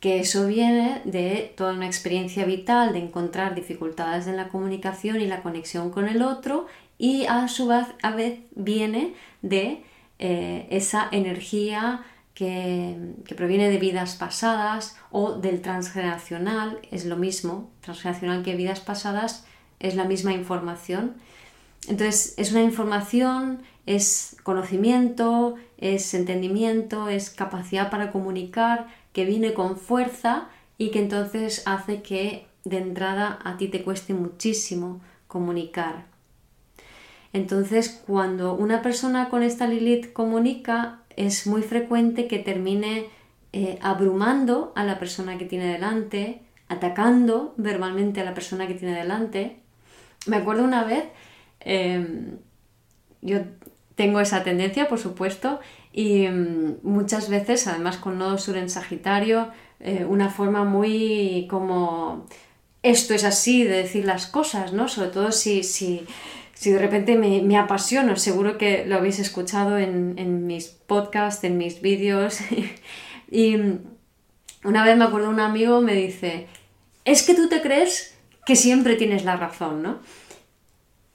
Que 0.01 0.21
eso 0.21 0.47
viene 0.47 1.03
de 1.05 1.53
toda 1.57 1.75
una 1.75 1.87
experiencia 1.87 2.45
vital 2.45 2.93
de 2.93 3.01
encontrar 3.01 3.55
dificultades 3.55 4.27
en 4.27 4.37
la 4.37 4.49
comunicación 4.49 5.21
y 5.21 5.27
la 5.27 5.43
conexión 5.43 5.91
con 5.91 6.09
el 6.09 6.23
otro 6.23 6.67
y 6.99 7.27
a 7.27 7.49
su 7.49 7.69
vez, 7.69 7.87
a 8.03 8.11
vez 8.11 8.41
viene 8.55 9.15
de 9.43 9.85
eh, 10.19 10.67
esa 10.71 11.09
energía 11.13 12.05
que, 12.35 12.97
proviene 13.37 13.71
de 13.71 13.79
vidas 13.79 14.17
pasadas 14.17 14.97
o 15.11 15.33
del 15.33 15.61
transgeneracional, 15.63 16.81
es 16.91 17.05
lo 17.05 17.17
mismo, 17.17 17.71
transgeneracional 17.81 18.43
que 18.43 18.57
vidas 18.57 18.81
pasadas 18.81 19.45
es 19.79 19.95
la 19.95 20.05
misma 20.05 20.33
información. 20.33 21.15
Entonces 21.87 22.35
es 22.37 22.51
una 22.51 22.63
información, 22.63 23.63
es 23.87 24.37
conocimiento, 24.43 25.55
es 25.79 26.13
entendimiento, 26.15 27.09
es 27.09 27.31
capacidad 27.31 27.91
para 27.91 28.11
comunicar 28.11 28.89
que 29.13 29.25
viene 29.25 29.55
con 29.55 29.77
fuerza 29.77 30.49
y 30.79 30.91
que 30.91 30.99
entonces 30.99 31.63
hace 31.67 32.03
que 32.03 32.47
de 32.65 32.79
entrada 32.79 33.39
a 33.45 33.57
ti 33.57 33.69
te 33.69 33.83
cueste 33.83 34.15
muchísimo 34.15 35.01
comunicar. 35.29 36.08
Entonces, 37.33 38.03
cuando 38.07 38.55
una 38.55 38.83
persona 38.83 39.29
con 39.29 39.43
esta 39.43 39.67
Lilith 39.67 40.13
comunica, 40.13 41.01
es 41.17 41.47
muy 41.47 41.63
frecuente 41.63 42.27
que 42.27 42.39
termine 42.39 43.07
eh, 43.53 43.79
abrumando 43.83 44.73
a 44.77 44.85
la 44.85 44.99
persona 44.99 45.39
que 45.39 45.45
tiene 45.45 45.73
delante, 45.73 46.43
atacando 46.69 47.55
verbalmente 47.57 48.21
a 48.21 48.25
la 48.25 48.35
persona 48.35 48.67
que 48.67 48.75
tiene 48.75 48.95
delante. 48.95 49.61
Me 50.27 50.37
acuerdo 50.37 50.65
una 50.65 50.85
vez, 50.85 51.05
em, 51.61 52.39
yo 53.21 53.41
tengo 53.95 54.21
esa 54.21 54.45
tendencia, 54.45 54.89
por 54.89 54.99
supuesto, 54.99 55.61
y 55.93 56.25
em, 56.25 56.77
muchas 56.83 57.29
veces, 57.29 57.67
además 57.67 57.97
con 57.97 58.19
nodo 58.19 58.39
sur 58.39 58.57
en 58.57 58.71
Sagitario, 58.71 59.49
eh, 59.81 60.05
una 60.05 60.29
forma 60.29 60.65
muy 60.65 61.47
como 61.51 62.27
esto 62.83 63.15
es 63.15 63.25
así 63.25 63.65
de 63.65 63.79
decir 63.83 64.05
las 64.05 64.27
cosas, 64.27 64.73
¿no? 64.73 64.89
Sobre 64.89 65.11
todo 65.11 65.33
si, 65.33 65.63
si 65.63 66.07
si 66.59 66.73
de 66.73 66.81
repente 66.81 67.17
me, 67.17 67.57
apasiono, 67.57 68.17
seguro 68.17 68.59
que 68.59 68.85
lo 68.85 68.97
habéis 68.97 69.21
escuchado 69.21 69.79
en, 69.79 70.49
mis 70.49 70.67
podcasts, 70.67 71.45
en 71.45 71.57
mis 71.57 71.81
vídeos. 71.81 72.41
y 73.31 73.55
una 74.65 74.85
vez 74.85 74.97
me 74.97 75.05
acuerdo 75.05 75.31
un 75.31 75.39
amigo 75.39 75.81
me 75.81 75.95
dice, 75.95 76.49
es 77.05 77.23
que 77.23 77.37
tú 77.37 77.49
te 77.49 77.63
crees 77.63 78.19
que 78.45 78.57
siempre 78.57 78.97
tienes 78.97 79.25
la 79.25 79.37
razón, 79.37 79.85
¿no? 79.85 80.01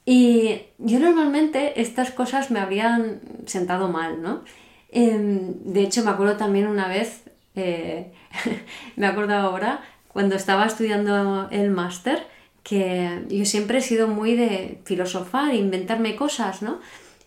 Y 0.06 0.62
yo 0.78 1.00
normalmente 1.00 1.82
estas 1.82 2.12
cosas 2.12 2.50
me 2.50 2.62
habrían 2.62 3.20
sentado 3.46 3.90
mal, 3.90 4.22
¿no? 4.22 4.46
Em, 4.92 5.56
de 5.66 5.82
hecho, 5.82 6.06
me 6.06 6.12
acuerdo 6.12 6.38
también 6.38 6.68
una 6.68 6.88
vez, 6.88 7.24
eh, 7.56 8.14
me 8.96 9.08
acuerdo 9.08 9.34
ahora, 9.34 9.82
cuando 10.08 10.38
estaba 10.38 10.66
estudiando 10.66 11.50
el 11.52 11.70
máster, 11.70 12.32
que 12.64 13.24
yo 13.30 13.46
siempre 13.46 13.80
he 13.80 13.82
sido 13.82 14.08
muy 14.08 14.36
de 14.36 14.80
filosofar, 14.86 15.54
inventarme 15.54 16.16
cosas, 16.16 16.62
¿no? 16.62 16.80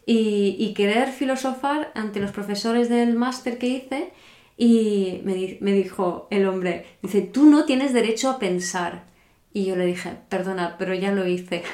Y, 0.06 0.72
querer 0.74 1.08
filosofar 1.08 1.90
ante 1.94 2.20
los 2.20 2.30
profesores 2.30 2.88
del 2.88 3.14
máster 3.14 3.58
que 3.58 3.66
hice 3.66 4.12
y 4.56 5.20
me, 5.24 5.72
dijo 5.72 6.28
el 6.30 6.46
hombre, 6.46 6.86
dice, 7.02 7.22
tú 7.22 7.46
no 7.46 7.64
tienes 7.64 7.92
derecho 7.92 8.30
a 8.30 8.38
pensar. 8.38 9.04
Y 9.52 9.64
yo 9.64 9.74
le 9.74 9.86
dije, 9.86 10.12
perdona, 10.28 10.76
pero 10.78 10.94
ya 10.94 11.10
lo 11.12 11.26
hice. 11.26 11.64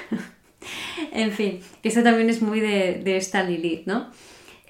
en 1.13 1.33
fin, 1.33 1.61
esto 1.83 2.03
también 2.03 2.31
es 2.31 2.41
muy 2.41 2.61
de, 2.61 3.03
de 3.05 3.17
esta 3.19 3.43
Lilith, 3.43 3.87
¿no? 3.87 4.11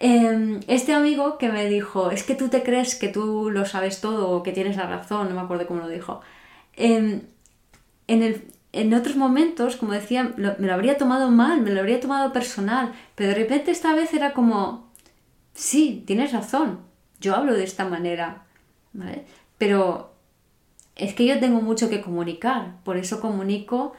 Em, 0.04 0.58
este 0.66 0.94
amigo 0.94 1.38
que 1.38 1.48
me 1.48 1.68
dijo, 1.68 2.10
es 2.10 2.24
que 2.24 2.34
tú 2.34 2.48
te 2.48 2.64
crees 2.64 2.96
que 2.96 3.06
tú 3.06 3.50
lo 3.50 3.64
sabes 3.64 4.00
todo 4.00 4.30
o 4.30 4.42
que 4.42 4.50
tienes 4.50 4.76
la 4.76 4.88
razón, 4.88 5.28
no 5.28 5.36
me 5.36 5.40
acuerdo 5.42 5.68
cómo 5.68 5.78
lo 5.78 5.88
dijo. 5.88 6.22
Em, 6.74 7.22
en, 8.08 8.22
el, 8.24 8.42
en 8.72 8.94
otros 8.94 9.16
momentos, 9.16 9.76
como 9.76 9.92
decía, 9.92 10.34
me 10.36 10.66
lo 10.66 10.74
habría 10.74 10.96
tomado 10.96 11.30
mal, 11.30 11.60
me 11.60 11.70
lo 11.70 11.80
habría 11.80 12.00
tomado 12.00 12.32
personal, 12.32 12.92
pero 13.14 13.28
de 13.28 13.34
repente 13.34 13.70
esta 13.70 13.94
vez 13.94 14.14
era 14.14 14.32
como, 14.32 14.90
sí, 15.54 16.02
tienes 16.06 16.32
razón, 16.32 16.80
yo 17.20 17.36
hablo 17.36 17.54
de 17.54 17.64
esta 17.64 17.84
manera, 17.84 18.44
¿vale? 18.94 19.26
Pero 19.58 20.14
es 20.96 21.14
que 21.14 21.26
yo 21.26 21.38
tengo 21.38 21.60
mucho 21.60 21.90
que 21.90 22.00
comunicar, 22.00 22.82
por 22.82 22.96
eso 22.96 23.20
comunico 23.20 23.92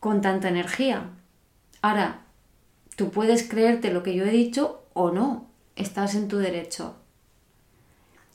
con 0.00 0.22
tanta 0.22 0.48
energía. 0.48 1.10
Ahora, 1.82 2.22
tú 2.96 3.10
puedes 3.10 3.46
creerte 3.46 3.92
lo 3.92 4.02
que 4.02 4.14
yo 4.14 4.24
he 4.24 4.30
dicho 4.30 4.82
o 4.94 5.10
no, 5.10 5.46
estás 5.76 6.14
en 6.14 6.28
tu 6.28 6.38
derecho. 6.38 6.96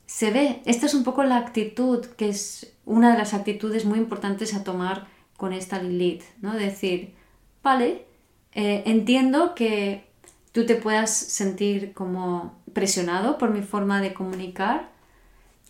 Se 0.05 0.29
ve, 0.29 0.61
esta 0.65 0.85
es 0.85 0.93
un 0.93 1.03
poco 1.03 1.23
la 1.23 1.37
actitud, 1.37 2.05
que 2.05 2.29
es 2.29 2.73
una 2.85 3.11
de 3.11 3.17
las 3.17 3.33
actitudes 3.33 3.85
muy 3.85 3.97
importantes 3.97 4.53
a 4.53 4.63
tomar 4.63 5.07
con 5.41 5.53
esta 5.53 5.81
Lilith, 5.81 6.21
¿no? 6.39 6.53
Decir, 6.53 7.15
vale, 7.63 8.05
eh, 8.51 8.83
entiendo 8.85 9.55
que 9.55 10.05
tú 10.51 10.67
te 10.67 10.75
puedas 10.75 11.09
sentir 11.09 11.93
como 11.93 12.59
presionado 12.73 13.39
por 13.39 13.49
mi 13.49 13.63
forma 13.63 14.01
de 14.01 14.13
comunicar 14.13 14.91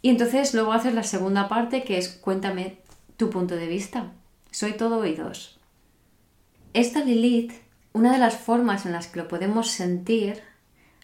y 0.02 0.10
entonces 0.10 0.54
luego 0.54 0.74
haces 0.74 0.94
la 0.94 1.04
segunda 1.04 1.48
parte 1.48 1.86
que 1.86 1.98
es 1.98 2.10
cuéntame 2.10 2.80
tu 3.16 3.30
punto 3.30 3.56
de 3.56 3.68
vista. 3.68 4.12
Soy 4.52 4.74
todo 4.74 4.98
oídos. 4.98 5.58
Esta 6.74 7.02
Lilith, 7.06 7.54
una 7.94 8.12
de 8.12 8.20
las 8.20 8.36
formas 8.36 8.86
en 8.86 8.92
las 8.92 9.08
que 9.08 9.22
lo 9.22 9.30
podemos 9.30 9.70
sentir, 9.70 10.42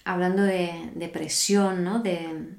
hablando 0.03 0.43
de, 0.43 0.91
de 0.93 1.07
presión, 1.07 1.85
¿no? 1.85 1.99
de, 1.99 2.49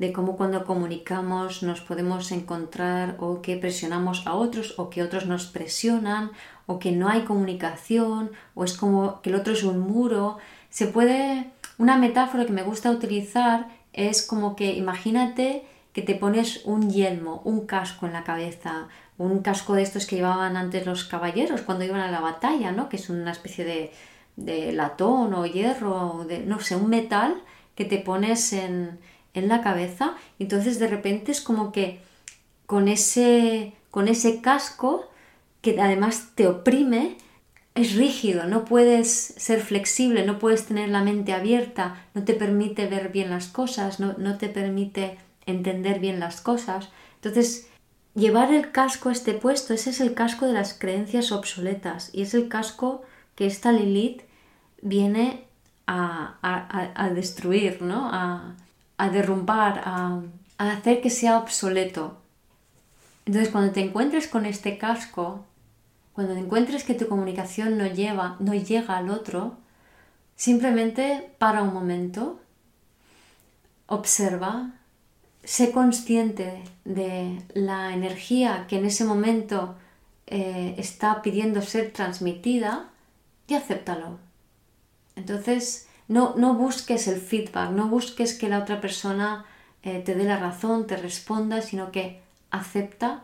de 0.00 0.14
cómo 0.14 0.34
cuando 0.38 0.64
comunicamos 0.64 1.62
nos 1.62 1.82
podemos 1.82 2.32
encontrar 2.32 3.16
o 3.18 3.42
que 3.42 3.58
presionamos 3.58 4.26
a 4.26 4.32
otros 4.32 4.78
o 4.78 4.88
que 4.88 5.02
otros 5.02 5.26
nos 5.26 5.44
presionan 5.44 6.30
o 6.64 6.78
que 6.78 6.90
no 6.90 7.10
hay 7.10 7.24
comunicación 7.24 8.30
o 8.54 8.64
es 8.64 8.72
como 8.72 9.20
que 9.20 9.28
el 9.28 9.36
otro 9.36 9.52
es 9.52 9.62
un 9.62 9.78
muro. 9.78 10.38
Se 10.70 10.86
puede, 10.86 11.50
una 11.76 11.98
metáfora 11.98 12.46
que 12.46 12.52
me 12.52 12.62
gusta 12.62 12.90
utilizar 12.90 13.68
es 13.92 14.26
como 14.26 14.56
que 14.56 14.72
imagínate 14.72 15.66
que 15.92 16.00
te 16.00 16.14
pones 16.14 16.64
un 16.64 16.88
yelmo, 16.88 17.42
un 17.44 17.66
casco 17.66 18.06
en 18.06 18.14
la 18.14 18.24
cabeza, 18.24 18.88
un 19.18 19.40
casco 19.42 19.74
de 19.74 19.82
estos 19.82 20.06
que 20.06 20.16
llevaban 20.16 20.56
antes 20.56 20.86
los 20.86 21.04
caballeros 21.04 21.60
cuando 21.60 21.84
iban 21.84 22.00
a 22.00 22.10
la 22.10 22.20
batalla, 22.20 22.72
¿no? 22.72 22.88
que 22.88 22.96
es 22.96 23.10
una 23.10 23.32
especie 23.32 23.66
de, 23.66 23.92
de 24.36 24.72
latón 24.72 25.34
o 25.34 25.44
hierro, 25.44 26.14
o 26.14 26.24
de, 26.24 26.38
no 26.38 26.58
sé, 26.60 26.74
un 26.74 26.88
metal 26.88 27.42
que 27.74 27.84
te 27.84 27.98
pones 27.98 28.54
en, 28.54 28.98
en 29.34 29.48
la 29.48 29.62
cabeza, 29.62 30.14
entonces 30.38 30.78
de 30.78 30.88
repente 30.88 31.32
es 31.32 31.40
como 31.40 31.72
que 31.72 32.00
con 32.66 32.88
ese, 32.88 33.74
con 33.90 34.08
ese 34.08 34.40
casco 34.40 35.08
que 35.60 35.80
además 35.80 36.30
te 36.34 36.46
oprime, 36.46 37.16
es 37.74 37.94
rígido, 37.94 38.46
no 38.46 38.64
puedes 38.64 39.10
ser 39.10 39.60
flexible, 39.60 40.26
no 40.26 40.38
puedes 40.38 40.66
tener 40.66 40.88
la 40.88 41.02
mente 41.02 41.32
abierta, 41.32 42.04
no 42.14 42.24
te 42.24 42.34
permite 42.34 42.86
ver 42.86 43.10
bien 43.10 43.30
las 43.30 43.48
cosas, 43.48 44.00
no, 44.00 44.14
no 44.18 44.38
te 44.38 44.48
permite 44.48 45.18
entender 45.46 46.00
bien 46.00 46.20
las 46.20 46.40
cosas. 46.40 46.90
Entonces, 47.16 47.68
llevar 48.14 48.52
el 48.52 48.72
casco 48.72 49.10
este 49.10 49.34
puesto, 49.34 49.74
ese 49.74 49.90
es 49.90 50.00
el 50.00 50.14
casco 50.14 50.46
de 50.46 50.52
las 50.52 50.74
creencias 50.74 51.32
obsoletas 51.32 52.10
y 52.12 52.22
es 52.22 52.34
el 52.34 52.48
casco 52.48 53.02
que 53.34 53.46
esta 53.46 53.72
Lilith 53.72 54.22
viene 54.82 55.44
a, 55.86 56.38
a, 56.42 57.04
a 57.04 57.10
destruir, 57.10 57.82
¿no? 57.82 58.10
A, 58.12 58.56
a 59.00 59.08
derrumbar, 59.08 59.80
a, 59.86 60.20
hacer 60.58 61.00
que 61.00 61.08
sea 61.08 61.38
obsoleto. 61.38 62.18
Entonces, 63.24 63.50
cuando 63.50 63.72
te 63.72 63.80
encuentres 63.80 64.28
con 64.28 64.44
este 64.44 64.76
casco, 64.76 65.46
cuando 66.12 66.34
te 66.34 66.40
encuentres 66.40 66.84
que 66.84 66.92
tu 66.92 67.08
comunicación 67.08 67.78
no, 67.78 67.86
lleva, 67.86 68.36
no 68.40 68.52
llega 68.52 68.98
al 68.98 69.08
otro, 69.08 69.56
simplemente 70.36 71.32
para 71.38 71.62
un 71.62 71.72
momento, 71.72 72.40
observa, 73.86 74.72
sé 75.44 75.72
consciente 75.72 76.62
de 76.84 77.42
la 77.54 77.94
energía 77.94 78.66
que 78.68 78.76
en 78.76 78.84
ese 78.84 79.04
momento 79.04 79.76
eh, 80.26 80.74
está 80.76 81.22
pidiendo 81.22 81.62
ser 81.62 81.90
transmitida 81.92 82.90
y 83.48 83.54
acéptalo. 83.54 84.18
Entonces, 85.16 85.88
no, 86.10 86.54
busques 86.54 87.06
el 87.06 87.20
feedback, 87.20 87.70
no 87.70 87.86
busques 87.86 88.36
que 88.36 88.48
la 88.48 88.58
otra 88.58 88.80
persona 88.80 89.44
eh, 89.84 90.02
te 90.04 90.16
dé 90.16 90.24
la 90.24 90.38
razón, 90.38 90.88
te 90.88 90.96
responda, 90.96 91.62
sino 91.62 91.92
que 91.92 92.20
acepta 92.50 93.22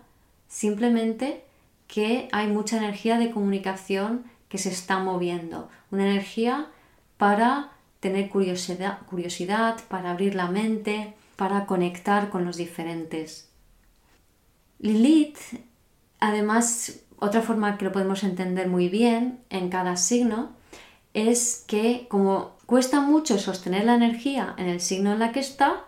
simplemente 0.49 1.43
que 1.89 2.29
hay 2.31 2.47
mucha 2.47 2.77
energía 2.77 3.19
de 3.19 3.33
comunicación 3.33 4.25
que 4.49 4.59
se 4.59 4.69
está 4.69 5.01
moviendo, 5.01 5.69
una 5.91 6.09
energía 6.09 6.69
para 7.17 7.73
tener 7.99 8.29
curiosidad, 8.29 9.01
curiosidad, 9.11 9.81
para 9.89 10.13
abrir 10.13 10.37
la 10.37 10.47
mente, 10.47 11.15
para 11.35 11.67
conectar 11.67 12.31
con 12.31 12.45
los 12.45 12.57
diferentes. 12.57 13.49
Lilith, 14.79 15.39
además, 16.21 17.01
otra 17.19 17.43
forma 17.43 17.79
que 17.79 17.85
lo 17.85 17.93
podemos 17.93 18.23
entender 18.23 18.69
muy 18.69 18.89
bien 18.89 19.41
en 19.51 19.71
cada 19.71 19.97
signo, 19.97 20.51
es 21.15 21.65
que 21.67 22.07
como 22.09 22.56
cuesta 22.67 23.01
mucho 23.01 23.39
sostener 23.39 23.85
la 23.85 23.95
energía 23.95 24.55
en 24.59 24.67
el 24.67 24.81
signo 24.81 25.13
en 25.13 25.21
la 25.21 25.33
que 25.33 25.41
está, 25.41 25.85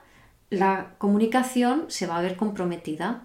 la 0.51 0.95
comunicación 0.99 1.87
se 1.89 2.07
va 2.07 2.17
a 2.17 2.23
ver 2.23 2.37
comprometida. 2.37 3.25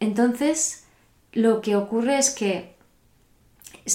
Entonces, 0.00 0.84
lo 1.32 1.60
que 1.60 1.76
ocurre 1.76 2.18
es 2.18 2.30
que 2.30 2.74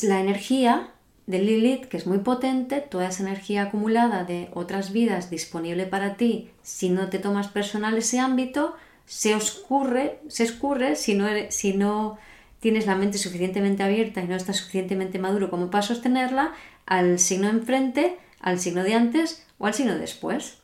la 0.01 0.19
energía 0.19 0.89
de 1.27 1.39
Lilith, 1.39 1.85
que 1.85 1.97
es 1.97 2.07
muy 2.07 2.19
potente, 2.19 2.81
toda 2.81 3.07
esa 3.07 3.23
energía 3.23 3.63
acumulada 3.63 4.23
de 4.23 4.49
otras 4.53 4.91
vidas 4.91 5.29
disponible 5.29 5.85
para 5.85 6.15
ti, 6.15 6.51
si 6.61 6.89
no 6.89 7.09
te 7.09 7.19
tomas 7.19 7.47
personal 7.47 7.97
ese 7.97 8.19
ámbito, 8.19 8.75
se 9.05 9.35
oscurre, 9.35 10.19
se 10.27 10.43
escurre 10.43 10.95
si 10.95 11.13
no, 11.13 11.27
si 11.49 11.73
no 11.73 12.17
tienes 12.59 12.87
la 12.87 12.95
mente 12.95 13.17
suficientemente 13.17 13.83
abierta 13.83 14.21
y 14.21 14.27
no 14.27 14.35
estás 14.35 14.57
suficientemente 14.57 15.19
maduro 15.19 15.49
como 15.49 15.69
para 15.69 15.83
sostenerla, 15.83 16.53
al 16.85 17.19
signo 17.19 17.49
enfrente 17.49 18.17
al 18.43 18.59
signo 18.59 18.83
de 18.83 18.93
antes 18.93 19.43
o 19.57 19.65
al 19.65 19.73
signo 19.73 19.97
después. 19.97 20.59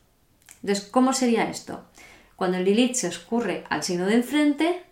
Entonces, 0.61 0.85
¿cómo 0.85 1.13
sería 1.13 1.49
esto? 1.49 1.85
Cuando 2.35 2.57
el 2.57 2.65
Lilith 2.65 2.95
se 2.95 3.07
escurre 3.07 3.63
al 3.69 3.83
signo 3.83 4.05
de 4.05 4.15
enfrente, 4.15 4.83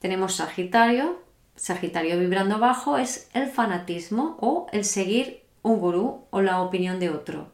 tenemos 0.00 0.36
Sagitario. 0.36 1.22
Sagitario 1.54 2.18
vibrando 2.18 2.56
abajo 2.56 2.96
es 2.96 3.28
el 3.34 3.48
fanatismo 3.48 4.38
o 4.40 4.66
el 4.72 4.84
seguir 4.84 5.44
un 5.62 5.78
gurú 5.78 6.24
o 6.30 6.40
la 6.40 6.62
opinión 6.62 6.98
de 6.98 7.10
otro. 7.10 7.52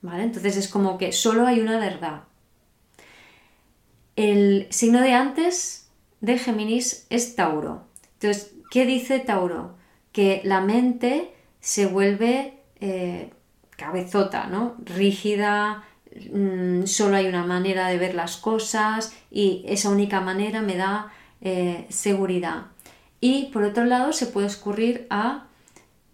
¿Vale? 0.00 0.22
Entonces 0.22 0.56
es 0.56 0.68
como 0.68 0.98
que 0.98 1.12
solo 1.12 1.46
hay 1.46 1.60
una 1.60 1.78
verdad. 1.78 2.24
El 4.14 4.68
signo 4.70 5.00
de 5.00 5.12
antes 5.12 5.90
de 6.20 6.38
Géminis 6.38 7.06
es 7.10 7.34
Tauro. 7.34 7.86
Entonces, 8.14 8.52
¿qué 8.70 8.86
dice 8.86 9.18
Tauro? 9.18 9.74
Que 10.12 10.40
la 10.44 10.60
mente 10.60 11.34
se 11.58 11.86
vuelve 11.86 12.60
eh, 12.80 13.32
cabezota, 13.76 14.46
¿no? 14.46 14.76
Rígida, 14.84 15.84
mm, 16.32 16.84
solo 16.84 17.16
hay 17.16 17.26
una 17.26 17.44
manera 17.44 17.88
de 17.88 17.98
ver 17.98 18.14
las 18.14 18.36
cosas 18.36 19.16
y 19.30 19.64
esa 19.66 19.90
única 19.90 20.20
manera 20.20 20.62
me 20.62 20.76
da 20.76 21.12
eh, 21.40 21.86
seguridad. 21.88 22.66
Y 23.20 23.46
por 23.52 23.64
otro 23.64 23.84
lado 23.84 24.12
se 24.12 24.26
puede 24.26 24.46
escurrir 24.46 25.06
a 25.10 25.46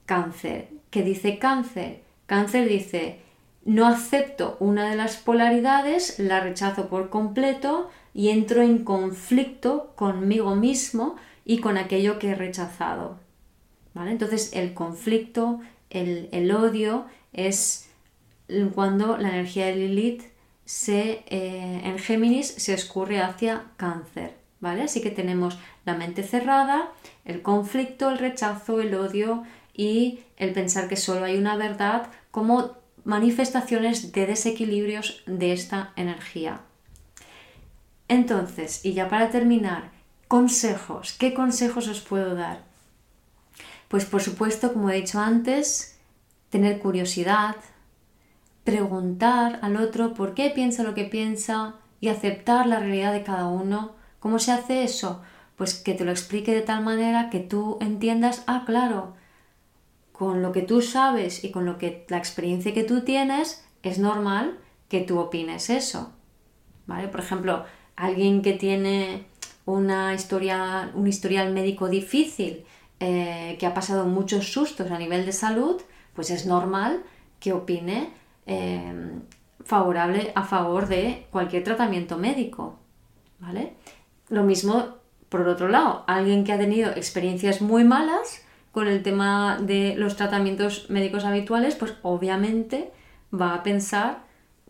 cáncer. 0.06 0.80
¿qué 0.90 1.02
dice 1.02 1.38
cáncer? 1.38 2.02
Cáncer 2.26 2.68
dice, 2.68 3.20
no 3.64 3.86
acepto 3.86 4.56
una 4.60 4.90
de 4.90 4.96
las 4.96 5.16
polaridades, 5.16 6.18
la 6.18 6.40
rechazo 6.40 6.88
por 6.88 7.10
completo 7.10 7.90
y 8.12 8.28
entro 8.28 8.62
en 8.62 8.84
conflicto 8.84 9.92
conmigo 9.96 10.56
mismo 10.56 11.16
y 11.44 11.58
con 11.58 11.78
aquello 11.78 12.18
que 12.18 12.30
he 12.30 12.34
rechazado. 12.34 13.18
¿Vale? 13.94 14.12
Entonces 14.12 14.52
el 14.54 14.74
conflicto, 14.74 15.60
el, 15.90 16.52
odio 16.52 17.06
es 17.32 17.88
cuando 18.74 19.16
la 19.16 19.28
energía 19.28 19.66
de 19.66 19.76
Lilith 19.76 20.22
se, 20.64 21.24
eh, 21.26 21.80
en 21.84 21.98
Géminis 21.98 22.48
se 22.48 22.74
escurre 22.74 23.20
hacia 23.20 23.64
cáncer. 23.76 24.38
¿Vale? 24.60 24.82
Así 24.82 25.00
que 25.00 25.10
tenemos 25.10 25.58
la 25.86 25.94
mente 25.94 26.22
cerrada, 26.22 26.90
el 27.24 27.40
conflicto, 27.40 28.10
el 28.10 28.18
rechazo, 28.18 28.82
el 28.82 28.94
odio 28.94 29.44
y 29.72 30.20
el 30.36 30.52
pensar 30.52 30.86
que 30.86 30.96
solo 30.96 31.24
hay 31.24 31.38
una 31.38 31.56
verdad 31.56 32.08
como 32.30 32.76
manifestaciones 33.04 34.12
de 34.12 34.26
desequilibrios 34.26 35.22
de 35.24 35.54
esta 35.54 35.92
energía. 35.96 36.60
Entonces, 38.08 38.84
y 38.84 38.92
ya 38.92 39.08
para 39.08 39.30
terminar, 39.30 39.92
consejos. 40.28 41.14
¿Qué 41.18 41.32
consejos 41.32 41.88
os 41.88 42.00
puedo 42.00 42.34
dar? 42.34 42.62
Pues 43.88 44.04
por 44.04 44.22
supuesto, 44.22 44.72
como 44.72 44.90
he 44.90 44.96
dicho 44.96 45.18
antes, 45.20 45.98
tener 46.50 46.78
curiosidad, 46.78 47.56
preguntar 48.64 49.58
al 49.62 49.76
otro 49.76 50.14
por 50.14 50.34
qué 50.34 50.50
piensa 50.50 50.82
lo 50.82 50.94
que 50.94 51.04
piensa 51.04 51.76
y 52.00 52.08
aceptar 52.08 52.66
la 52.66 52.80
realidad 52.80 53.12
de 53.12 53.22
cada 53.22 53.46
uno. 53.46 53.92
¿Cómo 54.18 54.38
se 54.38 54.52
hace 54.52 54.84
eso? 54.84 55.22
Pues 55.56 55.74
que 55.74 55.94
te 55.94 56.04
lo 56.04 56.10
explique 56.10 56.54
de 56.54 56.62
tal 56.62 56.82
manera 56.82 57.30
que 57.30 57.40
tú 57.40 57.78
entiendas, 57.80 58.44
ah, 58.46 58.64
claro, 58.66 59.14
con 60.12 60.42
lo 60.42 60.52
que 60.52 60.62
tú 60.62 60.82
sabes 60.82 61.44
y 61.44 61.50
con 61.50 61.64
lo 61.64 61.78
que 61.78 62.04
la 62.08 62.18
experiencia 62.18 62.74
que 62.74 62.84
tú 62.84 63.02
tienes, 63.02 63.64
es 63.82 63.98
normal 63.98 64.58
que 64.88 65.00
tú 65.00 65.18
opines 65.18 65.70
eso. 65.70 66.12
¿Vale? 66.86 67.08
Por 67.08 67.20
ejemplo, 67.20 67.64
alguien 67.96 68.42
que 68.42 68.52
tiene 68.52 69.26
una 69.64 70.14
historia, 70.14 70.90
un 70.94 71.06
historial 71.06 71.52
médico 71.52 71.88
difícil, 71.88 72.64
eh, 72.98 73.56
que 73.58 73.66
ha 73.66 73.72
pasado 73.72 74.04
muchos 74.06 74.52
sustos 74.52 74.90
a 74.90 74.98
nivel 74.98 75.24
de 75.24 75.32
salud, 75.32 75.80
pues 76.14 76.30
es 76.30 76.46
normal 76.46 77.02
que 77.38 77.52
opine 77.52 78.10
eh, 78.46 79.20
favorable 79.64 80.32
a 80.34 80.44
favor 80.44 80.88
de 80.88 81.26
cualquier 81.30 81.64
tratamiento 81.64 82.18
médico. 82.18 82.78
¿Vale? 83.38 83.74
Lo 84.28 84.42
mismo 84.42 85.00
por 85.30 85.46
otro 85.46 85.68
lado, 85.68 86.04
alguien 86.08 86.44
que 86.44 86.52
ha 86.52 86.58
tenido 86.58 86.90
experiencias 86.90 87.62
muy 87.62 87.84
malas, 87.84 88.44
con 88.72 88.86
el 88.86 89.02
tema 89.02 89.58
de 89.60 89.94
los 89.96 90.16
tratamientos 90.16 90.90
médicos 90.90 91.24
habituales, 91.24 91.76
pues 91.76 91.94
obviamente 92.02 92.92
va 93.32 93.54
a 93.54 93.62
pensar 93.62 94.24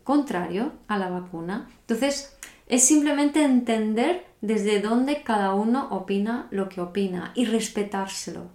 contrario 0.05 0.73
a 0.87 0.99
la 0.99 1.11
vacuna. 1.11 1.69
Entonces, 1.81 2.37
es 2.67 2.85
simplemente 2.85 3.43
entender 3.43 4.27
desde 4.41 4.81
dónde 4.81 5.23
cada 5.23 5.55
uno 5.55 5.89
opina 5.91 6.47
lo 6.51 6.69
que 6.69 6.81
opina 6.81 7.33
y 7.35 7.47
respetárselo. 7.47 8.49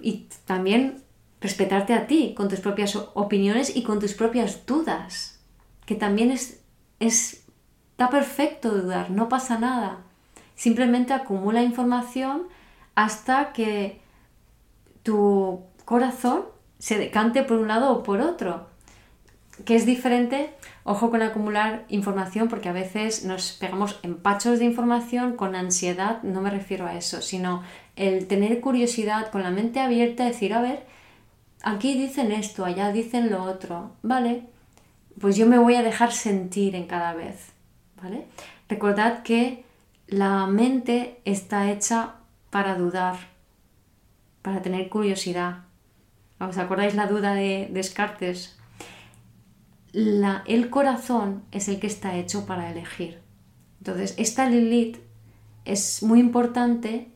Y 0.00 0.28
también 0.44 1.02
respetarte 1.40 1.94
a 1.94 2.06
ti 2.06 2.34
con 2.36 2.48
tus 2.48 2.60
propias 2.60 2.96
opiniones 3.14 3.76
y 3.76 3.82
con 3.82 4.00
tus 4.00 4.14
propias 4.14 4.66
dudas, 4.66 5.40
que 5.84 5.94
también 5.94 6.30
es, 6.30 6.60
es 7.00 7.46
está 7.96 8.10
perfecto 8.10 8.72
dudar, 8.72 9.10
no 9.10 9.30
pasa 9.30 9.58
nada. 9.58 10.00
Simplemente 10.54 11.14
acumula 11.14 11.62
información 11.62 12.42
hasta 12.94 13.54
que 13.54 14.02
tu 15.02 15.62
corazón 15.86 16.44
se 16.78 16.98
decante 16.98 17.42
por 17.42 17.56
un 17.56 17.68
lado 17.68 17.90
o 17.92 18.02
por 18.02 18.20
otro. 18.20 18.66
Que 19.64 19.76
es 19.76 19.86
diferente, 19.86 20.52
ojo 20.84 21.10
con 21.10 21.22
acumular 21.22 21.86
información, 21.88 22.48
porque 22.48 22.68
a 22.68 22.72
veces 22.72 23.24
nos 23.24 23.52
pegamos 23.52 23.98
empachos 24.02 24.58
de 24.58 24.66
información 24.66 25.34
con 25.34 25.54
ansiedad, 25.54 26.22
no 26.22 26.42
me 26.42 26.50
refiero 26.50 26.86
a 26.86 26.96
eso, 26.96 27.22
sino 27.22 27.62
el 27.96 28.26
tener 28.26 28.60
curiosidad 28.60 29.30
con 29.30 29.42
la 29.42 29.50
mente 29.50 29.80
abierta, 29.80 30.26
decir, 30.26 30.52
a 30.52 30.60
ver, 30.60 30.84
aquí 31.66 31.98
dicen 31.98 32.30
esto, 32.30 32.64
allá 32.64 32.92
dicen 32.92 33.28
lo 33.28 33.42
otro, 33.42 33.90
¿vale? 34.02 34.44
Pues 35.20 35.36
yo 35.36 35.46
me 35.46 35.58
voy 35.58 35.74
a 35.74 35.82
dejar 35.82 36.12
sentir 36.12 36.76
en 36.76 36.86
cada 36.86 37.12
vez, 37.12 37.52
¿vale? 38.00 38.26
Recordad 38.68 39.24
que 39.24 39.64
la 40.06 40.46
mente 40.46 41.20
está 41.24 41.70
hecha 41.72 42.14
para 42.50 42.76
dudar, 42.76 43.16
para 44.42 44.62
tener 44.62 44.88
curiosidad. 44.88 45.64
¿Os 46.38 46.56
acordáis 46.56 46.94
la 46.94 47.06
duda 47.06 47.34
de 47.34 47.68
Descartes? 47.72 48.56
el 49.92 50.68
corazón 50.68 51.42
es 51.52 51.68
el 51.68 51.80
que 51.80 51.86
está 51.86 52.16
hecho 52.16 52.44
para 52.44 52.70
elegir. 52.70 53.18
Entonces, 53.78 54.14
esta 54.18 54.46
Lilith 54.46 54.98
es 55.64 56.02
muy 56.02 56.20
importante, 56.20 57.08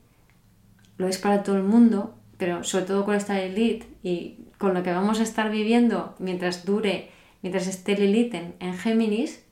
lo 0.96 1.06
es 1.06 1.18
para 1.18 1.42
todo 1.42 1.56
el 1.56 1.62
mundo, 1.62 2.14
pero 2.40 2.64
sobre 2.64 2.86
todo 2.86 3.04
con 3.04 3.14
esta 3.14 3.38
Lilith 3.38 3.84
y 4.02 4.38
con 4.58 4.74
lo 4.74 4.82
que 4.82 4.92
vamos 4.92 5.20
a 5.20 5.22
estar 5.22 5.48
viviendo 5.52 6.16
mientras 6.18 6.64
dure, 6.64 7.10
mientras 7.42 7.68
esté 7.68 7.96
Lilith 7.96 8.34
en, 8.34 8.56
en 8.58 8.76
Géminis, 8.76 9.44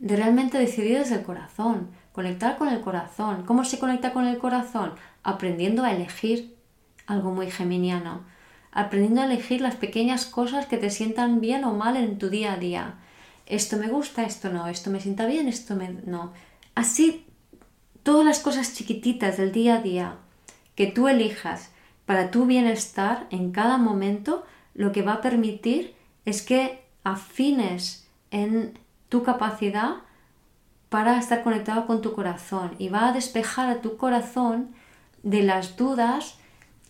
de 0.00 0.16
realmente 0.16 0.58
decidir 0.58 0.98
desde 0.98 1.14
el 1.14 1.22
corazón, 1.22 1.90
conectar 2.12 2.58
con 2.58 2.66
el 2.66 2.80
corazón. 2.80 3.44
¿Cómo 3.44 3.64
se 3.64 3.78
conecta 3.78 4.12
con 4.12 4.26
el 4.26 4.38
corazón? 4.38 4.94
aprendiendo 5.22 5.84
a 5.84 5.92
elegir 5.92 6.56
algo 7.06 7.32
muy 7.32 7.50
geminiano, 7.50 8.24
aprendiendo 8.70 9.22
a 9.22 9.26
elegir 9.26 9.60
las 9.60 9.76
pequeñas 9.76 10.26
cosas 10.26 10.66
que 10.66 10.78
te 10.78 10.90
sientan 10.90 11.40
bien 11.40 11.64
o 11.64 11.74
mal 11.74 11.96
en 11.96 12.18
tu 12.18 12.28
día 12.30 12.54
a 12.54 12.56
día. 12.56 12.94
Esto 13.46 13.76
me 13.76 13.88
gusta, 13.88 14.24
esto 14.24 14.50
no, 14.50 14.68
esto 14.68 14.90
me 14.90 15.00
sienta 15.00 15.26
bien, 15.26 15.48
esto 15.48 15.76
me 15.76 15.90
no. 16.06 16.32
Así 16.74 17.26
todas 18.02 18.24
las 18.24 18.40
cosas 18.40 18.74
chiquititas 18.74 19.36
del 19.36 19.52
día 19.52 19.76
a 19.76 19.82
día 19.82 20.16
que 20.74 20.86
tú 20.86 21.08
elijas 21.08 21.72
para 22.06 22.30
tu 22.30 22.46
bienestar 22.46 23.26
en 23.30 23.52
cada 23.52 23.78
momento, 23.78 24.44
lo 24.74 24.92
que 24.92 25.02
va 25.02 25.14
a 25.14 25.20
permitir 25.20 25.94
es 26.24 26.42
que 26.42 26.82
afines 27.04 28.08
en 28.30 28.78
tu 29.08 29.22
capacidad 29.22 29.96
para 30.88 31.18
estar 31.18 31.42
conectado 31.42 31.86
con 31.86 32.02
tu 32.02 32.12
corazón 32.12 32.74
y 32.78 32.88
va 32.88 33.08
a 33.08 33.12
despejar 33.12 33.68
a 33.68 33.80
tu 33.80 33.96
corazón 33.96 34.74
de 35.22 35.42
las 35.42 35.76
dudas 35.76 36.38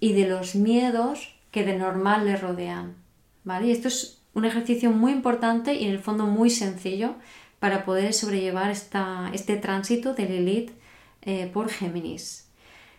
y 0.01 0.13
de 0.13 0.29
los 0.29 0.55
miedos 0.55 1.37
que 1.51 1.65
de 1.65 1.79
normal 1.79 2.27
le 2.27 2.37
rodean. 2.37 2.97
¿vale? 3.45 3.69
Y 3.69 3.73
esto 3.73 3.89
es 3.89 4.23
un 4.35 4.45
ejercicio 4.45 4.91
muy 4.91 5.13
importante 5.13 5.75
y 5.75 5.85
en 5.85 5.93
el 5.93 5.99
fondo 5.99 6.27
muy 6.27 6.51
sencillo 6.51 7.15
para 7.59 7.85
poder 7.85 8.13
sobrellevar 8.13 8.71
esta, 8.71 9.31
este 9.33 9.57
tránsito 9.57 10.15
de 10.15 10.27
Lilith 10.27 10.73
eh, 11.21 11.49
por 11.53 11.69
Géminis. 11.69 12.49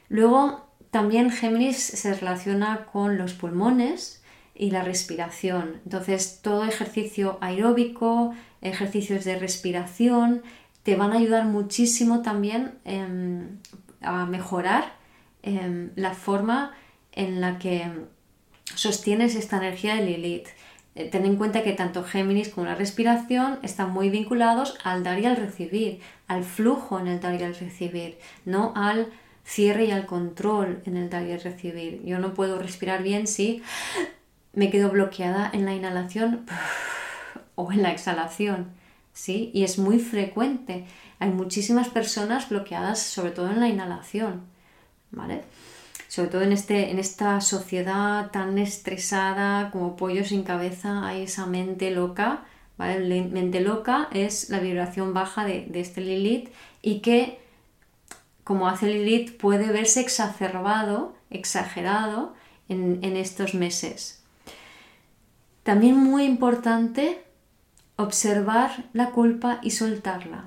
Luego, 0.08 0.68
también 0.94 1.30
Géminis 1.30 1.76
se 1.76 2.14
relaciona 2.14 2.86
con 2.86 3.18
los 3.18 3.34
pulmones 3.34 4.24
y 4.56 4.72
la 4.72 4.82
respiración. 4.82 5.82
Entonces, 5.84 6.40
todo 6.42 6.64
ejercicio 6.64 7.38
aeróbico, 7.42 8.34
ejercicios 8.62 9.26
de 9.26 9.38
respiración, 9.38 10.44
te 10.84 10.96
van 10.96 11.12
a 11.12 11.18
ayudar 11.18 11.44
muchísimo 11.44 12.22
también 12.22 12.76
em, 12.86 13.58
a 14.00 14.26
mejorar 14.26 15.04
Em, 15.44 15.92
la 15.98 16.14
forma 16.14 16.72
en 17.12 17.42
la 17.42 17.60
que 17.60 17.86
sostienes 18.76 19.36
esta 19.36 19.58
energía 19.58 19.96
de 19.96 20.06
Lilith. 20.06 20.48
Eh, 20.96 21.10
ten 21.10 21.26
en 21.26 21.36
cuenta 21.36 21.64
que 21.64 21.74
tanto 21.74 22.06
Géminis 22.06 22.48
como 22.48 22.66
la 22.66 22.76
respiración 22.76 23.60
están 23.62 23.92
muy 23.92 24.10
vinculados 24.10 24.78
al 24.86 25.04
dar 25.04 25.20
y 25.20 25.26
al 25.26 25.36
recibir, 25.36 26.00
al 26.28 26.46
flujo 26.46 26.98
en 26.98 27.08
el 27.08 27.20
dar 27.20 27.40
y 27.40 27.44
al 27.44 27.56
recibir, 27.56 28.18
no 28.46 28.72
al 28.78 29.08
cierre 29.46 29.86
y 29.86 29.92
al 29.92 30.06
control 30.06 30.82
en 30.86 30.98
el 30.98 31.10
dar 31.10 31.24
y 31.24 31.36
recibir. 31.38 32.02
Yo 32.04 32.20
no 32.20 32.34
puedo 32.34 32.60
respirar 32.60 33.04
bien 33.04 33.28
si 33.28 33.62
me 34.54 34.70
quedo 34.70 34.90
bloqueada 34.90 35.50
en 35.54 35.66
la 35.66 35.74
inhalación 35.74 36.46
o 37.56 37.72
en 37.72 37.82
la 37.84 37.92
exhalación. 37.92 38.68
¿sí? 39.14 39.52
Y 39.54 39.64
es 39.64 39.78
muy 39.78 40.00
frecuente. 40.00 40.86
Hay 41.20 41.30
muchísimas 41.30 41.90
personas 41.90 42.50
bloqueadas, 42.50 43.00
sobre 43.00 43.32
todo 43.32 43.50
en 43.52 43.60
la 43.60 43.70
inhalación. 43.70 44.54
¿vale? 45.14 45.42
Sobre 46.08 46.30
todo 46.30 46.42
en, 46.42 46.52
este, 46.52 46.92
en 46.92 47.00
esta 47.00 47.40
sociedad 47.42 48.30
tan 48.32 48.58
estresada 48.58 49.72
como 49.72 49.96
pollo 49.96 50.24
sin 50.26 50.44
cabeza, 50.44 51.08
hay 51.08 51.24
esa 51.24 51.46
mente 51.46 51.92
loca, 51.92 52.44
¿vale? 52.78 53.24
mente 53.24 53.62
loca 53.62 54.10
es 54.12 54.50
la 54.50 54.60
vibración 54.60 55.14
baja 55.14 55.46
de, 55.46 55.70
este 55.74 56.02
Lilith 56.02 56.50
y 56.82 57.00
que, 57.00 57.40
como 58.44 58.68
hace 58.68 58.88
Lilith, 58.88 59.38
puede 59.38 59.72
verse 59.72 60.00
exacerbado, 60.02 61.16
exagerado 61.30 62.34
en, 62.70 63.00
en 63.04 63.18
estos 63.18 63.54
meses. 63.54 64.24
También 65.64 65.96
muy 65.96 66.24
importante 66.26 67.24
observar 67.96 68.86
la 68.94 69.12
culpa 69.12 69.60
y 69.62 69.72
soltarla. 69.72 70.46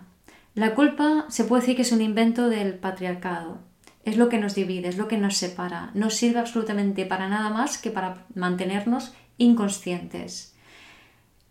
La 0.55 0.74
culpa 0.74 1.26
se 1.28 1.44
puede 1.44 1.62
decir 1.62 1.76
que 1.76 1.82
es 1.82 1.92
un 1.92 2.03
invento 2.03 2.49
del 2.49 2.74
patriarcado 2.74 3.61
es 4.07 4.16
lo 4.16 4.28
que 4.28 4.38
nos 4.38 4.55
divide, 4.55 4.88
es 4.88 4.97
lo 4.97 5.09
que 5.09 5.18
nos 5.18 5.36
separa. 5.36 5.90
No 5.92 6.11
sirve 6.11 6.38
absolutamente 6.38 7.05
para 7.05 7.28
nada 7.28 7.51
más 7.51 7.76
que 7.76 7.90
para 7.90 8.24
mantenernos 8.34 9.12
inconscientes. 9.36 10.55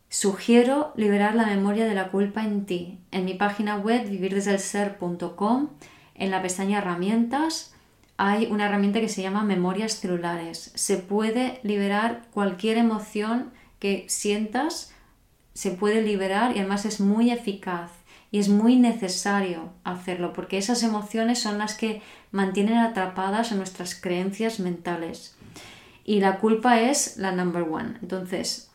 Sugiero 0.07 0.93
liberar 0.95 1.35
la 1.35 1.45
memoria 1.45 1.85
de 1.85 1.93
la 1.93 2.07
culpa 2.07 2.45
en 2.45 2.65
ti. 2.65 3.01
En 3.11 3.25
mi 3.25 3.33
página 3.33 3.75
web 3.75 4.09
vivirdesdelser.com, 4.09 5.69
en 6.15 6.31
la 6.31 6.41
pestaña 6.41 6.79
herramientas, 6.79 7.73
hay 8.17 8.47
una 8.47 8.65
herramienta 8.65 9.01
que 9.01 9.09
se 9.09 9.21
llama 9.21 9.43
memorias 9.43 9.99
celulares. 9.99 10.71
Se 10.75 10.97
puede 10.97 11.59
liberar 11.63 12.23
cualquier 12.33 12.77
emoción 12.77 13.51
que 13.79 14.05
sientas, 14.07 14.93
se 15.53 15.71
puede 15.71 16.01
liberar 16.01 16.55
y 16.55 16.59
además 16.59 16.85
es 16.85 16.99
muy 16.99 17.31
eficaz 17.31 17.91
y 18.31 18.39
es 18.39 18.49
muy 18.49 18.77
necesario 18.77 19.69
hacerlo 19.83 20.33
porque 20.33 20.57
esas 20.57 20.83
emociones 20.83 21.39
son 21.39 21.57
las 21.57 21.75
que 21.75 22.01
mantienen 22.31 22.77
atrapadas 22.77 23.51
a 23.51 23.55
nuestras 23.55 23.95
creencias 23.95 24.59
mentales. 24.59 25.35
Y 26.03 26.19
la 26.19 26.39
culpa 26.39 26.81
es 26.81 27.17
la 27.17 27.31
number 27.31 27.63
one. 27.63 27.95
Entonces, 28.01 28.69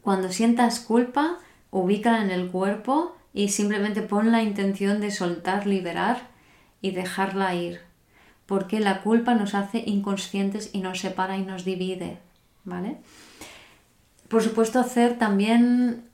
cuando 0.00 0.30
sientas 0.30 0.80
culpa, 0.80 1.38
ubícala 1.70 2.22
en 2.22 2.30
el 2.30 2.50
cuerpo 2.50 3.16
y 3.36 3.50
simplemente 3.50 4.00
pon 4.00 4.32
la 4.32 4.42
intención 4.42 4.98
de 5.02 5.10
soltar, 5.10 5.66
liberar 5.66 6.28
y 6.80 6.92
dejarla 6.92 7.54
ir. 7.54 7.80
Porque 8.46 8.80
la 8.80 9.02
culpa 9.02 9.34
nos 9.34 9.54
hace 9.54 9.82
inconscientes 9.84 10.70
y 10.72 10.80
nos 10.80 11.00
separa 11.00 11.36
y 11.36 11.42
nos 11.42 11.66
divide. 11.66 12.16
¿Vale? 12.64 12.96
Por 14.28 14.42
supuesto, 14.42 14.80
hacer 14.80 15.18
también 15.18 16.04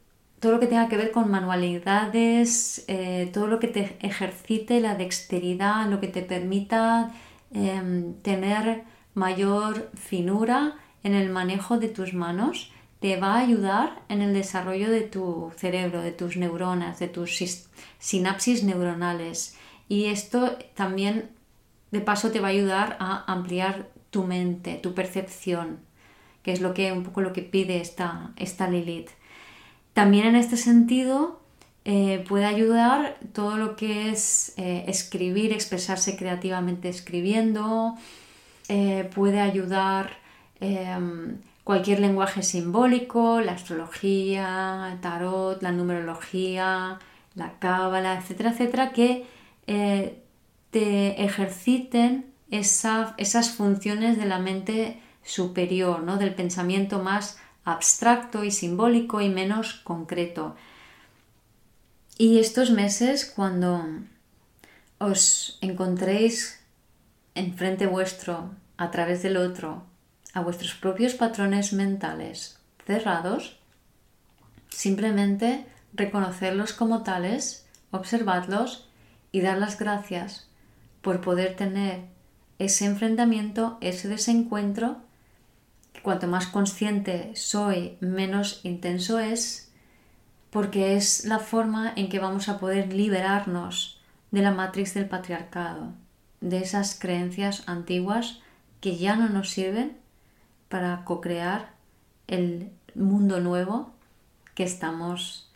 todo 0.41 0.51
lo 0.51 0.59
que 0.59 0.66
tenga 0.66 0.89
que 0.89 0.97
ver 0.97 1.12
con 1.12 1.31
manualidades, 1.31 2.85
eh, 2.89 3.31
todo 3.33 3.47
lo 3.47 3.61
que 3.61 3.68
te 3.68 3.97
ejercite 4.01 4.81
la 4.81 4.97
dexteridad, 4.97 5.89
lo 5.89 6.01
que 6.01 6.09
te 6.09 6.23
permita 6.23 7.12
em, 7.53 8.14
tener 8.23 8.83
mayor 9.14 9.91
finura 9.95 10.75
en 11.05 11.14
el 11.14 11.31
manejo 11.31 11.79
de 11.79 11.87
tus 11.87 12.14
manos, 12.14 12.73
te 13.03 13.16
va 13.16 13.34
a 13.34 13.40
ayudar 13.40 14.00
en 14.09 14.22
el 14.22 14.32
desarrollo 14.32 14.88
de 14.88 15.00
tu 15.00 15.53
cerebro, 15.57 16.03
de 16.03 16.12
tus 16.12 16.36
neuronas, 16.36 17.00
de 17.00 17.09
tus 17.09 17.36
sinapsis 17.98 18.62
neuronales. 18.62 19.57
Y 19.88 20.07
esto 20.07 20.57
también, 20.74 21.30
de 21.90 22.00
paso, 22.00 22.30
te 22.30 22.38
va 22.38 22.46
a 22.46 22.53
ayudar 22.53 22.96
a 23.00 23.24
ampliar 23.30 23.90
tu 24.11 24.22
mente, 24.22 24.76
tu 24.76 24.94
percepción, 24.94 25.80
que 26.44 26.53
es 26.53 26.61
lo 26.61 26.74
que 26.74 26.92
un 26.92 27.03
poco 27.03 27.22
lo 27.22 27.32
que 27.32 27.42
pide 27.42 27.80
esta, 27.80 28.30
esta 28.36 28.70
Lilith. 28.70 29.11
También 29.94 30.26
en 30.26 30.36
este 30.36 30.57
sentido 30.57 31.40
eh, 31.84 32.24
puede 32.28 32.44
ayudar 32.44 33.18
todo 33.32 33.57
lo 33.57 33.74
que 33.74 34.11
es 34.11 34.55
eh, 34.59 34.84
escribir, 34.86 35.53
expresarse 35.53 36.16
creativamente 36.16 36.88
escribiendo, 36.88 37.96
eh, 38.68 39.11
puede 39.12 39.40
ayudar 39.40 40.18
em, 40.61 41.38
cualquier 41.65 42.01
lenguaje 42.01 42.43
simbólico, 42.43 43.41
la 43.41 43.53
astrología, 43.53 44.91
el 44.93 45.01
tarot, 45.01 45.63
la 45.63 45.73
numerología, 45.73 46.99
la 47.35 47.59
cábala, 47.59 48.19
etcétera, 48.19 48.51
etcétera, 48.51 48.93
que 48.93 49.27
te 50.71 51.25
ejerciten 51.25 52.33
esas 52.51 53.51
funciones 53.51 54.19
de 54.19 54.27
la 54.27 54.39
mente 54.39 55.01
superior, 55.23 56.03
¿no? 56.03 56.19
del 56.19 56.35
pensamiento 56.35 56.99
más 56.99 57.39
abstracto 57.65 58.45
y 58.45 58.51
simbólico 58.51 59.21
y 59.21 59.29
menos 59.29 59.75
concreto. 59.75 60.57
Y 62.19 62.39
estos 62.39 62.71
meses, 62.71 63.25
cuando 63.25 63.85
os 64.99 65.59
encontréis 65.61 66.61
enfrente 67.35 67.87
vuestro, 67.87 68.51
a 68.77 68.91
través 68.91 69.23
del 69.23 69.37
otro, 69.37 69.85
a 70.35 70.41
vuestros 70.41 70.74
propios 70.74 71.14
patrones 71.14 71.72
mentales 71.72 72.59
cerrados, 72.87 73.59
simplemente 74.68 75.66
reconocerlos 75.93 76.72
como 76.72 77.03
tales, 77.03 77.66
observadlos 77.91 78.89
y 79.30 79.41
dar 79.41 79.59
las 79.59 79.78
gracias 79.78 80.49
por 81.01 81.20
poder 81.20 81.57
tener 81.57 82.01
ese 82.59 82.87
enfrentamiento, 82.87 83.78
ese 83.80 84.09
desencuentro 84.09 84.99
cuanto 86.03 86.26
más 86.26 86.47
consciente 86.47 87.33
soy, 87.37 87.97
menos 88.01 88.61
intenso 88.64 89.18
es, 89.18 89.70
porque 90.51 90.97
es 90.97 91.24
la 91.24 91.39
forma 91.39 91.93
en 91.97 92.09
que 92.09 92.18
vamos 92.18 92.49
a 92.49 92.59
poder 92.59 92.93
liberarnos 92.93 94.01
de 94.30 94.43
la 94.43 94.51
matriz 94.51 94.95
del 94.95 95.07
patriarcado, 95.07 95.93
de 96.41 96.59
esas 96.59 96.99
creencias 96.99 97.62
antiguas 97.66 98.41
que 98.80 98.97
ya 98.97 99.16
no 99.16 99.28
nos 99.28 99.51
sirven 99.51 99.97
para 100.73 101.05
co-crear 101.05 101.75
el 102.29 102.70
mundo 102.95 103.41
nuevo 103.41 103.93
que 104.55 104.64
estamos 104.64 105.53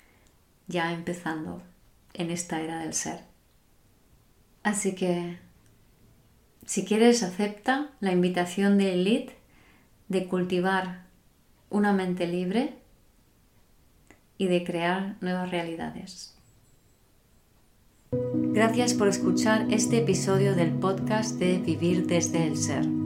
ya 0.67 0.93
empezando 0.93 1.63
en 2.13 2.31
esta 2.31 2.61
era 2.61 2.81
del 2.81 2.93
ser. 2.93 3.21
Así 4.63 4.95
que, 4.95 5.39
si 6.67 6.85
quieres, 6.85 7.23
acepta 7.23 7.93
la 8.01 8.13
invitación 8.13 8.77
de 8.77 8.93
Elite 8.93 9.35
de 10.09 10.29
cultivar 10.29 11.07
una 11.71 11.95
mente 11.95 12.27
libre 12.27 12.77
y 14.37 14.49
de 14.49 14.65
crear 14.65 15.17
nuevas 15.23 15.51
realidades. 15.51 16.37
Gracias 18.13 18.93
por 18.93 19.09
escuchar 19.09 19.67
este 19.71 19.97
episodio 19.97 20.55
del 20.55 20.73
podcast 20.73 21.39
de 21.39 21.57
Vivir 21.57 22.07
desde 22.07 22.47
el 22.47 22.59
Ser. 22.59 23.06